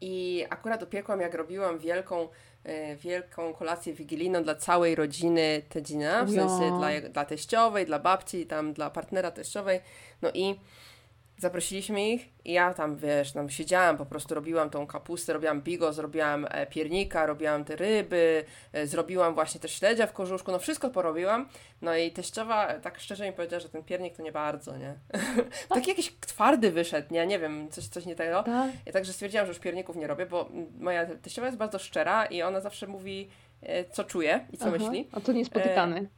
I 0.00 0.44
akurat 0.50 0.82
upiekłam, 0.82 1.20
jak 1.20 1.34
robiłam 1.34 1.78
wielką, 1.78 2.28
e, 2.64 2.96
wielką 2.96 3.54
kolację 3.54 3.94
wigilijną 3.94 4.42
dla 4.42 4.54
całej 4.54 4.94
rodziny 4.94 5.62
Tedzina, 5.68 6.24
w 6.24 6.30
sensie 6.30 6.78
dla, 6.78 7.10
dla 7.10 7.24
teściowej, 7.24 7.86
dla 7.86 7.98
babci, 7.98 8.46
tam 8.46 8.72
dla 8.72 8.90
partnera 8.90 9.30
teściowej. 9.30 9.80
No 10.22 10.30
i 10.34 10.56
Zaprosiliśmy 11.38 12.10
ich 12.10 12.28
i 12.44 12.52
ja 12.52 12.74
tam, 12.74 12.96
wiesz, 12.96 13.32
tam 13.32 13.50
siedziałam, 13.50 13.96
po 13.96 14.06
prostu 14.06 14.34
robiłam 14.34 14.70
tą 14.70 14.86
kapustę, 14.86 15.32
robiłam 15.32 15.62
bigo, 15.62 15.92
zrobiłam 15.92 16.46
e, 16.50 16.66
piernika, 16.66 17.26
robiłam 17.26 17.64
te 17.64 17.76
ryby, 17.76 18.44
e, 18.72 18.86
zrobiłam 18.86 19.34
właśnie 19.34 19.60
też 19.60 19.72
śledzia 19.72 20.06
w 20.06 20.12
korzuszku, 20.12 20.52
no 20.52 20.58
wszystko 20.58 20.90
porobiłam. 20.90 21.48
No 21.82 21.96
i 21.96 22.10
teściowa 22.10 22.66
e, 22.66 22.80
tak 22.80 23.00
szczerze 23.00 23.26
mi 23.26 23.32
powiedziała, 23.32 23.60
że 23.60 23.68
ten 23.68 23.84
piernik 23.84 24.16
to 24.16 24.22
nie 24.22 24.32
bardzo, 24.32 24.76
nie? 24.76 24.94
Taki 25.68 25.90
jakiś 25.90 26.12
twardy 26.20 26.70
wyszedł, 26.70 27.14
nie? 27.14 27.26
Nie 27.26 27.38
wiem, 27.38 27.68
coś, 27.70 27.88
coś 27.88 28.06
nie 28.06 28.14
tego. 28.14 28.42
Tak. 28.42 28.70
I 28.86 28.92
także 28.92 29.12
stwierdziłam, 29.12 29.46
że 29.46 29.52
już 29.52 29.60
pierników 29.60 29.96
nie 29.96 30.06
robię, 30.06 30.26
bo 30.26 30.48
moja 30.78 31.06
teściowa 31.16 31.46
jest 31.46 31.58
bardzo 31.58 31.78
szczera 31.78 32.26
i 32.26 32.42
ona 32.42 32.60
zawsze 32.60 32.86
mówi, 32.86 33.28
co 33.92 34.04
czuje 34.04 34.46
i 34.52 34.58
co 34.58 34.66
Aha, 34.68 34.76
myśli. 34.78 35.08
A 35.12 35.20
to 35.20 35.32
niespotykany. 35.32 36.08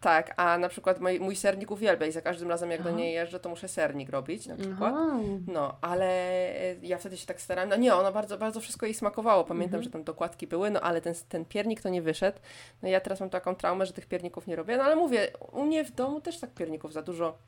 Tak, 0.00 0.34
a 0.36 0.58
na 0.58 0.68
przykład 0.68 1.00
mój, 1.00 1.20
mój 1.20 1.36
sernik 1.36 1.70
uwielbia 1.70 2.06
i 2.06 2.12
za 2.12 2.20
każdym 2.22 2.48
razem 2.48 2.70
jak 2.70 2.80
Aha. 2.80 2.90
do 2.90 2.96
niej 2.96 3.14
jeżdżę, 3.14 3.40
to 3.40 3.48
muszę 3.48 3.68
sernik 3.68 4.10
robić 4.10 4.46
na 4.46 4.56
przykład. 4.56 4.94
Aha. 4.96 5.18
No, 5.46 5.76
ale 5.80 6.06
e, 6.60 6.76
ja 6.82 6.98
wtedy 6.98 7.16
się 7.16 7.26
tak 7.26 7.40
starałam. 7.40 7.70
No 7.70 7.76
nie, 7.76 7.94
ona 7.94 8.12
bardzo, 8.12 8.38
bardzo 8.38 8.60
wszystko 8.60 8.86
jej 8.86 8.94
smakowało. 8.94 9.44
Pamiętam, 9.44 9.78
mhm. 9.78 9.82
że 9.82 9.90
tam 9.90 10.04
dokładki 10.04 10.46
były, 10.46 10.70
no 10.70 10.80
ale 10.80 11.00
ten, 11.00 11.14
ten 11.28 11.44
piernik 11.44 11.80
to 11.80 11.88
nie 11.88 12.02
wyszedł. 12.02 12.38
No 12.82 12.88
ja 12.88 13.00
teraz 13.00 13.20
mam 13.20 13.30
taką 13.30 13.54
traumę, 13.54 13.86
że 13.86 13.92
tych 13.92 14.06
pierników 14.06 14.46
nie 14.46 14.56
robię. 14.56 14.76
No 14.76 14.84
ale 14.84 14.96
mówię, 14.96 15.28
u 15.52 15.64
mnie 15.64 15.84
w 15.84 15.90
domu 15.90 16.20
też 16.20 16.40
tak 16.40 16.50
pierników 16.50 16.92
za 16.92 17.02
dużo. 17.02 17.38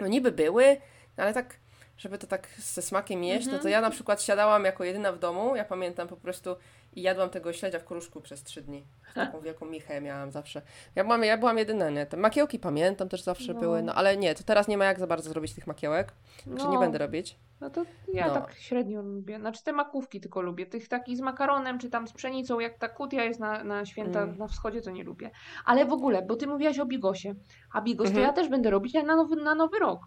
No 0.00 0.06
niby 0.06 0.32
były, 0.32 0.76
no 1.16 1.24
ale 1.24 1.34
tak 1.34 1.56
żeby 2.00 2.18
to 2.18 2.26
tak 2.26 2.48
ze 2.58 2.82
smakiem 2.82 3.24
jeść, 3.24 3.46
no 3.46 3.52
to 3.52 3.56
mhm. 3.56 3.72
ja 3.72 3.80
na 3.80 3.90
przykład 3.90 4.22
siadałam 4.22 4.64
jako 4.64 4.84
jedyna 4.84 5.12
w 5.12 5.18
domu, 5.18 5.56
ja 5.56 5.64
pamiętam 5.64 6.08
po 6.08 6.16
prostu 6.16 6.56
i 6.92 7.02
jadłam 7.02 7.30
tego 7.30 7.52
śledzia 7.52 7.78
w 7.78 7.84
kruszku 7.84 8.20
przez 8.20 8.42
trzy 8.42 8.62
dni. 8.62 8.86
Taką 9.14 9.40
wielką 9.46 9.66
michę 9.66 10.00
miałam 10.00 10.32
zawsze. 10.32 10.62
Ja 10.94 11.04
byłam, 11.04 11.24
ja 11.24 11.38
byłam 11.38 11.58
jedyna, 11.58 11.90
nie? 11.90 12.06
Te 12.06 12.16
makiełki 12.16 12.58
pamiętam 12.58 13.08
też 13.08 13.22
zawsze 13.22 13.54
no. 13.54 13.60
były, 13.60 13.82
no 13.82 13.94
ale 13.94 14.16
nie, 14.16 14.34
to 14.34 14.44
teraz 14.44 14.68
nie 14.68 14.78
ma 14.78 14.84
jak 14.84 14.98
za 14.98 15.06
bardzo 15.06 15.30
zrobić 15.30 15.54
tych 15.54 15.66
makiełek. 15.66 16.12
No. 16.46 16.56
Czy 16.56 16.68
nie 16.68 16.78
będę 16.78 16.98
robić. 16.98 17.38
No 17.60 17.70
to 17.70 17.84
ja 18.12 18.26
no. 18.26 18.34
tak 18.34 18.54
średnio 18.54 19.02
lubię. 19.02 19.38
Znaczy 19.38 19.64
te 19.64 19.72
makówki 19.72 20.20
tylko 20.20 20.40
lubię. 20.40 20.66
Tych 20.66 20.88
takich 20.88 21.16
z 21.16 21.20
makaronem, 21.20 21.78
czy 21.78 21.90
tam 21.90 22.08
z 22.08 22.12
pszenicą, 22.12 22.60
jak 22.60 22.78
ta 22.78 22.88
kutia 22.88 23.24
jest 23.24 23.40
na, 23.40 23.64
na 23.64 23.86
święta 23.86 24.22
mm. 24.22 24.38
na 24.38 24.48
wschodzie, 24.48 24.80
to 24.80 24.90
nie 24.90 25.04
lubię. 25.04 25.30
Ale 25.64 25.84
w 25.84 25.92
ogóle, 25.92 26.22
bo 26.22 26.36
ty 26.36 26.46
mówiłaś 26.46 26.78
o 26.78 26.86
bigosie. 26.86 27.34
A 27.72 27.80
bigos 27.80 28.08
mhm. 28.08 28.24
to 28.24 28.28
ja 28.28 28.32
też 28.32 28.48
będę 28.48 28.70
robić, 28.70 28.96
ale 28.96 29.06
na 29.06 29.16
nowy, 29.16 29.36
na 29.36 29.54
nowy 29.54 29.78
rok. 29.78 30.00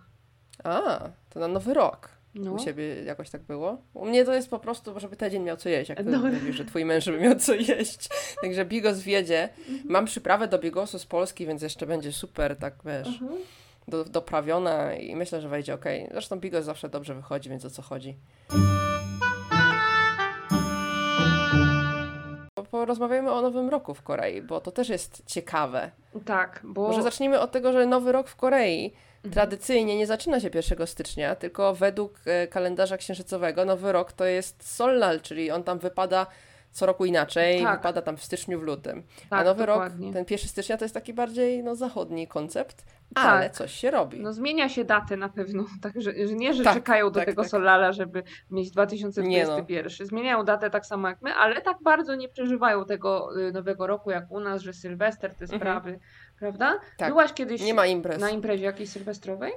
A, 0.64 1.00
to 1.30 1.40
na 1.40 1.48
nowy 1.48 1.74
rok. 1.74 2.10
No. 2.36 2.52
U 2.52 2.60
siebie 2.60 3.04
jakoś 3.04 3.30
tak 3.30 3.42
było. 3.42 3.78
U 3.94 4.06
mnie 4.06 4.26
to 4.26 4.34
jest 4.34 4.50
po 4.50 4.60
prostu, 4.60 5.00
żeby 5.00 5.16
ten 5.16 5.32
dzień 5.32 5.44
miał 5.44 5.58
co 5.58 5.70
jeść, 5.70 5.90
jak 5.90 5.98
ty 5.98 6.04
no. 6.04 6.20
mówisz, 6.20 6.56
że 6.56 6.66
twój 6.66 6.86
męż 6.86 7.04
żeby 7.04 7.20
miał 7.20 7.36
co 7.36 7.54
jeść. 7.54 8.10
Także 8.42 8.66
bigos 8.66 9.00
wiedzie. 9.00 9.50
Mam 9.86 10.06
przyprawę 10.06 10.48
do 10.48 10.60
bigosu 10.60 11.00
z 11.00 11.06
Polski, 11.06 11.46
więc 11.48 11.62
jeszcze 11.62 11.86
będzie 11.86 12.12
super, 12.12 12.58
tak 12.58 12.74
wiesz, 12.86 13.08
uh 13.08 13.22
mhm. 13.22 13.32
-huh. 13.32 13.44
do, 13.88 14.06
doprawiona 14.06 14.94
i 14.94 15.16
myślę, 15.16 15.42
że 15.42 15.50
wejdzie 15.50 15.74
ok. 15.74 15.86
Zresztą 16.12 16.40
bigos 16.40 16.66
zawsze 16.66 16.90
dobrze 16.90 17.16
wychodzi, 17.16 17.50
więc 17.50 17.66
o 17.66 17.70
co 17.70 17.82
chodzi. 17.82 18.16
Porozmawiajmy 22.72 23.32
o 23.32 23.42
Nowym 23.42 23.70
Roku 23.70 23.94
w 23.94 24.02
Korei, 24.02 24.42
bo 24.42 24.62
to 24.62 24.72
też 24.72 24.90
jest 24.90 25.24
ciekawe. 25.26 25.92
Tak, 26.26 26.62
bo... 26.64 26.88
Może 26.88 27.04
zacznijmy 27.04 27.40
od 27.40 27.52
tego, 27.52 27.74
że 27.74 27.86
Nowy 27.86 28.12
Rok 28.12 28.28
w 28.28 28.36
Korei 28.36 28.86
Mhm. 28.86 29.13
Tradycyjnie 29.32 29.98
nie 29.98 30.08
zaczyna 30.08 30.40
się 30.40 30.50
1 30.54 30.88
stycznia, 30.88 31.36
tylko 31.36 31.76
według 31.76 32.20
e, 32.26 32.48
kalendarza 32.48 32.98
księżycowego 32.98 33.66
Nowy 33.66 33.92
Rok 33.92 34.12
to 34.12 34.26
jest 34.26 34.76
Solnal, 34.76 35.22
czyli 35.22 35.52
on 35.52 35.64
tam 35.64 35.80
wypada 35.80 36.28
co 36.72 36.86
roku 36.86 37.06
inaczej, 37.06 37.62
tak. 37.62 37.78
wypada 37.78 38.02
tam 38.02 38.18
w 38.18 38.24
styczniu, 38.24 38.60
w 38.60 38.64
lutym. 38.64 39.04
Tak, 39.30 39.40
A 39.40 39.44
Nowy 39.44 39.66
dokładnie. 39.66 40.06
Rok, 40.08 40.14
ten 40.14 40.26
1 40.30 40.50
stycznia 40.50 40.78
to 40.78 40.86
jest 40.86 40.94
taki 40.94 41.14
bardziej 41.14 41.64
no, 41.64 41.76
zachodni 41.76 42.28
koncept, 42.28 42.86
ale 43.16 43.44
tak. 43.44 43.52
coś 43.52 43.74
się 43.74 43.92
robi. 43.92 44.20
No 44.20 44.34
zmienia 44.34 44.70
się 44.70 44.86
daty 44.86 45.18
na 45.18 45.30
pewno, 45.30 45.66
tak, 45.82 45.94
że, 46.02 46.14
nie, 46.14 46.54
że 46.54 46.64
tak, 46.64 46.74
czekają 46.74 47.12
do 47.12 47.20
tak, 47.20 47.26
tego 47.26 47.42
tak. 47.42 47.52
Solala, 47.52 47.92
żeby 47.92 48.24
mieć 48.52 48.72
2021. 48.72 49.86
No. 50.00 50.06
Zmieniają 50.06 50.44
datę 50.44 50.70
tak 50.70 50.86
samo 50.86 51.08
jak 51.08 51.22
my, 51.22 51.34
ale 51.34 51.62
tak 51.62 51.78
bardzo 51.84 52.16
nie 52.16 52.30
przeżywają 52.30 52.86
tego 52.86 53.40
y, 53.40 53.52
nowego 53.52 53.88
roku 53.88 54.12
jak 54.12 54.32
u 54.32 54.40
nas, 54.40 54.62
że 54.62 54.74
Sylwester, 54.74 55.36
te 55.36 55.56
mhm. 55.56 56.00
Prawda? 56.44 56.80
Tak. 56.98 57.10
Byłaś 57.10 57.34
kiedyś 57.34 57.62
nie 57.62 57.74
ma 57.74 57.86
imprez. 57.86 58.22
na 58.22 58.30
imprezie 58.30 58.66
jakiejś 58.66 58.90
sylwestrowej? 58.90 59.54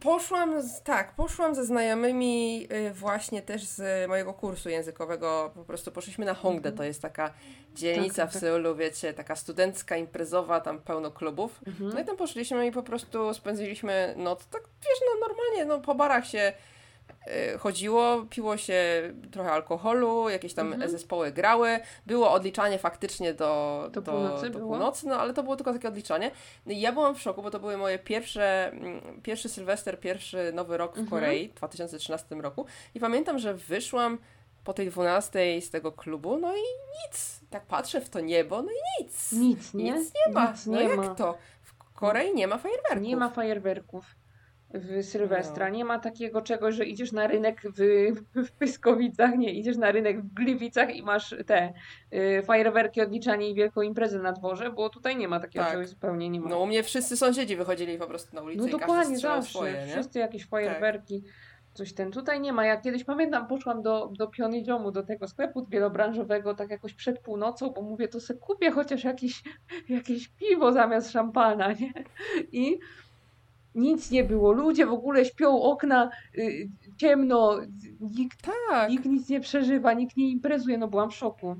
Poszłam, 0.00 0.62
z, 0.62 0.82
tak, 0.82 1.14
poszłam 1.14 1.54
ze 1.54 1.64
znajomymi 1.64 2.68
y, 2.72 2.94
właśnie 2.94 3.42
też 3.42 3.64
z 3.64 4.08
mojego 4.08 4.34
kursu 4.34 4.68
językowego, 4.68 5.50
po 5.54 5.64
prostu 5.64 5.92
poszliśmy 5.92 6.24
na 6.24 6.34
Hongdae, 6.34 6.72
to 6.72 6.84
jest 6.84 7.02
taka 7.02 7.34
dzielnica 7.74 8.22
tak, 8.22 8.32
tak, 8.32 8.40
w. 8.40 8.40
Seulu, 8.40 8.76
wiecie, 8.76 9.12
taka 9.14 9.36
studencka, 9.36 9.96
imprezowa, 9.96 10.60
tam 10.60 10.78
pełno 10.78 11.10
klubów. 11.10 11.60
Mhm. 11.66 11.90
No 11.94 12.00
i 12.00 12.04
tam 12.04 12.16
poszliśmy 12.16 12.66
i 12.66 12.72
po 12.72 12.82
prostu 12.82 13.34
spędziliśmy 13.34 14.14
noc, 14.16 14.46
tak 14.46 14.62
wiesz, 14.62 15.00
no 15.00 15.28
normalnie, 15.28 15.64
no 15.64 15.80
po 15.80 15.94
barach 15.94 16.26
się 16.26 16.52
chodziło, 17.58 18.26
piło 18.30 18.56
się 18.56 19.02
trochę 19.30 19.52
alkoholu, 19.52 20.28
jakieś 20.28 20.54
tam 20.54 20.72
mhm. 20.72 20.90
zespoły 20.90 21.32
grały, 21.32 21.80
było 22.06 22.32
odliczanie 22.32 22.78
faktycznie 22.78 23.34
do, 23.34 23.82
do, 23.92 24.00
do, 24.00 24.12
północy, 24.12 24.50
do 24.50 24.58
północy, 24.58 25.06
no 25.06 25.20
ale 25.20 25.34
to 25.34 25.42
było 25.42 25.56
tylko 25.56 25.72
takie 25.72 25.88
odliczanie. 25.88 26.30
No 26.66 26.72
ja 26.76 26.92
byłam 26.92 27.14
w 27.14 27.20
szoku, 27.20 27.42
bo 27.42 27.50
to 27.50 27.60
były 27.60 27.76
moje 27.76 27.98
pierwsze, 27.98 28.70
mm, 28.72 29.22
pierwszy 29.22 29.48
Sylwester, 29.48 30.00
pierwszy 30.00 30.52
Nowy 30.52 30.76
Rok 30.76 30.94
w 30.94 30.98
mhm. 30.98 31.10
Korei 31.10 31.48
w 31.48 31.54
2013 31.54 32.34
roku 32.34 32.66
i 32.94 33.00
pamiętam, 33.00 33.38
że 33.38 33.54
wyszłam 33.54 34.18
po 34.64 34.74
tej 34.74 34.90
12 34.90 35.60
z 35.60 35.70
tego 35.70 35.92
klubu, 35.92 36.38
no 36.38 36.56
i 36.56 36.60
nic. 36.60 37.40
Tak 37.50 37.66
patrzę 37.66 38.00
w 38.00 38.08
to 38.08 38.20
niebo, 38.20 38.62
no 38.62 38.68
i 38.70 39.04
nic. 39.04 39.32
Nic, 39.32 39.74
nie? 39.74 39.92
Nic 39.92 40.12
nie 40.26 40.32
ma. 40.32 40.50
Nic 40.50 40.66
no 40.66 40.76
nie 40.78 40.88
jak 40.88 40.96
ma. 40.96 41.14
to? 41.14 41.38
W 41.62 41.94
Korei 41.94 42.34
nie 42.34 42.46
ma 42.46 42.58
fajerwerków. 42.58 43.02
Nie 43.02 43.16
ma 43.16 43.30
fajerwerków 43.30 44.04
w 44.74 45.04
Sylwestra. 45.04 45.68
No. 45.68 45.74
Nie 45.74 45.84
ma 45.84 45.98
takiego 45.98 46.42
czegoś, 46.42 46.74
że 46.74 46.84
idziesz 46.84 47.12
na 47.12 47.26
rynek 47.26 47.62
w, 47.64 47.80
w 48.34 48.52
Pyskowicach, 48.52 49.38
nie, 49.38 49.52
idziesz 49.52 49.76
na 49.76 49.92
rynek 49.92 50.22
w 50.22 50.34
Gliwicach 50.34 50.96
i 50.96 51.02
masz 51.02 51.34
te 51.46 51.72
y, 52.14 52.42
fajerwerki, 52.42 53.00
odliczanie 53.00 53.50
i 53.50 53.54
wielką 53.54 53.82
imprezę 53.82 54.18
na 54.18 54.32
dworze, 54.32 54.70
bo 54.70 54.90
tutaj 54.90 55.16
nie 55.16 55.28
ma 55.28 55.40
takiego 55.40 55.64
tak. 55.64 55.72
czegoś 55.72 55.88
zupełnie 55.88 56.28
nie 56.30 56.40
ma. 56.40 56.48
No 56.48 56.60
u 56.60 56.66
mnie 56.66 56.82
wszyscy 56.82 57.16
sąsiedzi 57.16 57.56
wychodzili 57.56 57.98
po 57.98 58.06
prostu 58.06 58.36
na 58.36 58.42
ulicę 58.42 58.62
no, 58.62 58.78
dokładnie, 58.78 59.18
zawsze. 59.18 59.50
Swoje? 59.50 59.86
Wszyscy 59.86 60.18
jakieś 60.18 60.46
fajerwerki. 60.46 61.22
Tak. 61.22 61.32
Coś 61.74 61.92
ten 61.92 62.10
tutaj 62.10 62.40
nie 62.40 62.52
ma. 62.52 62.66
Ja 62.66 62.76
kiedyś 62.76 63.04
pamiętam, 63.04 63.46
poszłam 63.46 63.82
do, 63.82 64.10
do 64.18 64.26
Pionydziomu, 64.26 64.90
do 64.90 65.02
tego 65.02 65.28
sklepu 65.28 65.66
wielobranżowego, 65.66 66.54
tak 66.54 66.70
jakoś 66.70 66.94
przed 66.94 67.18
północą, 67.18 67.70
bo 67.70 67.82
mówię, 67.82 68.08
to 68.08 68.20
se 68.20 68.34
kupię 68.34 68.70
chociaż 68.70 69.04
jakieś, 69.04 69.42
jakieś 69.88 70.28
piwo 70.28 70.72
zamiast 70.72 71.10
szampana, 71.10 71.72
nie? 71.72 71.92
I 72.52 72.78
nic 73.74 74.10
nie 74.10 74.24
było. 74.24 74.52
Ludzie 74.52 74.86
w 74.86 74.92
ogóle 74.92 75.24
śpią, 75.24 75.62
okna 75.62 76.10
y, 76.38 76.68
ciemno, 76.96 77.58
nikt, 78.00 78.42
Tak. 78.70 78.90
nikt 78.90 79.04
nic 79.04 79.28
nie 79.28 79.40
przeżywa, 79.40 79.92
nikt 79.92 80.16
nie 80.16 80.30
imprezuje, 80.30 80.78
no 80.78 80.88
byłam 80.88 81.10
w 81.10 81.14
szoku. 81.14 81.56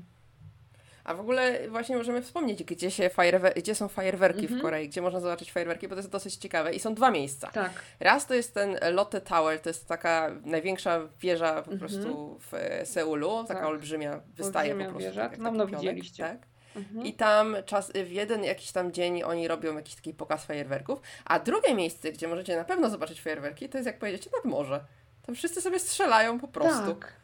A 1.03 1.13
w 1.13 1.19
ogóle 1.19 1.69
właśnie 1.69 1.97
możemy 1.97 2.21
wspomnieć, 2.21 2.63
gdzie, 2.63 2.91
się 2.91 3.09
fajerwer- 3.09 3.53
gdzie 3.57 3.75
są 3.75 3.87
fajerwerki 3.87 4.41
Mhm. 4.41 4.59
w 4.59 4.63
Korei, 4.63 4.89
gdzie 4.89 5.01
można 5.01 5.19
zobaczyć 5.19 5.51
fajerwerki, 5.51 5.87
bo 5.87 5.95
to 5.95 5.99
jest 5.99 6.11
dosyć 6.11 6.35
ciekawe. 6.35 6.73
I 6.73 6.79
są 6.79 6.93
dwa 6.93 7.11
miejsca. 7.11 7.47
Tak. 7.47 7.71
Raz 7.99 8.25
to 8.27 8.33
jest 8.33 8.53
ten 8.53 8.77
Lotte 8.91 9.21
Tower, 9.21 9.59
to 9.59 9.69
jest 9.69 9.87
taka 9.87 10.31
największa 10.45 10.99
wieża 11.19 11.53
po 11.53 11.71
Mhm. 11.71 11.79
prostu 11.79 12.37
w 12.39 12.53
e, 12.53 12.85
Seulu, 12.85 13.43
taka 13.47 13.59
Tak. 13.59 13.69
olbrzymia, 13.69 14.21
wystaje 14.35 14.71
Olbrzymia 14.71 14.85
po 14.85 14.91
prostu. 14.99 15.09
wieża, 15.09 15.29
tak 15.29 15.39
no, 15.39 15.51
no, 15.51 15.67
widzieliście. 15.67 16.23
Tak. 16.23 16.37
Mhm. 16.75 17.05
I 17.05 17.13
tam 17.13 17.55
czas, 17.65 17.91
w 17.91 18.11
jeden 18.11 18.43
jakiś 18.43 18.71
tam 18.71 18.91
dzień 18.91 19.23
oni 19.23 19.47
robią 19.47 19.75
jakiś 19.75 19.95
taki 19.95 20.13
pokaz 20.13 20.45
fajerwerków, 20.45 20.99
a 21.25 21.39
drugie 21.39 21.75
miejsce, 21.75 22.11
gdzie 22.11 22.27
możecie 22.27 22.55
na 22.55 22.63
pewno 22.63 22.89
zobaczyć 22.89 23.21
fajerwerki, 23.21 23.69
to 23.69 23.77
jest 23.77 23.85
jak 23.85 23.99
pojedziecie 23.99 24.29
nad 24.35 24.45
morze. 24.45 24.83
Tam 25.25 25.35
wszyscy 25.35 25.61
sobie 25.61 25.79
strzelają 25.79 26.39
po 26.39 26.47
prostu. 26.47 26.95
Tak. 26.95 27.19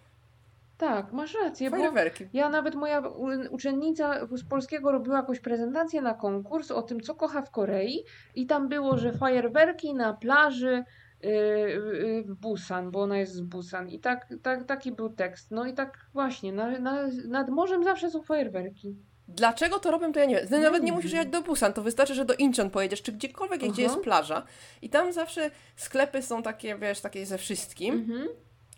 Tak, 0.77 1.13
masz 1.13 1.33
rację, 1.33 1.69
bo 1.69 1.77
Fajerwerki. 1.77 2.25
ja 2.33 2.49
nawet 2.49 2.75
moja 2.75 3.03
uczennica 3.49 4.27
z 4.31 4.43
polskiego 4.43 4.91
robiła 4.91 5.17
jakąś 5.17 5.39
prezentację 5.39 6.01
na 6.01 6.13
konkurs 6.13 6.71
o 6.71 6.81
tym, 6.81 7.01
co 7.01 7.15
kocha 7.15 7.41
w 7.41 7.51
Korei 7.51 8.03
i 8.35 8.45
tam 8.45 8.69
było, 8.69 8.97
że 8.97 9.13
fajerwerki 9.13 9.93
na 9.93 10.13
plaży 10.13 10.83
yy, 11.21 11.31
yy, 11.31 12.23
w 12.23 12.35
Busan, 12.35 12.91
bo 12.91 13.01
ona 13.01 13.17
jest 13.17 13.33
z 13.33 13.41
Busan 13.41 13.89
i 13.89 13.99
tak, 13.99 14.33
tak, 14.41 14.63
taki 14.63 14.91
był 14.91 15.09
tekst. 15.09 15.51
No 15.51 15.65
i 15.65 15.73
tak 15.73 16.05
właśnie, 16.13 16.53
na, 16.53 16.79
na, 16.79 17.07
nad 17.27 17.49
morzem 17.49 17.83
zawsze 17.83 18.09
są 18.09 18.23
fajerwerki. 18.23 18.95
Dlaczego 19.27 19.79
to 19.79 19.91
robią, 19.91 20.13
to 20.13 20.19
ja 20.19 20.25
nie 20.25 20.35
wiem. 20.35 20.47
Ty 20.47 20.59
nawet 20.59 20.81
nie 20.81 20.87
wiem. 20.87 20.95
musisz 20.95 21.11
jechać 21.11 21.27
do 21.27 21.41
Busan, 21.41 21.73
to 21.73 21.81
wystarczy, 21.81 22.15
że 22.15 22.25
do 22.25 22.33
Incheon 22.33 22.69
pojedziesz, 22.69 23.01
czy 23.01 23.11
gdziekolwiek, 23.11 23.61
gdzie 23.71 23.81
jest 23.83 23.99
plaża. 23.99 24.43
I 24.81 24.89
tam 24.89 25.13
zawsze 25.13 25.51
sklepy 25.75 26.21
są 26.21 26.43
takie, 26.43 26.75
wiesz, 26.75 27.01
takie 27.01 27.25
ze 27.25 27.37
wszystkim. 27.37 27.93
Mhm. 27.95 28.27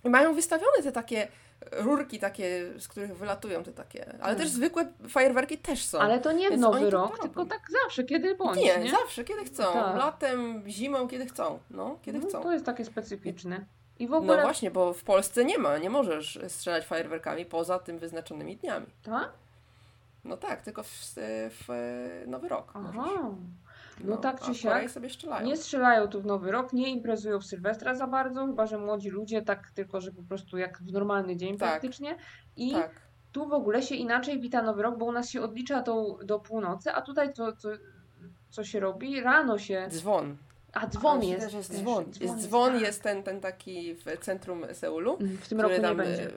I 0.05 0.09
mają 0.09 0.33
wystawione 0.33 0.83
te 0.83 0.91
takie 0.91 1.27
rurki 1.71 2.19
takie, 2.19 2.65
z 2.79 2.87
których 2.87 3.17
wylatują 3.17 3.63
te 3.63 3.71
takie. 3.73 4.05
Ale 4.09 4.17
Hmm. 4.19 4.37
też 4.37 4.49
zwykłe 4.49 4.87
fajerwerki 5.09 5.57
też 5.57 5.85
są. 5.85 5.99
Ale 5.99 6.19
to 6.19 6.31
nie 6.31 6.49
w 6.51 6.57
nowy 6.57 6.89
rok, 6.89 7.19
tylko 7.19 7.45
tak 7.45 7.61
zawsze, 7.83 8.03
kiedy 8.03 8.35
bądź, 8.35 8.57
nie, 8.57 8.77
nie? 8.77 8.91
zawsze, 8.91 9.23
kiedy 9.23 9.45
chcą. 9.45 9.63
Tak. 9.63 9.95
Latem, 9.97 10.63
zimą, 10.67 11.07
kiedy 11.07 11.25
chcą. 11.25 11.59
No, 11.71 11.99
kiedy 12.01 12.19
No, 12.19 12.27
chcą. 12.27 12.41
to 12.43 12.51
jest 12.53 12.65
takie 12.65 12.85
specyficzne. 12.85 13.65
I 13.99 14.07
w 14.07 14.09
No 14.09 14.17
ogóle... 14.17 14.41
właśnie, 14.41 14.71
bo 14.71 14.93
w 14.93 15.03
Polsce 15.03 15.45
nie 15.45 15.57
ma, 15.57 15.77
nie 15.77 15.89
możesz 15.89 16.39
strzelać 16.47 16.85
fajerwerkami 16.85 17.45
poza 17.45 17.79
tym 17.79 17.99
wyznaczonymi 17.99 18.57
dniami. 18.57 18.85
Tak? 19.03 19.29
No 20.27 20.37
tak, 20.37 20.61
tylko 20.61 20.83
w, 20.83 20.89
w 21.49 21.67
Nowy 22.27 22.47
Rok. 22.47 22.71
Aha. 22.75 23.09
No 24.03 24.17
tak 24.17 24.41
a 24.41 24.45
czy 24.45 24.55
siak. 24.55 24.91
sobie 24.91 25.09
strzelają. 25.09 25.45
Nie 25.45 25.57
strzelają 25.57 26.07
tu 26.07 26.21
w 26.21 26.25
Nowy 26.25 26.51
Rok, 26.51 26.73
nie 26.73 26.89
imprezują 26.89 27.39
w 27.39 27.45
Sylwestra 27.45 27.95
za 27.95 28.07
bardzo, 28.07 28.45
chyba 28.45 28.67
że 28.67 28.77
młodzi 28.77 29.09
ludzie, 29.09 29.41
tak 29.41 29.71
tylko, 29.71 30.01
że 30.01 30.11
po 30.11 30.23
prostu 30.23 30.57
jak 30.57 30.81
w 30.81 30.91
normalny 30.91 31.35
dzień 31.35 31.57
Tak. 31.57 31.69
praktycznie. 31.69 32.15
I 32.55 32.71
Tak. 32.71 32.91
tu 33.31 33.47
w 33.47 33.53
ogóle 33.53 33.81
się 33.81 33.95
inaczej 33.95 34.39
wita 34.39 34.61
Nowy 34.61 34.81
Rok, 34.81 34.97
bo 34.97 35.05
u 35.05 35.11
nas 35.11 35.29
się 35.29 35.41
odlicza 35.41 35.81
to 35.81 36.19
do 36.23 36.39
północy, 36.39 36.91
a 36.91 37.01
tutaj 37.01 37.33
co, 37.33 37.55
co, 37.55 37.69
co 38.49 38.63
się 38.63 38.79
robi? 38.79 39.21
Rano 39.21 39.57
się. 39.57 39.87
Dzwon. 39.89 40.37
A 40.73 40.87
dzwon 40.87 41.23
jest. 41.23 41.45
też 41.45 41.53
jest 41.53 41.71
też. 41.71 41.79
dzwon. 41.79 42.05
Jest 42.21 42.37
dzwon 42.37 42.73
tak. 42.73 42.81
jest 42.81 43.03
ten, 43.03 43.23
ten 43.23 43.41
taki 43.41 43.95
w 43.95 44.05
centrum 44.21 44.65
Seulu. 44.73 45.17
W 45.41 45.47
tym 45.47 45.61
roku 45.61 45.73
nie 45.73 45.81
tam, 45.81 45.97
będzie. 45.97 46.31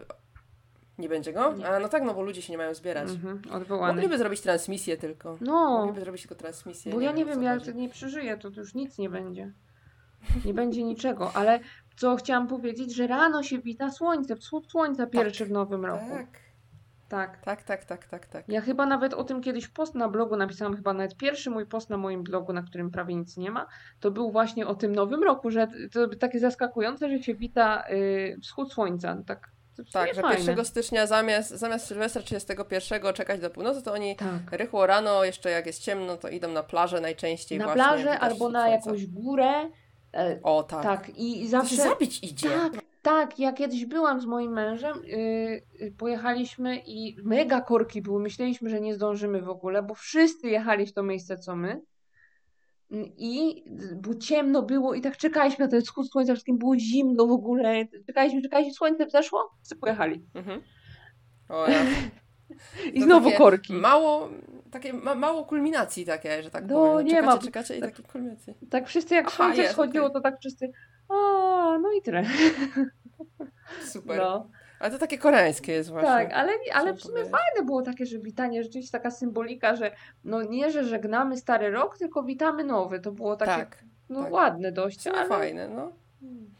Nie 1.01 1.09
będzie 1.09 1.33
go? 1.33 1.53
Nie. 1.53 1.69
A 1.69 1.81
no 1.81 1.89
tak, 1.89 2.03
no 2.03 2.15
bo 2.15 2.23
ludzie 2.23 2.43
się 2.43 2.53
nie 2.53 2.59
mają 2.59 2.75
zbierać. 2.75 3.11
Mhm, 3.11 3.43
odwołany. 3.53 3.95
Mogliby 3.95 4.19
zrobić 4.19 4.41
transmisję 4.41 4.97
tylko. 4.97 5.39
No, 5.41 5.79
Mogliby 5.79 6.01
zrobić 6.01 6.23
tylko 6.23 6.35
transmisję. 6.35 6.93
bo 6.93 7.01
ja 7.01 7.13
nie 7.13 7.23
o 7.25 7.27
co 7.27 7.33
wiem, 7.35 7.43
ja 7.43 7.59
chodzi. 7.59 7.75
nie 7.75 7.89
przeżyję, 7.89 8.37
to 8.39 8.49
już 8.49 8.75
nic 8.75 8.99
nie 8.99 9.11
będzie. 9.11 9.53
Nie 10.45 10.55
będzie 10.55 10.83
niczego, 10.85 11.33
ale 11.35 11.61
co 11.97 12.17
chciałam 12.17 12.49
powiedzieć, 12.49 12.95
że 12.95 13.07
rano 13.07 13.43
się 13.43 13.59
wita 13.59 13.91
słońce, 13.91 14.37
wschód 14.37 14.71
słońca 14.71 15.07
pierwszy 15.07 15.45
w 15.47 15.51
nowym 15.51 15.85
roku. 15.85 16.11
Tak, 16.11 16.27
Tak. 17.09 17.41
tak, 17.45 17.63
tak, 17.63 17.85
tak, 17.85 18.07
tak, 18.07 18.27
tak. 18.27 18.45
Ja 18.49 18.61
chyba 18.61 18.87
nawet 18.87 19.15
o 19.15 19.25
tym 19.25 19.41
kiedyś 19.41 19.69
post 19.69 19.95
na 19.95 20.09
blogu 20.09 20.37
napisałam, 20.37 20.77
chyba 20.77 20.93
nawet 20.93 21.17
pierwszy 21.17 21.51
mój 21.51 21.67
post 21.67 21.91
na 21.91 21.97
moim 21.97 22.23
blogu, 22.23 22.53
na 22.53 22.63
którym 22.63 22.91
prawie 22.91 23.15
nic 23.15 23.37
nie 23.37 23.51
ma, 23.51 23.67
to 24.01 24.11
był 24.11 24.31
właśnie 24.31 24.67
o 24.67 24.75
tym 24.75 24.95
nowym 24.95 25.23
roku, 25.23 25.51
że 25.51 25.69
to 25.93 26.09
takie 26.09 26.39
zaskakujące, 26.41 27.09
że 27.11 27.23
się 27.23 27.35
wita 27.35 27.85
y, 27.91 28.39
wschód 28.43 28.73
słońca. 28.73 29.17
Tak, 29.27 29.50
Tak, 29.93 30.15
że 30.15 30.23
fajne. 30.23 30.45
1 30.51 30.65
stycznia 30.65 31.07
zamiast, 31.07 31.51
zamiast 31.51 31.87
Sylwestra 31.87 32.23
31 32.23 33.13
czekać 33.15 33.41
do 33.41 33.51
północy, 33.51 33.83
to 33.83 33.93
oni 33.93 34.17
Tak. 34.17 34.53
rychło 34.53 34.87
rano, 34.87 35.25
jeszcze 35.25 35.51
jak 35.51 35.67
jest 35.67 35.83
ciemno, 35.83 36.17
to 36.17 36.29
idą 36.29 36.49
na 36.49 36.63
plażę 36.63 37.01
najczęściej 37.01 37.59
Na 37.59 37.65
właśnie. 37.65 37.83
plażę 37.83 38.19
albo 38.19 38.49
na 38.49 38.69
jakąś 38.69 39.07
górę. 39.07 39.53
E, 40.15 40.41
O, 40.43 40.63
tak. 40.63 40.83
tak, 40.83 41.09
i, 41.09 41.41
i 41.41 41.45
To 41.45 41.51
zawsze. 41.51 41.77
się 41.77 41.83
zabić 41.83 42.25
idzie. 42.25 42.49
Tak, 42.49 42.73
tak. 43.03 43.39
Ja 43.39 43.53
kiedyś 43.53 43.87
byłam 43.87 44.21
z 44.21 44.27
moim 44.27 44.53
mężem, 44.53 44.97
y, 45.05 45.63
y, 45.83 45.95
pojechaliśmy 45.99 46.79
i 46.87 47.17
mega 47.25 47.61
korki 47.61 48.03
były. 48.03 48.21
Myśleliśmy, 48.23 48.71
że 48.71 48.81
nie 48.81 48.95
zdążymy 48.95 49.43
w 49.43 49.49
ogóle, 49.49 49.83
bo 49.83 49.95
wszyscy 49.95 50.49
jechali 50.49 50.87
w 50.87 50.93
to 50.93 51.03
miejsce, 51.03 51.39
co 51.39 51.57
my. 51.57 51.81
Mm, 52.93 53.07
I 53.17 53.65
bo 54.03 54.15
ciemno 54.15 54.63
było 54.63 54.95
i 54.95 55.01
tak 55.01 55.17
czekaliśmy 55.17 55.65
na 55.65 55.71
ten 55.71 55.81
wschód 55.83 56.11
słońca, 56.11 56.33
wszystkim 56.33 56.59
było 56.59 56.79
zimno 56.79 57.27
w 57.27 57.31
ogóle. 57.31 57.87
Czekaliśmy, 58.07 58.43
czekaliśmy, 58.43 58.75
słońce 58.75 59.07
wzeszło, 59.07 59.51
wszyscy 59.57 59.77
pojechali. 59.77 60.25
Mhm. 60.35 60.63
O, 61.49 61.67
ja. 61.69 61.81
I 62.95 62.99
To 63.01 63.05
znowu 63.07 63.25
takie 63.27 63.39
korki. 63.39 63.73
Mało, 63.73 64.29
takie 64.71 64.93
ma, 64.93 65.15
mało 65.15 65.45
kulminacji 65.45 66.05
takie, 66.07 66.43
że 66.43 66.51
tak 66.51 66.65
No, 66.69 66.75
powiem. 66.75 67.07
nie 67.07 67.13
czekacie, 67.15 67.27
ma. 67.37 67.39
czekacie 67.39 67.77
i 67.77 67.81
takie 67.81 68.03
kulminacji. 68.03 68.55
Tak 68.71 68.89
wszyscy 68.89 69.15
jak 69.15 69.27
Aha, 69.27 69.37
słońce 69.37 69.61
jest, 69.61 69.73
wschodziło, 69.73 70.07
okej. 70.07 70.15
to 70.15 70.21
tak 70.21 70.39
wszyscy 70.41 70.73
a, 71.09 71.15
no 71.83 71.93
i 71.99 72.03
tyle. 72.03 72.25
Super. 73.85 74.19
No. 74.19 74.51
Ale 74.81 74.91
to 74.91 74.99
takie 74.99 75.19
koreańskie 75.19 75.73
jest 75.73 75.91
właśnie. 75.91 76.09
Tak, 76.09 76.33
ale, 76.33 76.53
ale 76.73 76.95
w 76.95 77.01
sumie 77.01 77.23
fajne 77.23 77.67
było 77.67 77.83
takie, 77.83 78.07
że 78.07 78.19
witanie, 78.19 78.63
rzeczywiście 78.63 78.93
taka 78.93 79.11
symbolika, 79.11 79.77
że 79.77 79.91
no 80.25 80.43
nie, 80.43 80.71
że 80.71 80.85
żegnamy 80.85 81.37
stary 81.37 81.71
rok, 81.71 81.99
tylko 81.99 82.23
witamy 82.23 82.65
nowy. 82.65 83.01
To 83.01 83.13
było 83.13 83.37
takie 83.37 83.53
tak. 83.53 83.85
no, 84.09 84.23
tak. 84.23 84.33
ładne 84.33 84.73
dość. 84.73 85.07
Ale... 85.07 85.29
fajne, 85.29 85.69
no. 85.69 85.93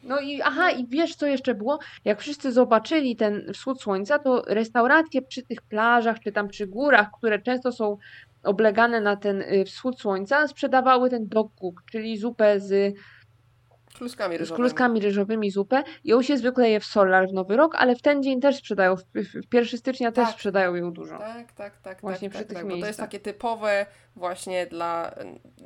No 0.03 0.21
i 0.21 0.43
aha, 0.43 0.71
i 0.71 0.87
wiesz 0.87 1.15
co 1.17 1.27
jeszcze 1.27 1.55
było? 1.55 1.79
Jak 2.05 2.21
wszyscy 2.21 2.53
zobaczyli 2.53 3.17
ten 3.17 3.53
wschód 3.55 3.83
słońca, 3.83 4.19
to 4.19 4.43
restauracje 4.47 5.23
przy 5.23 5.43
tych 5.43 5.63
plażach, 5.63 6.21
czy 6.21 6.33
tam 6.33 6.49
przy 6.49 6.67
górach, 6.67 7.09
które 7.19 7.39
często 7.39 7.73
są 7.73 7.97
oblegane 8.43 9.01
na 9.01 9.17
ten 9.17 9.43
y, 9.43 9.65
wschód 9.65 10.01
słońca, 10.01 10.49
sprzedawały 10.49 11.11
ten 11.11 11.29
dog 11.29 11.55
cook, 11.55 11.83
czyli 11.91 12.19
zupę 12.19 12.61
z, 12.61 12.95
Kluskami 14.01 14.37
z 14.37 14.41
ryżowymi. 14.41 14.57
kluskami 14.69 15.01
ryżowymi 15.01 15.51
zupę. 15.51 15.83
Ją 16.05 16.23
się 16.23 16.37
zwykle 16.37 16.71
je 16.71 16.81
w 16.81 16.85
Solar 16.85 17.29
w 17.29 17.33
Nowy 17.33 17.57
Rok, 17.57 17.75
ale 17.75 17.97
w 17.97 18.03
ten 18.03 18.23
dzień 18.23 18.41
też 18.41 18.57
sprzedają, 18.57 18.97
w, 18.97 19.03
w 19.51 19.55
1 19.55 19.79
stycznia 19.79 20.13
też 20.13 20.25
Tak. 20.27 20.35
sprzedają 20.35 20.75
ją 20.75 20.93
dużo. 20.93 21.19
Tak, 21.19 21.53
tak, 21.53 21.77
tak. 21.81 22.01
Właśnie 22.01 22.29
tak, 22.29 22.35
przy 22.35 22.39
tak, 22.45 22.49
tych 22.49 22.57
tak, 22.57 22.65
bo 22.67 22.71
to 22.71 22.77
jest 22.77 22.85
miejscach. 22.87 23.07
takie 23.07 23.21
typowe 23.21 23.87
właśnie 24.17 24.67
dla 24.67 25.15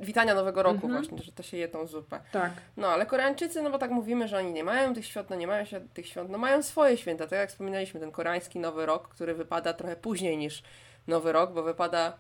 witania 0.01 0.35
Nowego 0.35 0.63
Roku 0.63 0.87
Mhm. 0.87 0.93
właśnie, 0.93 1.19
że 1.27 1.33
to 1.33 1.43
się 1.43 1.57
je 1.57 1.69
tą 1.69 1.87
zupę. 1.87 2.21
Tak. 2.33 2.51
No, 2.77 2.89
ale 2.89 3.07
Koreańczycy, 3.07 3.63
no 3.63 3.71
bo 3.71 3.79
tak 3.79 3.91
mówimy, 3.91 4.29
że 4.29 4.39
oni 4.39 4.53
nie 4.53 4.65
mają 4.65 4.95
tych 4.95 5.07
świąt, 5.07 5.31
no 5.31 5.37
nie 5.37 5.47
mają 5.47 5.65
się 5.65 5.81
tych 5.95 6.07
świąt, 6.09 6.31
no 6.31 6.39
mają 6.39 6.63
swoje 6.63 6.97
święta, 6.97 7.27
tak 7.27 7.39
jak 7.39 7.49
wspominaliśmy, 7.49 8.01
ten 8.01 8.11
koreański 8.11 8.59
Nowy 8.59 8.87
Rok, 8.87 9.09
który 9.09 9.35
wypada 9.35 9.73
trochę 9.73 9.97
później 9.97 10.39
niż 10.39 10.63
Nowy 11.07 11.33
Rok, 11.33 11.53
bo 11.53 11.63
wypada 11.63 12.13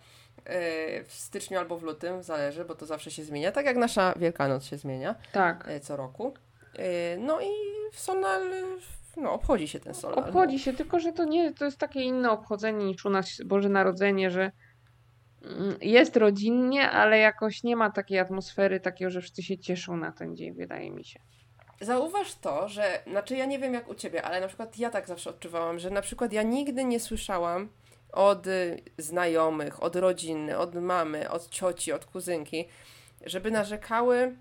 w 1.06 1.12
styczniu 1.12 1.58
albo 1.58 1.78
w 1.78 1.82
lutym, 1.82 2.22
zależy, 2.22 2.64
bo 2.64 2.74
to 2.74 2.86
zawsze 2.86 3.10
się 3.10 3.24
zmienia, 3.24 3.52
tak 3.52 3.66
jak 3.66 3.76
nasza 3.76 4.14
Wielkanoc 4.16 4.64
się 4.64 4.76
zmienia 4.76 5.14
Tak. 5.32 5.64
e, 5.68 5.80
co 5.80 5.96
roku. 5.96 6.34
E, 6.78 7.16
No 7.16 7.40
i 7.40 7.48
w 7.92 8.00
Sonal, 8.00 8.42
no 9.16 9.32
obchodzi 9.32 9.68
się 9.68 9.80
ten 9.80 9.94
Sonal. 9.94 10.18
Obchodzi 10.18 10.58
się, 10.58 10.72
tylko 10.72 11.00
że 11.00 11.12
to 11.12 11.24
nie, 11.24 11.52
to 11.54 11.64
jest 11.64 11.78
takie 11.78 12.00
inne 12.02 12.30
obchodzenie 12.30 12.84
niż 12.84 13.04
u 13.04 13.10
nas 13.10 13.40
Boże 13.44 13.68
Narodzenie, 13.68 14.30
że 14.30 14.52
mm, 15.44 15.76
jest 15.80 16.16
rodzinnie, 16.16 16.90
ale 16.90 17.18
jakoś 17.18 17.62
nie 17.62 17.76
ma 17.76 17.90
takiej 17.90 18.18
atmosfery 18.18 18.80
takiego, 18.80 19.10
że 19.10 19.20
wszyscy 19.20 19.42
się 19.42 19.58
cieszą 19.58 19.96
na 19.96 20.12
ten 20.12 20.36
dzień, 20.36 20.54
wydaje 20.54 20.90
mi 20.90 21.04
się. 21.04 21.20
Zauważ 21.80 22.34
to, 22.34 22.68
że, 22.68 23.02
znaczy 23.10 23.36
ja 23.36 23.46
nie 23.46 23.58
wiem 23.58 23.74
jak 23.74 23.88
u 23.88 23.94
Ciebie, 23.94 24.22
ale 24.22 24.40
na 24.40 24.48
przykład 24.48 24.78
ja 24.78 24.90
tak 24.90 25.06
zawsze 25.06 25.30
odczuwałam, 25.30 25.78
że 25.78 25.90
na 25.90 26.02
przykład 26.02 26.32
ja 26.32 26.42
nigdy 26.42 26.84
nie 26.84 27.00
słyszałam 27.00 27.68
od 28.14 28.46
y, 28.46 28.82
znajomych, 28.98 29.82
od 29.82 29.96
rodziny, 29.96 30.58
od 30.58 30.74
mamy, 30.74 31.30
od 31.30 31.48
cioci, 31.50 31.92
od 31.92 32.04
kuzynki, 32.04 32.68
żeby 33.26 33.50
narzekały 33.50 34.36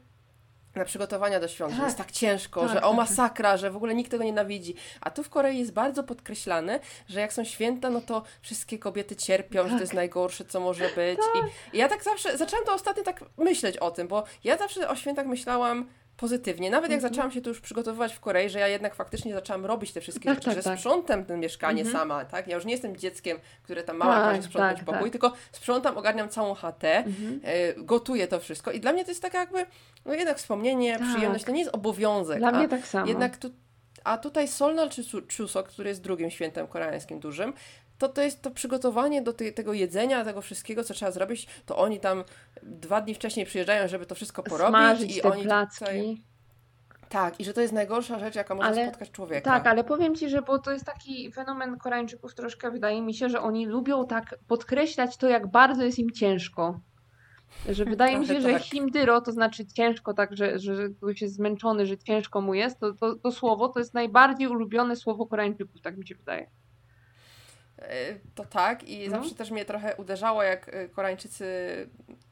na 0.75 0.85
przygotowania 0.85 1.39
do 1.39 1.47
świąt, 1.47 1.71
że 1.71 1.77
Tak. 1.77 1.85
jest 1.85 1.97
tak 1.97 2.11
ciężko, 2.11 2.59
Tak, 2.61 2.69
że 2.69 2.75
tak, 2.75 2.83
o 2.83 2.87
tak. 2.87 2.97
masakra, 2.97 3.57
że 3.57 3.71
w 3.71 3.75
ogóle 3.75 3.95
nikt 3.95 4.11
tego 4.11 4.23
nienawidzi. 4.23 4.75
A 5.01 5.11
tu 5.11 5.23
w 5.23 5.29
Korei 5.29 5.59
jest 5.59 5.73
bardzo 5.73 6.03
podkreślane, 6.03 6.79
że 7.07 7.19
jak 7.19 7.33
są 7.33 7.43
święta, 7.43 7.89
no 7.89 8.01
to 8.01 8.23
wszystkie 8.41 8.79
kobiety 8.79 9.15
cierpią, 9.15 9.57
że 9.63 9.63
to 9.69 9.69
Tak. 9.75 9.81
jest 9.81 9.93
najgorsze, 9.93 10.45
co 10.45 10.59
może 10.59 10.89
być. 10.95 11.19
I, 11.35 11.75
I 11.75 11.79
ja 11.79 11.89
tak 11.89 12.03
zawsze, 12.03 12.37
zaczęłam 12.37 12.65
to 12.65 12.73
ostatnio 12.73 13.03
tak 13.03 13.23
myśleć 13.37 13.77
o 13.77 13.91
tym, 13.91 14.07
bo 14.07 14.23
ja 14.43 14.57
zawsze 14.57 14.89
o 14.89 14.95
świętach 14.95 15.25
myślałam 15.27 15.89
pozytywnie. 16.27 16.69
Nawet 16.71 16.91
jak 16.91 16.97
Mhm. 16.97 17.13
zaczęłam 17.13 17.31
się 17.31 17.41
tu 17.41 17.49
już 17.49 17.61
przygotowywać 17.61 18.13
w 18.13 18.19
Korei, 18.19 18.49
że 18.49 18.59
ja 18.59 18.67
jednak 18.67 18.95
faktycznie 18.95 19.33
zaczęłam 19.33 19.65
robić 19.65 19.91
te 19.93 20.01
wszystkie 20.01 20.25
Tak, 20.25 20.35
rzeczy, 20.35 20.45
tak, 20.45 20.55
że 20.55 20.63
tak. 20.63 20.79
sprzątam 20.79 21.25
to 21.25 21.37
mieszkanie 21.37 21.81
Mhm. 21.81 21.97
sama, 21.99 22.25
tak? 22.25 22.47
Ja 22.47 22.55
już 22.55 22.65
nie 22.65 22.71
jestem 22.71 22.97
dzieckiem, 22.97 23.37
które 23.63 23.83
tam 23.83 23.97
mama 23.97 24.15
Tak, 24.15 24.23
każe 24.35 24.43
sprzątać 24.43 24.77
tak, 24.77 24.85
pokój, 24.85 25.01
tak. 25.01 25.11
tylko 25.11 25.33
sprzątam, 25.51 25.97
ogarniam 25.97 26.29
całą 26.29 26.53
chatę, 26.53 26.97
Mhm. 26.97 27.39
e, 27.43 27.73
gotuję 27.83 28.27
to 28.27 28.39
wszystko 28.39 28.71
i 28.71 28.79
dla 28.79 28.93
mnie 28.93 29.05
to 29.05 29.11
jest 29.11 29.21
taka 29.21 29.39
jakby, 29.39 29.65
no 30.05 30.13
jednak 30.13 30.37
wspomnienie, 30.37 30.97
Tak. 30.99 31.07
przyjemność, 31.07 31.45
to 31.45 31.51
nie 31.51 31.59
jest 31.59 31.75
obowiązek. 31.75 32.37
Dla 32.39 32.51
mnie 32.51 32.67
tak 32.67 32.87
samo. 32.87 33.07
jednak 33.07 33.37
tu, 33.37 33.49
A 34.05 34.17
tutaj 34.17 34.47
Solnal 34.47 34.89
czy 34.89 35.01
Chuseok, 35.37 35.67
który 35.67 35.89
jest 35.89 36.01
drugim 36.01 36.29
świętem 36.31 36.67
koreańskim 36.67 37.19
dużym, 37.19 37.53
to 37.97 38.09
to 38.09 38.21
jest 38.21 38.41
to 38.41 38.51
przygotowanie 38.51 39.21
do 39.21 39.33
te, 39.33 39.51
tego 39.51 39.73
jedzenia, 39.73 40.25
tego 40.25 40.41
wszystkiego, 40.41 40.83
co 40.83 40.93
trzeba 40.93 41.11
zrobić, 41.11 41.47
to 41.65 41.77
oni 41.77 41.99
tam 41.99 42.23
dwa 42.63 43.01
dni 43.01 43.15
wcześniej 43.15 43.45
przyjeżdżają, 43.45 43.87
żeby 43.87 44.05
to 44.05 44.15
wszystko 44.15 44.43
porobić 44.43 44.69
Smażyć 44.69 45.17
i 45.17 45.21
te 45.21 45.31
oni 45.31 45.43
placki. 45.43 45.79
tutaj... 45.79 46.17
Tak, 47.09 47.39
i 47.39 47.45
że 47.45 47.53
to 47.53 47.61
jest 47.61 47.73
najgorsza 47.73 48.19
rzecz, 48.19 48.35
jaka 48.35 48.55
może 48.55 48.67
Ale- 48.67 48.87
spotkać 48.87 49.11
człowieka. 49.11 49.51
Tak, 49.51 49.67
ale 49.67 49.83
powiem 49.83 50.15
Ci, 50.15 50.29
że 50.29 50.41
bo 50.41 50.59
to 50.59 50.71
jest 50.71 50.85
taki 50.85 51.31
fenomen 51.31 51.77
Koreańczyków 51.77 52.35
troszkę, 52.35 52.71
wydaje 52.71 53.01
mi 53.01 53.13
się, 53.13 53.29
że 53.29 53.41
oni 53.41 53.65
lubią 53.65 54.07
tak 54.07 54.35
podkreślać 54.47 55.17
to, 55.17 55.29
jak 55.29 55.47
bardzo 55.47 55.83
jest 55.83 55.99
im 55.99 56.11
ciężko. 56.11 56.79
Że 57.69 57.85
wydaje 57.85 58.17
mi 58.19 58.27
się, 58.27 58.41
że 58.41 58.51
tak. 58.51 58.61
himdyro 58.61 59.21
to 59.21 59.31
znaczy 59.31 59.65
ciężko, 59.65 60.13
tak, 60.13 60.37
że, 60.37 60.59
że, 60.59 60.75
że 60.75 60.89
ktoś 60.89 61.21
jest 61.21 61.35
zmęczony, 61.35 61.85
że 61.85 61.97
ciężko 61.97 62.41
mu 62.41 62.53
jest, 62.53 62.79
to, 62.79 62.93
to, 62.93 63.15
to 63.15 63.31
słowo 63.31 63.69
to 63.69 63.79
jest 63.79 63.93
najbardziej 63.93 64.47
ulubione 64.47 64.95
słowo 64.95 65.25
Koreańczyków, 65.25 65.81
tak 65.81 65.97
mi 65.97 66.07
się 66.07 66.15
wydaje. 66.15 66.49
E, 67.79 68.15
To 68.35 68.45
tak 68.45 68.83
i 68.83 69.09
No. 69.09 69.11
zawsze 69.17 69.35
też 69.35 69.51
mnie 69.51 69.65
trochę 69.65 69.95
uderzało, 69.95 70.43
jak 70.43 70.69
e, 70.73 70.89
Koreańczycy, 70.89 71.45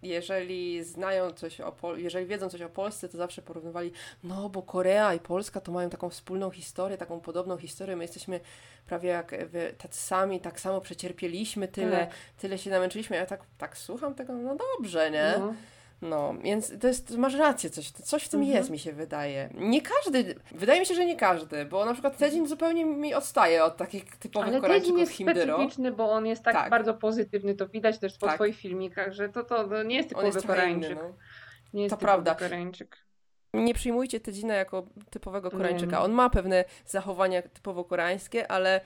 jeżeli 0.03 0.83
znają 0.83 1.31
coś 1.31 1.61
o 1.61 1.71
Pol- 1.71 1.97
jeżeli 1.99 2.25
wiedzą 2.25 2.49
coś 2.49 2.61
o 2.61 2.69
Polsce, 2.69 3.09
to 3.09 3.17
zawsze 3.17 3.41
porównywali, 3.41 3.91
no 4.23 4.49
bo 4.49 4.61
Korea 4.61 5.13
i 5.13 5.19
Polska 5.19 5.61
to 5.61 5.71
mają 5.71 5.89
taką 5.89 6.09
wspólną 6.09 6.49
historię, 6.51 6.97
taką 6.97 7.19
podobną 7.21 7.57
historię, 7.57 7.95
my 7.95 8.03
jesteśmy 8.03 8.39
prawie 8.87 9.09
jak 9.09 9.47
wy, 9.49 9.73
tacy 9.77 10.01
sami, 10.01 10.39
tak 10.39 10.59
samo 10.59 10.81
przecierpieliśmy 10.81 11.67
tyle, 11.67 11.97
Tak. 11.97 12.15
tyle 12.37 12.57
się 12.57 12.69
namęczyliśmy, 12.69 13.15
ja 13.15 13.25
tak, 13.25 13.41
tak 13.57 13.77
słucham 13.77 14.15
tego, 14.15 14.33
no 14.33 14.55
dobrze, 14.77 15.11
nie? 15.11 15.33
No. 15.39 15.53
No, 16.01 16.33
więc 16.43 16.79
to 16.79 16.87
jest, 16.87 17.17
masz 17.17 17.35
rację, 17.35 17.69
coś, 17.69 17.91
coś 17.91 18.23
w 18.23 18.29
tym 18.29 18.39
Mhm. 18.39 18.57
jest, 18.57 18.69
mi 18.69 18.79
się 18.79 18.93
wydaje. 18.93 19.49
Nie 19.53 19.81
każdy, 19.81 20.35
wydaje 20.51 20.79
mi 20.79 20.85
się, 20.85 20.95
że 20.95 21.05
nie 21.05 21.15
każdy, 21.15 21.65
bo 21.65 21.85
na 21.85 21.93
przykład 21.93 22.17
Tedzin 22.17 22.47
zupełnie 22.47 22.85
mi 22.85 23.13
odstaje 23.13 23.63
od 23.63 23.77
takich 23.77 24.17
typowych 24.17 24.49
Ale 24.49 24.61
Koreańczyków 24.61 24.99
jest 24.99 25.11
himdyro. 25.11 25.53
specyficzny, 25.55 25.91
bo 25.91 26.11
on 26.11 26.25
jest 26.25 26.43
tak, 26.43 26.53
Tak. 26.53 26.69
bardzo 26.69 26.93
pozytywny, 26.93 27.55
to 27.55 27.67
widać 27.67 27.99
też 27.99 28.17
po 28.17 28.25
Tak. 28.25 28.35
Twoich 28.35 28.55
filmikach, 28.57 29.13
że 29.13 29.29
to, 29.29 29.43
to, 29.43 29.67
to 29.67 29.83
nie 29.83 29.95
jest 29.95 30.05
On 30.05 30.09
typowy 30.09 30.27
jest 30.27 30.39
trochę 30.47 30.69
inny, 30.71 30.79
Koreańczyk. 30.87 31.03
no. 31.03 31.17
Nie 31.73 31.83
jest 31.83 31.93
To 31.93 31.97
typowy 31.97 32.23
prawda. 32.23 32.35
Koreańczyk. 32.35 32.97
Nie 33.53 33.73
przyjmujcie 33.73 34.19
Tedzina 34.19 34.53
jako 34.53 34.85
typowego 35.09 35.51
Koreańczyka. 35.51 35.95
no. 35.99 36.03
On 36.05 36.11
ma 36.11 36.29
pewne 36.29 36.65
zachowania 36.85 37.41
typowo 37.41 37.83
koreańskie, 37.83 38.51
ale 38.51 38.81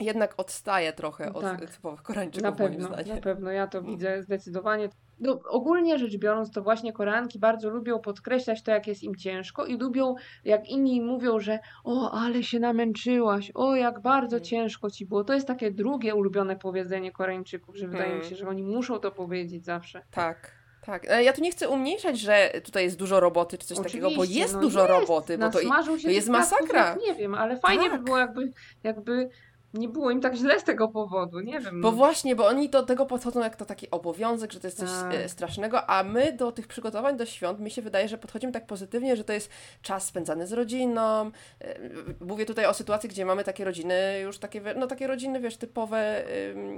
jednak 0.00 0.34
odstaje 0.36 0.92
trochę 0.92 1.32
od 1.32 1.42
Tak. 1.42 1.70
typowych 1.70 2.02
Koreańczyków, 2.02 2.42
Na 2.42 2.50
moim 2.50 2.72
pewno, 2.72 2.88
zdaniem. 2.88 3.16
na 3.16 3.22
pewno, 3.22 3.50
ja 3.50 3.66
to 3.66 3.80
No. 3.80 3.88
widzę 3.90 4.22
zdecydowanie. 4.22 4.88
No, 5.20 5.40
ogólnie 5.48 5.98
rzecz 5.98 6.16
biorąc, 6.16 6.50
to 6.50 6.62
właśnie 6.62 6.92
Koreanki 6.92 7.38
bardzo 7.38 7.70
lubią 7.70 7.98
podkreślać 7.98 8.62
to, 8.62 8.70
jak 8.70 8.86
jest 8.86 9.02
im 9.02 9.16
ciężko 9.16 9.66
i 9.66 9.78
lubią, 9.78 10.14
jak 10.44 10.68
inni 10.68 11.00
mówią, 11.00 11.40
że 11.40 11.58
o, 11.84 12.10
ale 12.10 12.42
się 12.42 12.58
namęczyłaś, 12.60 13.50
o, 13.54 13.76
jak 13.76 14.00
bardzo 14.00 14.36
Mm. 14.36 14.44
ciężko 14.44 14.90
ci 14.90 15.06
było. 15.06 15.24
To 15.24 15.34
jest 15.34 15.46
takie 15.46 15.70
drugie 15.70 16.14
ulubione 16.14 16.56
powiedzenie 16.56 17.12
Koreańczyków, 17.12 17.76
że 17.76 17.88
wydaje 17.88 18.14
mi 18.18 18.24
się, 18.24 18.36
że 18.36 18.48
oni 18.48 18.62
muszą 18.62 18.98
to 18.98 19.10
powiedzieć 19.12 19.64
zawsze. 19.64 20.02
Tak. 20.10 20.62
Tak, 20.86 21.08
Ale 21.10 21.24
ja 21.24 21.32
tu 21.32 21.40
nie 21.42 21.50
chcę 21.50 21.68
umniejszać, 21.68 22.18
że 22.20 22.50
tutaj 22.64 22.84
jest 22.84 22.98
dużo 22.98 23.20
roboty 23.20 23.58
czy 23.58 23.66
coś 23.66 23.78
takiego, 23.78 24.06
bo 24.10 24.14
Oczywiście, 24.16 24.40
jest 24.40 24.54
no 24.54 24.60
dużo 24.60 24.80
jest. 24.80 24.90
roboty, 25.00 25.38
bo 25.38 25.50
to 25.50 25.60
i- 25.60 25.68
to 26.02 26.10
jest 26.10 26.28
masakra. 26.28 26.94
Nie 27.06 27.14
wiem, 27.14 27.34
ale 27.34 27.56
fajnie 27.58 27.90
Tak. 27.90 27.98
by 27.98 28.04
było, 28.04 28.18
jakby, 28.18 28.52
jakby 28.82 29.28
nie 29.74 29.88
było 29.88 30.10
im 30.10 30.20
tak 30.20 30.34
źle 30.34 30.60
z 30.60 30.64
tego 30.64 30.88
powodu, 30.88 31.40
nie 31.40 31.60
wiem. 31.60 31.80
Bo 31.80 31.92
właśnie, 31.92 32.36
bo 32.36 32.46
oni 32.46 32.68
do 32.68 32.82
tego 32.82 33.06
podchodzą 33.06 33.40
jak 33.40 33.56
to 33.56 33.64
taki 33.64 33.90
obowiązek, 33.90 34.52
że 34.52 34.60
to 34.60 34.66
jest 34.66 34.78
coś 34.78 34.90
Tak. 34.90 35.14
e, 35.14 35.28
strasznego, 35.28 35.90
a 35.90 36.02
my 36.04 36.32
do 36.32 36.52
tych 36.52 36.66
przygotowań 36.66 37.16
do 37.16 37.26
świąt, 37.26 37.60
mi 37.60 37.70
się 37.70 37.82
wydaje, 37.82 38.08
że 38.08 38.18
podchodzimy 38.18 38.52
tak 38.52 38.66
pozytywnie, 38.66 39.16
że 39.16 39.24
to 39.24 39.32
jest 39.32 39.50
czas 39.82 40.06
spędzany 40.06 40.46
z 40.46 40.52
rodziną. 40.52 41.30
E, 41.60 41.78
Mówię 42.20 42.46
tutaj 42.46 42.66
o 42.66 42.74
sytuacji, 42.74 43.08
gdzie 43.08 43.24
mamy 43.24 43.44
takie 43.44 43.64
rodziny, 43.64 44.20
już 44.22 44.38
takie, 44.38 44.62
no 44.76 44.86
takie 44.86 45.06
rodziny, 45.06 45.40
wiesz, 45.40 45.56
typowe, 45.56 46.24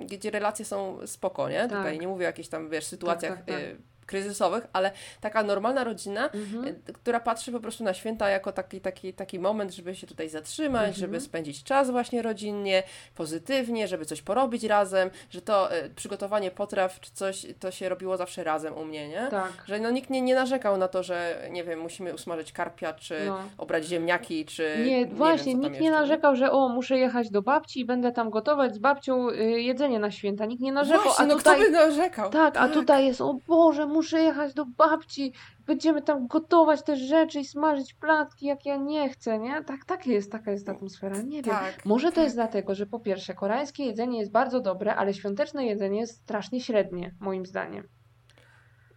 gdzie 0.06 0.30
relacje 0.30 0.64
są 0.64 0.98
spoko, 1.06 1.48
nie? 1.48 1.62
Tutaj 1.62 1.92
Tak. 1.92 2.00
nie 2.00 2.08
mówię 2.08 2.24
o 2.24 2.28
jakichś 2.28 2.48
tam, 2.48 2.68
wiesz, 2.70 2.84
sytuacjach 2.84 3.36
tak, 3.36 3.44
tak. 3.46 3.56
e, 3.56 3.76
kryzysowych, 4.06 4.66
ale 4.72 4.90
taka 5.20 5.42
normalna 5.42 5.84
rodzina, 5.84 6.30
Mhm. 6.30 6.64
e, 6.88 6.92
która 6.92 7.20
patrzy 7.20 7.52
po 7.52 7.60
prostu 7.60 7.84
na 7.84 7.94
święta 7.94 8.28
jako 8.28 8.52
taki, 8.52 8.80
taki, 8.80 9.12
taki 9.14 9.38
moment, 9.38 9.74
żeby 9.74 9.94
się 9.94 10.06
tutaj 10.06 10.28
zatrzymać, 10.28 10.80
Mhm. 10.88 10.94
żeby 10.96 11.20
spędzić 11.20 11.62
czas 11.64 11.90
właśnie 11.90 12.22
rodzinnie, 12.22 12.82
pozytywnie, 13.14 13.88
żeby 13.88 14.04
coś 14.04 14.22
porobić 14.22 14.64
razem, 14.64 15.10
że 15.30 15.42
to 15.42 15.72
e, 15.72 15.88
przygotowanie 15.90 16.50
potraw 16.50 17.00
czy 17.00 17.10
coś, 17.12 17.46
to 17.60 17.70
się 17.70 17.88
robiło 17.88 18.16
zawsze 18.16 18.44
razem 18.44 18.74
u 18.76 18.84
mnie, 18.84 19.08
nie? 19.08 19.26
Tak. 19.30 19.52
Że 19.66 19.78
no 19.80 19.90
nikt 19.90 20.10
nie, 20.10 20.22
nie 20.22 20.34
narzekał 20.34 20.76
na 20.76 20.88
to, 20.88 21.02
że 21.02 21.36
nie 21.50 21.64
wiem, 21.64 21.80
musimy 21.80 22.14
usmażyć 22.14 22.52
karpia, 22.52 22.92
czy 22.92 23.16
No. 23.26 23.38
obrać 23.58 23.84
ziemniaki, 23.84 24.44
czy 24.44 24.76
Nie, 24.86 25.06
właśnie, 25.06 25.52
wiem, 25.52 25.60
nikt 25.60 25.80
nie 25.80 25.86
jeszcze, 25.86 26.00
narzekał, 26.00 26.36
że 26.36 26.50
o, 26.52 26.68
muszę 26.68 26.98
jechać 26.98 27.30
do 27.30 27.42
babci 27.42 27.80
i 27.80 27.84
będę 27.84 28.12
tam 28.12 28.30
gotować 28.30 28.74
z 28.74 28.78
babcią 28.78 29.30
y, 29.30 29.36
jedzenie 29.60 29.98
na 29.98 30.10
święta. 30.10 30.44
Nikt 30.46 30.62
nie 30.62 30.72
narzekał, 30.72 31.02
Właśnie, 31.02 31.24
a 31.24 31.28
no 31.28 31.34
tutaj... 31.36 31.54
kto 31.60 31.64
by 31.64 31.70
narzekał? 31.70 32.30
Tak, 32.30 32.56
a 32.56 32.68
tutaj 32.68 33.06
jest, 33.06 33.20
o 33.20 33.34
Boże, 33.48 33.86
muszę 33.94 34.22
jechać 34.22 34.54
do 34.54 34.64
babci, 34.66 35.32
będziemy 35.66 36.02
tam 36.02 36.26
gotować 36.26 36.82
te 36.82 36.96
rzeczy 36.96 37.40
i 37.40 37.44
smażyć 37.44 37.94
placki, 37.94 38.46
jak 38.46 38.66
ja 38.66 38.76
nie 38.76 39.08
chcę, 39.08 39.38
nie? 39.38 39.64
Tak, 39.64 39.84
tak 39.84 40.06
jest, 40.06 40.32
taka 40.32 40.50
jest 40.50 40.68
atmosfera, 40.68 41.16
nie 41.16 41.42
wiem. 41.42 41.54
Tak, 41.54 41.84
Może 41.84 42.08
to 42.08 42.14
tak. 42.14 42.24
jest 42.24 42.36
dlatego, 42.36 42.74
że 42.74 42.86
po 42.86 43.00
pierwsze, 43.00 43.34
koreańskie 43.34 43.84
jedzenie 43.84 44.18
jest 44.18 44.32
bardzo 44.32 44.60
dobre, 44.60 44.94
ale 44.96 45.14
świąteczne 45.14 45.66
jedzenie 45.66 46.00
jest 46.00 46.16
strasznie 46.22 46.60
średnie, 46.60 47.14
moim 47.20 47.46
zdaniem. 47.46 47.88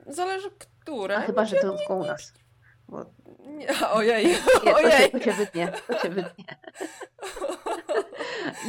Zależy 0.07 0.49
które. 0.59 1.17
A 1.17 1.21
chyba, 1.21 1.45
że 1.45 1.55
to 1.55 1.77
tylko 1.77 1.95
u 1.95 2.05
nas. 2.05 2.33
Bo 2.87 3.05
Nie, 3.47 3.67
ojej, 3.91 4.27
nie, 4.27 4.37
to, 4.37 4.65
się, 4.65 4.75
ojej. 4.75 5.11
to 5.11 5.19
się 5.19 5.31
wytnie, 5.31 5.71
to 5.87 5.99
się 5.99 6.09
wytnie. 6.09 6.45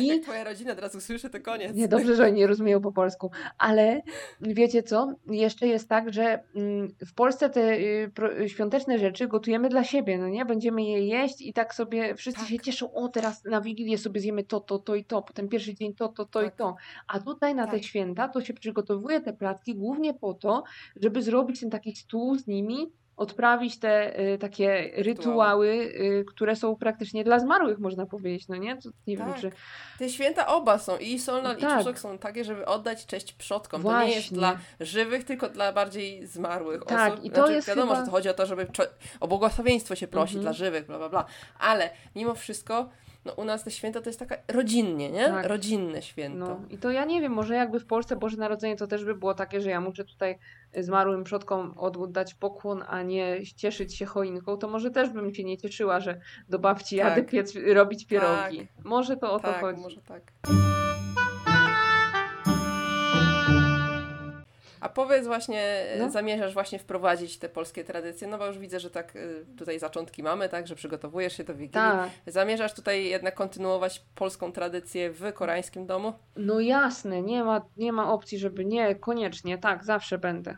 I 0.01 0.21
twoja 0.21 0.45
rodzina 0.45 0.75
teraz 0.75 0.95
usłyszy, 0.95 1.31
to 1.31 1.41
koniec. 1.41 1.77
Nie, 1.77 1.89
dobrze, 1.89 2.15
że 2.17 2.25
oni 2.25 2.33
nie 2.33 2.47
rozumieją 2.47 2.81
po 2.81 2.93
polsku, 2.93 3.31
ale 3.59 4.03
wiecie 4.41 4.83
co? 4.83 5.13
Jeszcze 5.27 5.67
jest 5.67 5.89
tak, 5.89 6.13
że 6.13 6.43
mm, 6.55 6.89
w 7.07 7.15
Polsce 7.15 7.51
te 7.51 7.73
y, 8.43 8.49
świąteczne 8.49 8.99
rzeczy 8.99 9.29
gotujemy 9.29 9.69
dla 9.69 9.85
siebie, 9.85 10.19
no 10.19 10.29
nie? 10.29 10.45
Będziemy 10.45 10.83
je 10.83 11.07
jeść 11.07 11.43
i 11.43 11.53
tak 11.53 11.75
sobie 11.75 12.15
wszyscy 12.15 12.41
Tak. 12.41 12.49
się 12.49 12.59
cieszą, 12.59 12.93
o 12.93 13.09
teraz 13.09 13.45
na 13.45 13.61
Wigilię 13.61 13.99
sobie 13.99 14.21
zjemy 14.21 14.45
to, 14.45 14.61
to, 14.61 14.79
to 14.79 14.95
i 14.95 15.05
to, 15.05 15.23
potem 15.23 15.49
pierwszy 15.49 15.75
dzień 15.75 15.95
to, 15.95 16.09
to, 16.09 16.25
to 16.25 16.43
i 16.43 16.45
Tak. 16.45 16.57
to. 16.57 16.77
A 17.09 17.21
tutaj 17.21 17.55
na 17.55 17.67
te 17.67 17.73
Tak. 17.73 17.83
święta 17.85 18.29
to 18.29 18.41
się 18.41 18.55
przygotowuje 18.55 19.21
te 19.21 19.33
placki 19.33 19.75
głównie 19.75 20.15
po 20.15 20.35
to, 20.35 20.65
żeby 20.97 21.23
zrobić 21.23 21.61
ten 21.61 21.71
taki 21.71 21.97
stół 21.97 22.39
z 22.39 22.47
nimi, 22.47 22.93
odprawić 23.19 23.79
te 23.79 24.21
y, 24.35 24.39
takie 24.39 24.91
rytuały, 24.97 25.69
y, 25.69 26.25
które 26.29 26.57
są 26.57 26.77
praktycznie 26.77 27.25
dla 27.25 27.39
zmarłych, 27.39 27.79
można 27.79 28.07
powiedzieć, 28.07 28.49
no 28.49 28.57
nie? 28.57 28.77
To, 28.77 28.89
nie 29.07 29.17
wiem, 29.17 29.27
Tak. 29.27 29.41
czy... 29.41 29.51
Te 29.99 30.09
święta 30.09 30.47
oba 30.47 30.79
są, 30.79 30.99
i 30.99 31.19
Solnal, 31.19 31.59
i 31.59 31.61
Tak. 31.61 31.79
Czusok 31.79 31.99
są 31.99 32.19
takie, 32.19 32.45
żeby 32.45 32.67
oddać 32.67 33.07
cześć 33.07 33.33
przodkom. 33.33 33.83
To 33.83 34.03
nie 34.03 34.07
jest 34.09 34.19
Właśnie. 34.19 34.37
dla 34.39 34.59
żywych, 34.81 35.25
tylko 35.25 35.49
dla 35.49 35.73
bardziej 35.73 36.27
zmarłych 36.27 36.85
Tak, 36.85 37.13
osób. 37.13 37.25
i 37.25 37.31
to 37.31 37.37
znaczy, 37.37 37.53
jest 37.53 37.69
wiadomo, 37.69 37.87
chyba- 37.93 38.01
że 38.01 38.07
to 38.07 38.13
chodzi 38.13 38.29
o 38.29 38.35
to, 38.35 38.47
żeby 38.47 38.67
o 39.21 39.29
błogosławieństwo 39.29 39.95
się 39.95 40.09
prosić 40.09 40.37
Mhm. 40.37 40.43
dla 40.43 40.53
żywych, 40.67 40.87
bla, 40.87 40.99
bla, 40.99 41.09
bla. 41.09 41.25
Ale 41.59 41.91
mimo 42.17 42.35
wszystko, 42.35 42.89
no 43.25 43.33
u 43.33 43.45
nas 43.45 43.65
te 43.65 43.71
święta 43.71 44.01
to 44.01 44.09
jest 44.09 44.19
taka 44.19 44.37
rodzinnie, 44.49 45.11
nie? 45.11 45.27
Tak. 45.27 45.47
Rodzinne 45.47 46.03
święto. 46.03 46.39
No 46.39 46.61
i 46.71 46.79
to 46.79 46.91
ja 46.91 47.05
nie 47.05 47.21
wiem, 47.21 47.33
może 47.33 47.55
jakby 47.55 47.81
w 47.81 47.87
Polsce 47.87 48.17
Boże 48.17 48.37
Narodzenie 48.37 48.77
to 48.77 48.87
też 48.87 49.05
by 49.05 49.15
było 49.15 49.35
takie, 49.35 49.61
że 49.61 49.71
ja 49.71 49.81
muszę 49.81 50.05
tutaj 50.05 50.39
zmarłym 50.77 51.25
przodkom 51.25 51.75
oddać 51.77 52.35
pokłon, 52.35 52.85
a 52.89 53.03
nie 53.03 53.47
cieszyć 53.57 53.97
się 53.97 54.07
choinką, 54.07 54.57
to 54.57 54.69
może 54.69 54.91
też 54.91 55.11
bym 55.11 55.35
się 55.35 55.45
nie 55.45 55.59
cieszyła, 55.59 56.01
że 56.01 56.21
do 56.49 56.59
babci 56.59 56.97
jadę 56.97 57.23
Tak. 57.23 57.31
piec, 57.31 57.55
robić 57.75 58.07
pierogi. 58.07 58.69
Może 58.85 59.17
to 59.17 59.33
o 59.33 59.41
to 59.41 59.49
tak, 59.49 59.61
chodzi. 59.61 59.81
może 59.81 60.01
tak. 60.03 60.33
A 64.81 64.89
powiedz 64.89 65.27
właśnie, 65.27 65.63
e, 65.63 65.99
No. 65.99 66.11
zamierzasz 66.11 66.55
właśnie 66.55 66.79
wprowadzić 66.79 67.39
te 67.39 67.49
polskie 67.49 67.85
tradycje, 67.85 68.29
no 68.29 68.39
bo 68.39 68.47
już 68.47 68.59
widzę, 68.59 68.81
że 68.81 68.91
tak 68.91 69.17
y, 69.17 69.47
tutaj 69.59 69.79
zaczątki 69.79 70.23
mamy, 70.23 70.49
tak, 70.49 70.67
że 70.67 70.75
przygotowujesz 70.75 71.37
się 71.37 71.45
do 71.45 71.53
Wigilii. 71.55 71.73
Tak, 71.73 72.11
Zamierzasz 72.27 72.75
tutaj 72.75 73.05
jednak 73.05 73.35
kontynuować 73.35 74.03
polską 74.15 74.53
tradycję 74.53 75.11
w 75.11 75.33
koreańskim 75.33 75.87
domu? 75.87 76.13
no 76.37 76.61
jasne, 76.61 77.23
nie 77.23 77.45
ma, 77.45 77.61
nie 77.77 77.93
ma 77.93 78.13
opcji, 78.13 78.39
żeby 78.39 78.65
nie, 78.65 78.95
koniecznie, 78.95 79.59
tak, 79.59 79.85
zawsze 79.85 80.19
będę. 80.19 80.57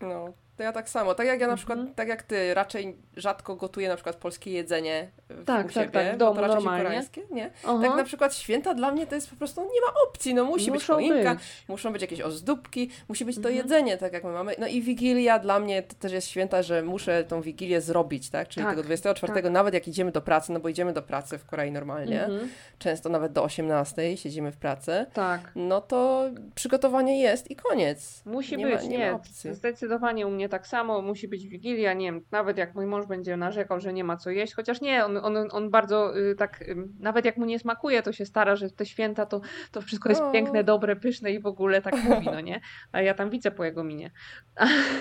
No, 0.00 0.32
to 0.56 0.62
ja 0.62 0.72
tak 0.72 0.88
samo. 0.88 1.14
Tak 1.14 1.26
jak 1.26 1.40
ja 1.40 1.46
na 1.46 1.56
przykład, 1.56 1.78
Mhm. 1.78 1.94
tak 1.94 2.08
jak 2.08 2.22
ty, 2.22 2.54
raczej 2.54 2.96
rzadko 3.16 3.56
gotuję 3.56 3.88
na 3.88 3.94
przykład 3.94 4.16
polskie 4.16 4.50
jedzenie 4.52 5.08
w, 5.28 5.44
Tak, 5.44 5.66
u 5.66 5.68
tak, 5.68 5.72
siebie, 5.74 5.92
tak, 6.04 6.14
w 6.14 6.18
bo 6.18 6.34
to 6.34 6.40
raczej 6.40 6.64
koreańskie, 6.64 7.22
nie? 7.30 7.50
Aha. 7.64 7.78
Tak 7.88 7.96
na 7.96 8.04
przykład 8.04 8.34
święta 8.34 8.74
dla 8.74 8.92
mnie 8.92 9.06
to 9.06 9.14
jest 9.14 9.30
po 9.30 9.36
prostu, 9.36 9.60
nie 9.60 9.80
ma 9.80 9.92
opcji, 10.08 10.34
no 10.34 10.44
musi 10.44 10.70
Muszą 10.70 10.96
być 10.96 11.08
choinka, 11.10 11.34
być. 11.34 11.44
muszą 11.68 11.92
być 11.92 12.02
jakieś 12.02 12.20
ozdóbki, 12.20 12.90
musi 13.08 13.24
być 13.24 13.36
to 13.36 13.40
Mhm. 13.48 13.56
jedzenie, 13.56 13.96
tak 13.98 14.12
jak 14.12 14.24
my 14.24 14.32
mamy. 14.32 14.54
No 14.58 14.66
i 14.66 14.82
Wigilia 14.82 15.38
dla 15.38 15.58
mnie 15.58 15.82
to 15.82 15.94
też 15.94 16.12
jest 16.12 16.28
święta, 16.28 16.62
że 16.62 16.82
muszę 16.82 17.24
tą 17.24 17.40
Wigilię 17.40 17.80
zrobić, 17.80 18.30
tak? 18.30 18.48
Czyli 18.48 18.64
Tak, 18.66 18.72
tego 18.72 18.82
24, 18.82 19.42
tak. 19.42 19.52
nawet 19.52 19.74
jak 19.74 19.88
idziemy 19.88 20.12
do 20.12 20.20
pracy, 20.20 20.52
no 20.52 20.60
bo 20.60 20.68
idziemy 20.68 20.92
do 20.92 21.02
pracy 21.02 21.38
w 21.38 21.46
Korei 21.46 21.70
normalnie, 21.72 22.24
Mhm. 22.24 22.48
często 22.78 23.08
nawet 23.08 23.32
do 23.32 23.42
18 23.44 24.16
siedzimy 24.16 24.52
w 24.52 24.56
pracy, 24.56 25.06
Tak. 25.14 25.40
no 25.54 25.80
to 25.80 26.24
przygotowanie 26.54 27.20
jest 27.20 27.50
i 27.50 27.56
koniec. 27.56 28.22
Musi 28.26 28.56
Nie 28.56 28.66
być, 28.66 28.74
ma- 28.74 28.82
nie 28.88 28.98
ma 28.98 29.04
nie, 29.04 29.12
opcji. 29.14 29.54
zdecydowanie 29.54 30.26
u 30.26 30.30
mnie 30.30 30.41
mnie 30.42 30.48
tak 30.48 30.66
samo, 30.66 31.02
musi 31.02 31.28
być 31.28 31.48
Wigilia, 31.48 31.94
nie 31.94 32.06
wiem, 32.06 32.24
nawet 32.30 32.58
jak 32.58 32.74
mój 32.74 32.86
mąż 32.86 33.06
będzie 33.06 33.36
narzekał, 33.36 33.80
że 33.80 33.92
nie 33.92 34.04
ma 34.04 34.16
co 34.16 34.30
jeść, 34.30 34.54
chociaż 34.54 34.80
nie, 34.80 35.04
on, 35.04 35.16
on, 35.16 35.36
on 35.50 35.70
bardzo 35.70 36.18
y, 36.18 36.34
tak, 36.34 36.62
y, 36.62 36.76
nawet 37.00 37.24
jak 37.24 37.36
mu 37.36 37.44
nie 37.44 37.58
smakuje, 37.58 38.02
to 38.02 38.12
się 38.12 38.26
stara, 38.26 38.56
że 38.56 38.70
te 38.70 38.86
święta 38.86 39.26
to, 39.26 39.40
to 39.72 39.80
wszystko 39.80 40.08
jest 40.08 40.22
O. 40.22 40.30
piękne, 40.30 40.64
dobre, 40.64 40.96
pyszne 40.96 41.32
i 41.32 41.40
w 41.40 41.46
ogóle 41.46 41.82
tak 41.82 41.94
mówi, 42.08 42.26
no 42.26 42.40
nie? 42.40 42.60
A 42.92 43.00
ja 43.00 43.14
tam 43.14 43.30
widzę 43.30 43.50
po 43.50 43.64
jego 43.64 43.84
minie. 43.84 44.10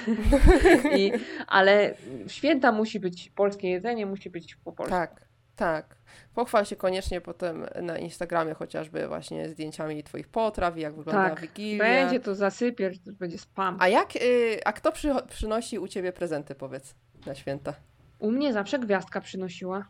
I, 0.97 1.11
ale 1.47 1.93
święta 2.27 2.71
musi 2.71 2.99
być 2.99 3.29
polskie 3.35 3.69
jedzenie, 3.69 4.05
musi 4.05 4.29
być 4.29 4.55
po 4.55 4.71
polsku. 4.71 4.91
Tak, 4.91 5.30
tak. 5.61 5.95
Pochwal 6.35 6.65
się 6.65 6.75
koniecznie 6.75 7.21
potem 7.21 7.65
na 7.81 7.97
Instagramie 7.97 8.53
chociażby 8.53 9.07
właśnie 9.07 9.49
zdjęciami 9.49 10.03
twoich 10.03 10.27
potraw 10.27 10.77
i 10.77 10.81
jak 10.81 10.95
wygląda 10.95 11.29
Tak, 11.29 11.41
Wigilia. 11.41 11.83
Będzie 11.83 12.19
to 12.19 12.35
zasypiesz, 12.35 12.99
to 12.99 13.11
będzie 13.11 13.37
spam. 13.37 13.77
A 13.79 13.87
jak, 13.87 14.15
y, 14.15 14.59
a 14.65 14.73
kto 14.73 14.91
przy, 14.91 15.11
przynosi 15.29 15.79
u 15.79 15.87
ciebie 15.87 16.13
prezenty, 16.13 16.55
powiedz, 16.55 16.95
na 17.25 17.35
święta? 17.35 17.73
U 18.19 18.31
mnie 18.31 18.53
zawsze 18.53 18.79
gwiazdka 18.79 19.21
przynosiła. 19.21 19.85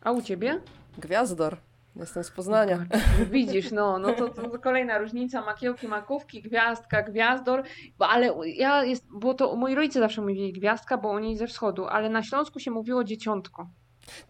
A 0.00 0.12
u 0.12 0.22
ciebie? 0.22 0.60
Gwiazdor. 0.98 1.56
Jestem 1.96 2.24
z 2.24 2.30
Poznania. 2.30 2.86
Patrz, 2.90 3.04
Widzisz, 3.30 3.72
no, 3.72 3.98
no 3.98 4.12
to, 4.12 4.28
to, 4.28 4.48
to 4.48 4.58
kolejna 4.58 4.98
różnica. 4.98 5.44
Makiełki, 5.44 5.88
makówki, 5.88 6.42
gwiazdka, 6.42 7.02
gwiazdor. 7.02 7.62
Bo, 7.98 8.08
ale 8.08 8.32
ja 8.46 8.84
jest, 8.84 9.06
bo 9.12 9.34
to 9.34 9.56
moi 9.56 9.74
rodzice 9.74 10.00
zawsze 10.00 10.20
mówili 10.20 10.52
gwiazdka, 10.52 10.98
bo 10.98 11.10
oni 11.10 11.36
ze 11.36 11.46
wschodu, 11.46 11.86
ale 11.86 12.08
na 12.08 12.22
Śląsku 12.22 12.58
się 12.60 12.70
mówiło 12.70 13.04
dzieciątko. 13.04 13.68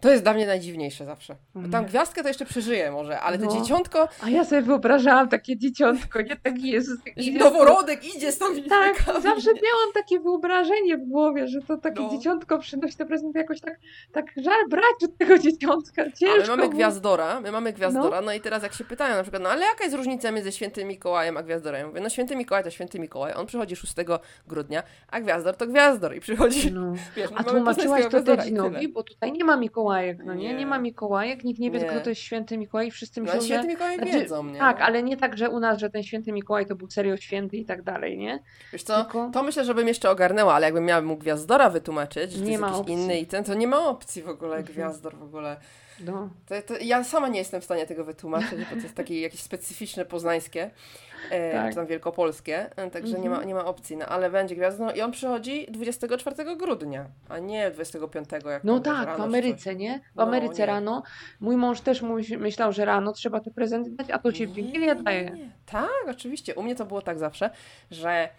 To 0.01 0.09
jest 0.11 0.23
dla 0.23 0.33
mnie 0.33 0.45
najdziwniejsze 0.47 1.05
zawsze. 1.05 1.35
Bo 1.55 1.69
tam 1.69 1.83
Nie. 1.83 1.89
gwiazdkę 1.89 2.21
to 2.21 2.27
jeszcze 2.27 2.45
przeżyję 2.45 2.91
może, 2.91 3.19
ale 3.19 3.37
to 3.37 3.45
No. 3.45 3.51
dzieciątko 3.51 4.07
A 4.23 4.29
ja 4.29 4.43
sobie 4.45 4.61
wyobrażałam 4.61 5.29
takie 5.29 5.57
dzieciątko, 5.57 6.21
nie 6.21 6.35
taki 6.35 6.69
Jezus. 6.69 6.99
taki 7.03 7.33
noworodek 7.33 8.15
idzie 8.15 8.31
z 8.31 8.37
tą 8.37 8.45
Tak, 8.69 9.03
zawsze 9.05 9.49
miałam 9.53 9.93
takie 9.93 10.19
wyobrażenie 10.19 10.97
w 10.97 11.07
głowie, 11.09 11.47
że 11.47 11.61
to 11.61 11.77
takie 11.77 12.01
No. 12.01 12.09
dzieciątko 12.09 12.59
przynosi 12.59 12.95
te 12.95 13.05
prezenty 13.05 13.39
jakoś 13.39 13.61
tak, 13.61 13.79
tak 14.11 14.25
żal 14.37 14.69
brać 14.69 15.03
od 15.03 15.17
tego 15.17 15.37
dzieciątka. 15.39 16.03
Ciężko. 16.11 16.53
A 16.53 16.55
my 16.55 16.61
mamy 16.61 16.69
gwiazdora, 16.69 17.39
my 17.41 17.51
mamy 17.51 17.73
gwiazdora, 17.73 18.21
no. 18.21 18.33
i 18.33 18.41
teraz 18.41 18.63
jak 18.63 18.73
się 18.73 18.83
pytają 18.83 19.15
na 19.15 19.21
przykład, 19.21 19.43
no 19.43 19.49
ale 19.49 19.65
jaka 19.65 19.83
jest 19.83 19.95
różnica 19.95 20.31
między 20.31 20.51
świętym 20.51 20.87
Mikołajem 20.87 21.37
a 21.37 21.43
gwiazdorem? 21.43 21.81
Ja 21.81 21.87
mówię, 21.87 22.01
no 22.01 22.09
święty 22.09 22.35
Mikołaj 22.35 22.63
to 22.63 22.69
święty 22.69 22.99
Mikołaj, 22.99 23.33
on 23.33 23.45
przychodzi 23.45 23.75
6 23.75 23.93
grudnia, 24.47 24.83
a 25.07 25.21
gwiazdor 25.21 25.55
to 25.55 25.67
gwiazdor 25.67 26.15
i 26.15 26.19
przychodzi, 26.19 26.71
No. 26.71 26.93
wiesz, 27.15 27.29
A 27.35 27.43
tłumaczyłaś 27.43 28.05
to 28.11 28.21
Tedzinowi, 28.23 28.87
bo 28.87 29.03
tutaj 29.03 29.31
nie 29.31 29.43
ma 29.43 29.57
Mikołajek, 29.71 30.17
no 30.25 30.33
nie? 30.33 30.47
Nie. 30.47 30.53
Nie 30.53 30.65
ma 30.65 30.79
Mikołajek, 30.79 31.43
nikt 31.43 31.59
nie 31.59 31.71
wie, 31.71 31.79
Nie. 31.79 31.85
kto 31.85 31.99
to 32.01 32.09
jest 32.09 32.21
święty 32.21 32.57
Mikołaj, 32.57 32.91
wszyscy 32.91 33.21
No, 33.21 33.25
myślą, 33.25 33.41
święty 33.41 33.61
że... 33.63 33.67
Mikołaj 33.67 33.95
Znaczy, 33.97 34.11
wiedzą, 34.11 34.43
nie? 34.45 34.59
Tak, 34.59 34.81
ale 34.81 35.03
nie 35.03 35.17
tak, 35.17 35.37
że 35.37 35.49
u 35.49 35.59
nas, 35.59 35.79
że 35.79 35.89
ten 35.89 36.03
święty 36.03 36.31
Mikołaj 36.31 36.65
to 36.65 36.75
był 36.75 36.89
serio 36.89 37.17
święty 37.17 37.57
i 37.57 37.65
tak 37.65 37.81
dalej, 37.83 38.17
nie? 38.17 38.39
Wiesz 38.73 38.83
co, 38.83 39.03
Tylko- 39.03 39.29
to 39.33 39.43
myślę, 39.43 39.65
żebym 39.65 39.87
jeszcze 39.87 40.09
ogarnęła, 40.09 40.53
ale 40.53 40.65
jakbym 40.65 40.85
miała 40.85 41.01
mu 41.01 41.17
gwiazdora 41.17 41.69
wytłumaczyć, 41.69 42.31
że 42.31 42.39
to 42.39 42.45
Nie 42.45 42.51
jest 42.51 42.61
ma 42.61 42.67
jakiś 42.67 42.79
opcji. 42.81 42.93
inny 42.95 43.19
i 43.19 43.25
ten, 43.27 43.43
to 43.43 43.53
nie 43.53 43.67
ma 43.67 43.87
opcji 43.89 44.21
w 44.23 44.29
ogóle, 44.29 44.57
Mhm. 44.57 44.73
gwiazdor 44.73 45.15
w 45.17 45.23
ogóle. 45.23 45.57
No. 46.05 46.29
To, 46.45 46.61
to 46.61 46.73
ja 46.81 47.03
sama 47.03 47.27
nie 47.27 47.39
jestem 47.39 47.61
w 47.61 47.63
stanie 47.63 47.85
tego 47.85 48.03
wytłumaczyć, 48.03 48.59
bo 48.59 48.69
to 48.75 48.81
jest 48.81 48.95
takie 48.95 49.21
jakieś 49.21 49.39
specyficzne 49.41 50.05
poznańskie, 50.05 50.71
e, 51.31 51.51
Tak. 51.51 51.69
czy 51.69 51.75
tam 51.75 51.85
wielkopolskie, 51.87 52.69
e, 52.77 52.91
także 52.91 53.19
nie, 53.19 53.29
ma, 53.29 53.43
nie 53.43 53.53
ma 53.55 53.65
opcji, 53.65 53.97
no 53.97 54.05
ale 54.05 54.29
będzie 54.29 54.55
gwiazda, 54.55 54.85
no 54.85 54.93
i 54.93 55.01
on 55.01 55.11
przychodzi 55.11 55.67
24 55.71 56.55
grudnia, 56.55 57.05
a 57.29 57.39
nie 57.39 57.71
25 57.71 58.29
jak 58.45 58.63
No 58.63 58.79
tak, 58.79 59.03
w 59.03 59.05
rano 59.05 59.17
czy 59.17 59.23
Ameryce, 59.23 59.75
nie? 59.75 59.99
W 59.99 60.15
No, 60.15 60.23
Ameryce 60.23 60.59
nie. 60.59 60.65
rano. 60.65 61.03
Mój 61.39 61.55
mąż 61.57 61.81
też 61.81 62.01
myślał, 62.39 62.73
że 62.73 62.85
rano 62.85 63.13
trzeba 63.13 63.39
te 63.39 63.51
prezenty 63.51 63.91
dać, 63.91 64.11
a 64.11 64.19
to 64.19 64.31
się 64.31 64.47
w 64.47 64.53
Wigilię 64.53 64.95
daje. 64.95 65.23
nie. 65.31 65.51
Tak, 65.65 65.89
oczywiście. 66.11 66.55
U 66.55 66.63
mnie 66.63 66.75
to 66.75 66.85
było 66.85 67.01
tak 67.01 67.19
zawsze, 67.19 67.49
że 67.91 68.29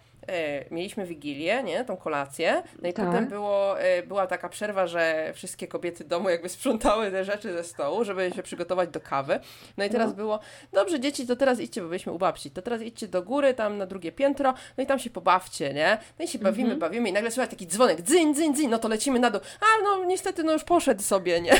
mieliśmy 0.71 1.05
Wigilię, 1.05 1.63
nie, 1.63 1.85
tą 1.85 1.97
kolację, 1.97 2.63
no 2.81 2.89
i 2.89 2.93
Tak. 2.93 3.05
potem 3.05 3.27
było, 3.27 3.79
e, 3.79 4.03
była 4.03 4.27
taka 4.27 4.49
przerwa, 4.49 4.87
że 4.87 5.31
wszystkie 5.35 5.67
kobiety 5.67 6.03
domu 6.03 6.29
jakby 6.29 6.49
sprzątały 6.49 7.11
te 7.11 7.23
rzeczy 7.25 7.53
ze 7.53 7.63
stołu, 7.63 8.03
żeby 8.03 8.31
się 8.35 8.43
przygotować 8.43 8.89
do 8.89 8.99
kawy. 8.99 9.39
No 9.77 9.83
i 9.85 9.89
teraz 9.89 10.09
No. 10.09 10.15
było, 10.15 10.39
dobrze 10.73 10.99
dzieci, 10.99 11.27
to 11.27 11.35
teraz 11.35 11.59
idźcie, 11.59 11.81
bo 11.81 11.87
byliśmy 11.87 12.11
u 12.11 12.17
babci, 12.17 12.51
to 12.51 12.61
teraz 12.61 12.81
idźcie 12.81 13.07
do 13.07 13.21
góry, 13.23 13.53
tam 13.53 13.77
na 13.77 13.85
drugie 13.85 14.11
piętro, 14.11 14.53
no 14.77 14.83
i 14.83 14.87
tam 14.87 14.99
się 14.99 15.09
pobawcie, 15.09 15.73
nie? 15.73 15.97
No 16.19 16.25
i 16.25 16.27
się 16.27 16.39
bawimy, 16.39 16.63
Mhm. 16.73 16.79
bawimy 16.79 17.09
i 17.09 17.13
nagle 17.13 17.31
słychać 17.31 17.49
taki 17.49 17.67
dzwonek, 17.67 18.01
dzyń, 18.01 18.35
dzyń, 18.35 18.53
dzyń, 18.55 18.67
no 18.69 18.79
to 18.79 18.87
lecimy 18.87 19.19
na 19.19 19.29
dół. 19.29 19.41
A 19.61 19.83
no 19.83 20.05
niestety, 20.05 20.43
no 20.43 20.53
już 20.53 20.63
poszedł 20.63 21.01
sobie, 21.01 21.41
nie? 21.41 21.51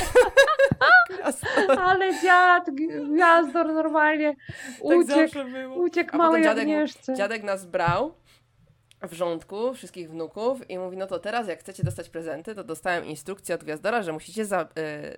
Ale 1.78 2.20
dziad, 2.22 2.70
gwiazdor 2.70 3.66
normalnie 3.72 4.36
tak 4.88 4.98
uciekł, 4.98 5.34
było. 5.52 5.74
uciekł 5.76 6.16
małej 6.16 6.42
dziadek 6.42 6.62
Agnieszce. 6.62 7.14
Dziadek 7.14 7.42
nas 7.42 7.66
brał 7.66 8.14
w 9.02 9.12
rządku 9.12 9.74
wszystkich 9.74 10.10
wnuków 10.10 10.70
i 10.70 10.78
mówi, 10.78 10.96
no 10.96 11.06
to 11.06 11.18
teraz 11.18 11.48
jak 11.48 11.60
chcecie 11.60 11.82
dostać 11.84 12.08
prezenty, 12.08 12.54
to 12.54 12.64
dostałem 12.64 13.04
instrukcję 13.04 13.54
od 13.54 13.64
Gwiazdora, 13.64 14.02
że 14.02 14.12
musicie 14.12 14.44
za, 14.44 14.68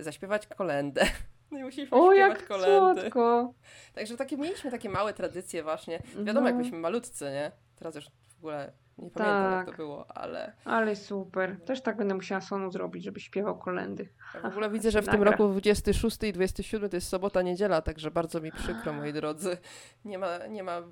y, 0.01 0.03
zaśpiewać 0.05 0.47
kolendę. 0.47 1.05
No 1.51 1.59
i 1.59 1.63
musieliśmy 1.65 1.99
O, 1.99 2.13
śpiewać 2.15 2.39
jak 2.39 2.49
kolendy. 2.49 3.01
słodko. 3.01 3.55
Także 3.95 4.17
takie, 4.17 4.37
mieliśmy 4.37 4.71
takie 4.71 4.89
małe 4.89 5.13
tradycje 5.15 5.63
właśnie. 5.63 6.03
Wiadomo, 6.25 6.47
jak 6.47 6.55
No. 6.55 6.59
byliśmy 6.59 6.79
malutcy, 6.79 7.25
nie? 7.25 7.53
Teraz 7.77 7.95
już 7.95 8.05
w 8.05 8.39
ogóle 8.39 8.73
nie 8.99 9.11
pamiętam, 9.11 9.53
jak 9.53 9.67
Tak. 9.67 9.77
to 9.77 9.83
było, 9.83 10.17
ale 10.17 10.53
Ale 10.65 10.97
super. 10.97 11.61
Też 11.65 11.81
tak 11.83 11.97
będę 11.97 12.15
musiała 12.15 12.41
sonu 12.41 12.71
zrobić, 12.71 13.05
żeby 13.05 13.21
śpiewał 13.21 13.59
kolendy. 13.59 14.09
ja 14.35 14.41
w 14.41 14.45
ogóle 14.53 14.71
widzę, 14.71 14.91
że 14.91 15.03
w 15.03 15.09
tym 15.09 15.23
roku 15.23 15.49
26 15.49 16.23
i 16.23 16.33
27 16.33 16.91
to 16.91 16.97
jest 16.97 17.09
sobota, 17.09 17.43
niedziela, 17.43 17.83
także 17.83 18.11
bardzo 18.11 18.41
mi 18.41 18.53
przykro, 18.53 18.93
moi 18.93 19.13
drodzy. 19.13 19.57
Nie 20.05 20.19
ma, 20.19 20.47
nie 20.47 20.63
ma 20.63 20.83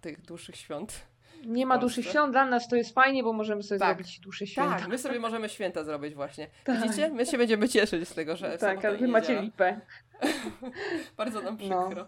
tych 0.00 0.20
dłuższych 0.22 0.56
świąt. 0.56 1.06
Nie 1.46 1.66
ma 1.66 1.78
Polsce. 1.78 2.02
świąt 2.02 2.32
dla 2.32 2.46
nas, 2.46 2.68
to 2.68 2.76
jest 2.76 2.94
fajnie, 2.94 3.22
bo 3.22 3.32
możemy 3.32 3.62
sobie 3.62 3.78
Tak. 3.78 3.88
zrobić 3.88 4.20
dłuższe 4.20 4.46
święta. 4.46 4.78
Tak, 4.78 4.88
my 4.88 4.98
sobie 4.98 5.20
możemy 5.20 5.48
święta 5.48 5.84
zrobić 5.84 6.14
właśnie. 6.14 6.46
Tak. 6.64 6.82
Widzicie? 6.82 7.08
My 7.10 7.26
się 7.26 7.38
będziemy 7.38 7.68
cieszyć 7.68 8.08
z 8.08 8.14
tego, 8.14 8.36
że 8.36 8.58
Tak, 8.58 8.60
sobota 8.60 8.88
a 8.88 8.90
i 8.92 8.96
wy 8.98 9.08
macie 9.08 9.40
lipę. 9.40 9.80
Bardzo 11.16 11.40
nam 11.42 11.58
No. 11.68 11.86
przykro. 11.86 12.06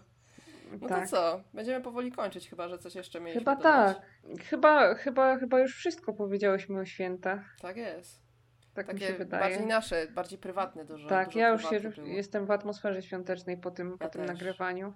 No, 0.81 0.87
tak. 0.87 1.03
to 1.03 1.07
co? 1.15 1.41
Będziemy 1.53 1.83
powoli 1.83 2.11
kończyć, 2.11 2.49
chyba 2.49 2.67
że 2.69 2.77
coś 2.77 2.95
jeszcze 2.95 3.19
mieliśmy 3.19 3.39
Chyba 3.41 3.55
dodać. 3.55 3.97
tak. 3.97 4.39
Chyba, 4.43 4.95
chyba, 4.95 5.37
chyba 5.37 5.59
już 5.59 5.75
wszystko 5.75 6.13
powiedziałyśmy 6.13 6.79
o 6.79 6.85
świętach. 6.85 7.55
Tak 7.61 7.77
jest. 7.77 8.21
Tak 8.73 8.93
mi 8.93 8.99
się 8.99 9.05
Takie 9.05 9.17
wydaje. 9.17 9.43
bardziej 9.49 9.67
nasze, 9.67 10.07
bardziej 10.07 10.39
prywatne 10.39 10.85
dużo. 10.85 11.07
tak, 11.09 11.27
dużo 11.27 11.39
ja 11.39 11.49
już 11.49 11.69
się, 11.69 11.79
było. 11.79 12.07
jestem 12.07 12.45
w 12.45 12.51
atmosferze 12.51 13.01
świątecznej 13.01 13.57
po 13.57 13.71
tym, 13.71 13.97
po 13.97 14.05
Ja 14.05 14.09
tym 14.09 14.21
też. 14.21 14.29
nagrywaniu. 14.31 14.93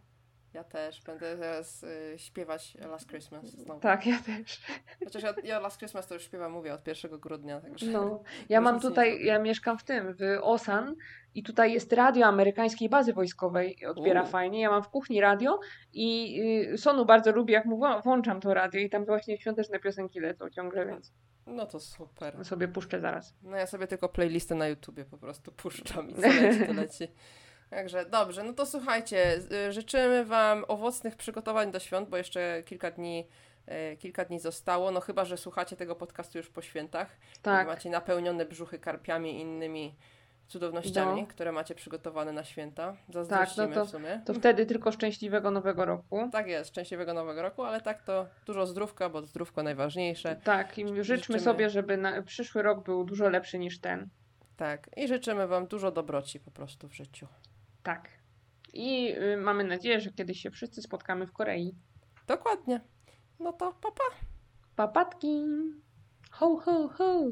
Ja 0.53 0.63
też 0.63 1.01
będę 1.01 1.37
teraz 1.37 1.83
y, 1.83 2.13
śpiewać 2.17 2.77
Last 2.91 3.09
Christmas 3.09 3.45
znowu. 3.45 3.79
Tak, 3.79 4.05
ja 4.05 4.19
też. 4.19 4.61
Chociaż 5.03 5.23
ja, 5.23 5.33
ja 5.43 5.59
Last 5.59 5.77
Christmas 5.77 6.07
to 6.07 6.13
już 6.13 6.23
śpiewam, 6.23 6.51
mówię, 6.51 6.73
od 6.73 6.87
1 6.87 7.19
grudnia, 7.19 7.61
także... 7.61 7.85
No, 7.85 8.23
ja 8.49 8.61
mam 8.61 8.79
tutaj, 8.79 9.25
ja 9.25 9.39
mieszkam 9.39 9.77
w 9.77 9.83
tym, 9.83 10.13
w 10.13 10.21
Osan 10.41 10.95
i 11.35 11.43
tutaj 11.43 11.73
jest 11.73 11.93
radio 11.93 12.25
amerykańskiej 12.25 12.89
bazy 12.89 13.13
wojskowej, 13.13 13.85
odbiera 13.85 14.23
U. 14.23 14.25
fajnie. 14.25 14.61
Ja 14.61 14.69
mam 14.69 14.83
w 14.83 14.89
kuchni 14.89 15.21
radio 15.21 15.59
i 15.93 16.39
y, 16.73 16.77
Sonu 16.77 17.05
bardzo 17.05 17.31
lubi, 17.31 17.53
jak 17.53 17.65
mu 17.65 17.81
włączam 18.03 18.41
to 18.41 18.53
radio 18.53 18.81
i 18.81 18.89
tam 18.89 19.05
właśnie 19.05 19.37
świąteczne 19.37 19.79
piosenki 19.79 20.19
lecą 20.19 20.49
ciągle, 20.49 20.85
więc 20.85 21.13
No 21.45 21.65
to 21.65 21.79
super. 21.79 22.45
sobie 22.45 22.67
puszczę 22.67 22.99
zaraz. 22.99 23.35
No 23.43 23.57
ja 23.57 23.67
sobie 23.67 23.87
tylko 23.87 24.09
playlistę 24.09 24.55
na 24.55 24.67
YouTubie 24.67 25.05
po 25.05 25.17
prostu 25.17 25.51
puszczam 25.51 26.09
i 26.09 26.13
co 26.21 26.21
leci, 26.21 26.65
to 26.67 26.73
leci. 26.73 27.07
Także 27.71 28.05
dobrze, 28.05 28.43
no 28.43 28.53
to 28.53 28.65
słuchajcie, 28.65 29.39
y, 29.67 29.71
życzymy 29.71 30.25
Wam 30.25 30.65
owocnych 30.67 31.15
przygotowań 31.15 31.71
do 31.71 31.79
świąt, 31.79 32.09
bo 32.09 32.17
jeszcze 32.17 32.63
kilka 32.65 32.91
dni, 32.91 33.27
y, 33.93 33.97
kilka 33.97 34.25
dni 34.25 34.39
zostało, 34.39 34.91
no 34.91 35.01
chyba, 35.01 35.25
że 35.25 35.37
słuchacie 35.37 35.75
tego 35.75 35.95
podcastu 35.95 36.37
już 36.37 36.49
po 36.49 36.61
świętach 36.61 37.17
i 37.37 37.41
Tak, 37.41 37.67
macie 37.67 37.89
napełnione 37.89 38.45
brzuchy 38.45 38.79
karpiami 38.79 39.37
i 39.37 39.41
innymi 39.41 39.95
cudownościami, 40.47 41.21
No. 41.21 41.27
które 41.27 41.51
macie 41.51 41.75
przygotowane 41.75 42.31
na 42.31 42.43
święta. 42.43 42.95
Zazdrościmy 43.09 43.73
to- 43.75 43.85
w 43.85 43.89
sumie. 43.89 44.21
to 44.25 44.33
wtedy 44.33 44.65
tylko 44.65 44.91
szczęśliwego 44.91 45.51
nowego 45.51 45.85
roku. 45.85 46.29
Tak 46.31 46.47
jest, 46.47 46.69
szczęśliwego 46.69 47.13
nowego 47.13 47.41
roku, 47.41 47.63
ale 47.63 47.81
tak 47.81 48.01
to 48.03 48.27
dużo 48.45 48.65
zdrówka, 48.65 49.09
bo 49.09 49.21
zdrówko 49.21 49.63
najważniejsze. 49.63 50.35
Tak, 50.43 50.77
i 50.77 50.81
życzmy 50.87 51.03
Życzymy. 51.03 51.39
sobie, 51.39 51.69
żeby 51.69 51.97
na, 51.97 52.21
przyszły 52.21 52.61
rok 52.61 52.83
był 52.83 53.03
dużo 53.03 53.29
lepszy 53.29 53.59
niż 53.59 53.79
ten. 53.79 54.09
Tak, 54.57 54.89
i 54.97 55.07
życzymy 55.07 55.47
Wam 55.47 55.67
dużo 55.67 55.91
dobroci 55.91 56.39
po 56.39 56.51
prostu 56.51 56.87
w 56.89 56.93
życiu. 56.93 57.27
Tak. 57.83 58.09
I 58.73 59.15
y, 59.17 59.37
mamy 59.37 59.63
nadzieję, 59.63 59.99
że 60.01 60.11
kiedyś 60.11 60.41
się 60.41 60.51
wszyscy 60.51 60.81
spotkamy 60.81 61.27
w 61.27 61.31
Korei. 61.31 61.75
Dokładnie. 62.27 62.81
No 63.39 63.53
to 63.53 63.73
papa. 63.73 63.91
Pa. 63.91 64.31
Papatki! 64.75 65.43
Ho, 66.31 66.57
ho, 66.57 66.87
ho! 66.87 67.23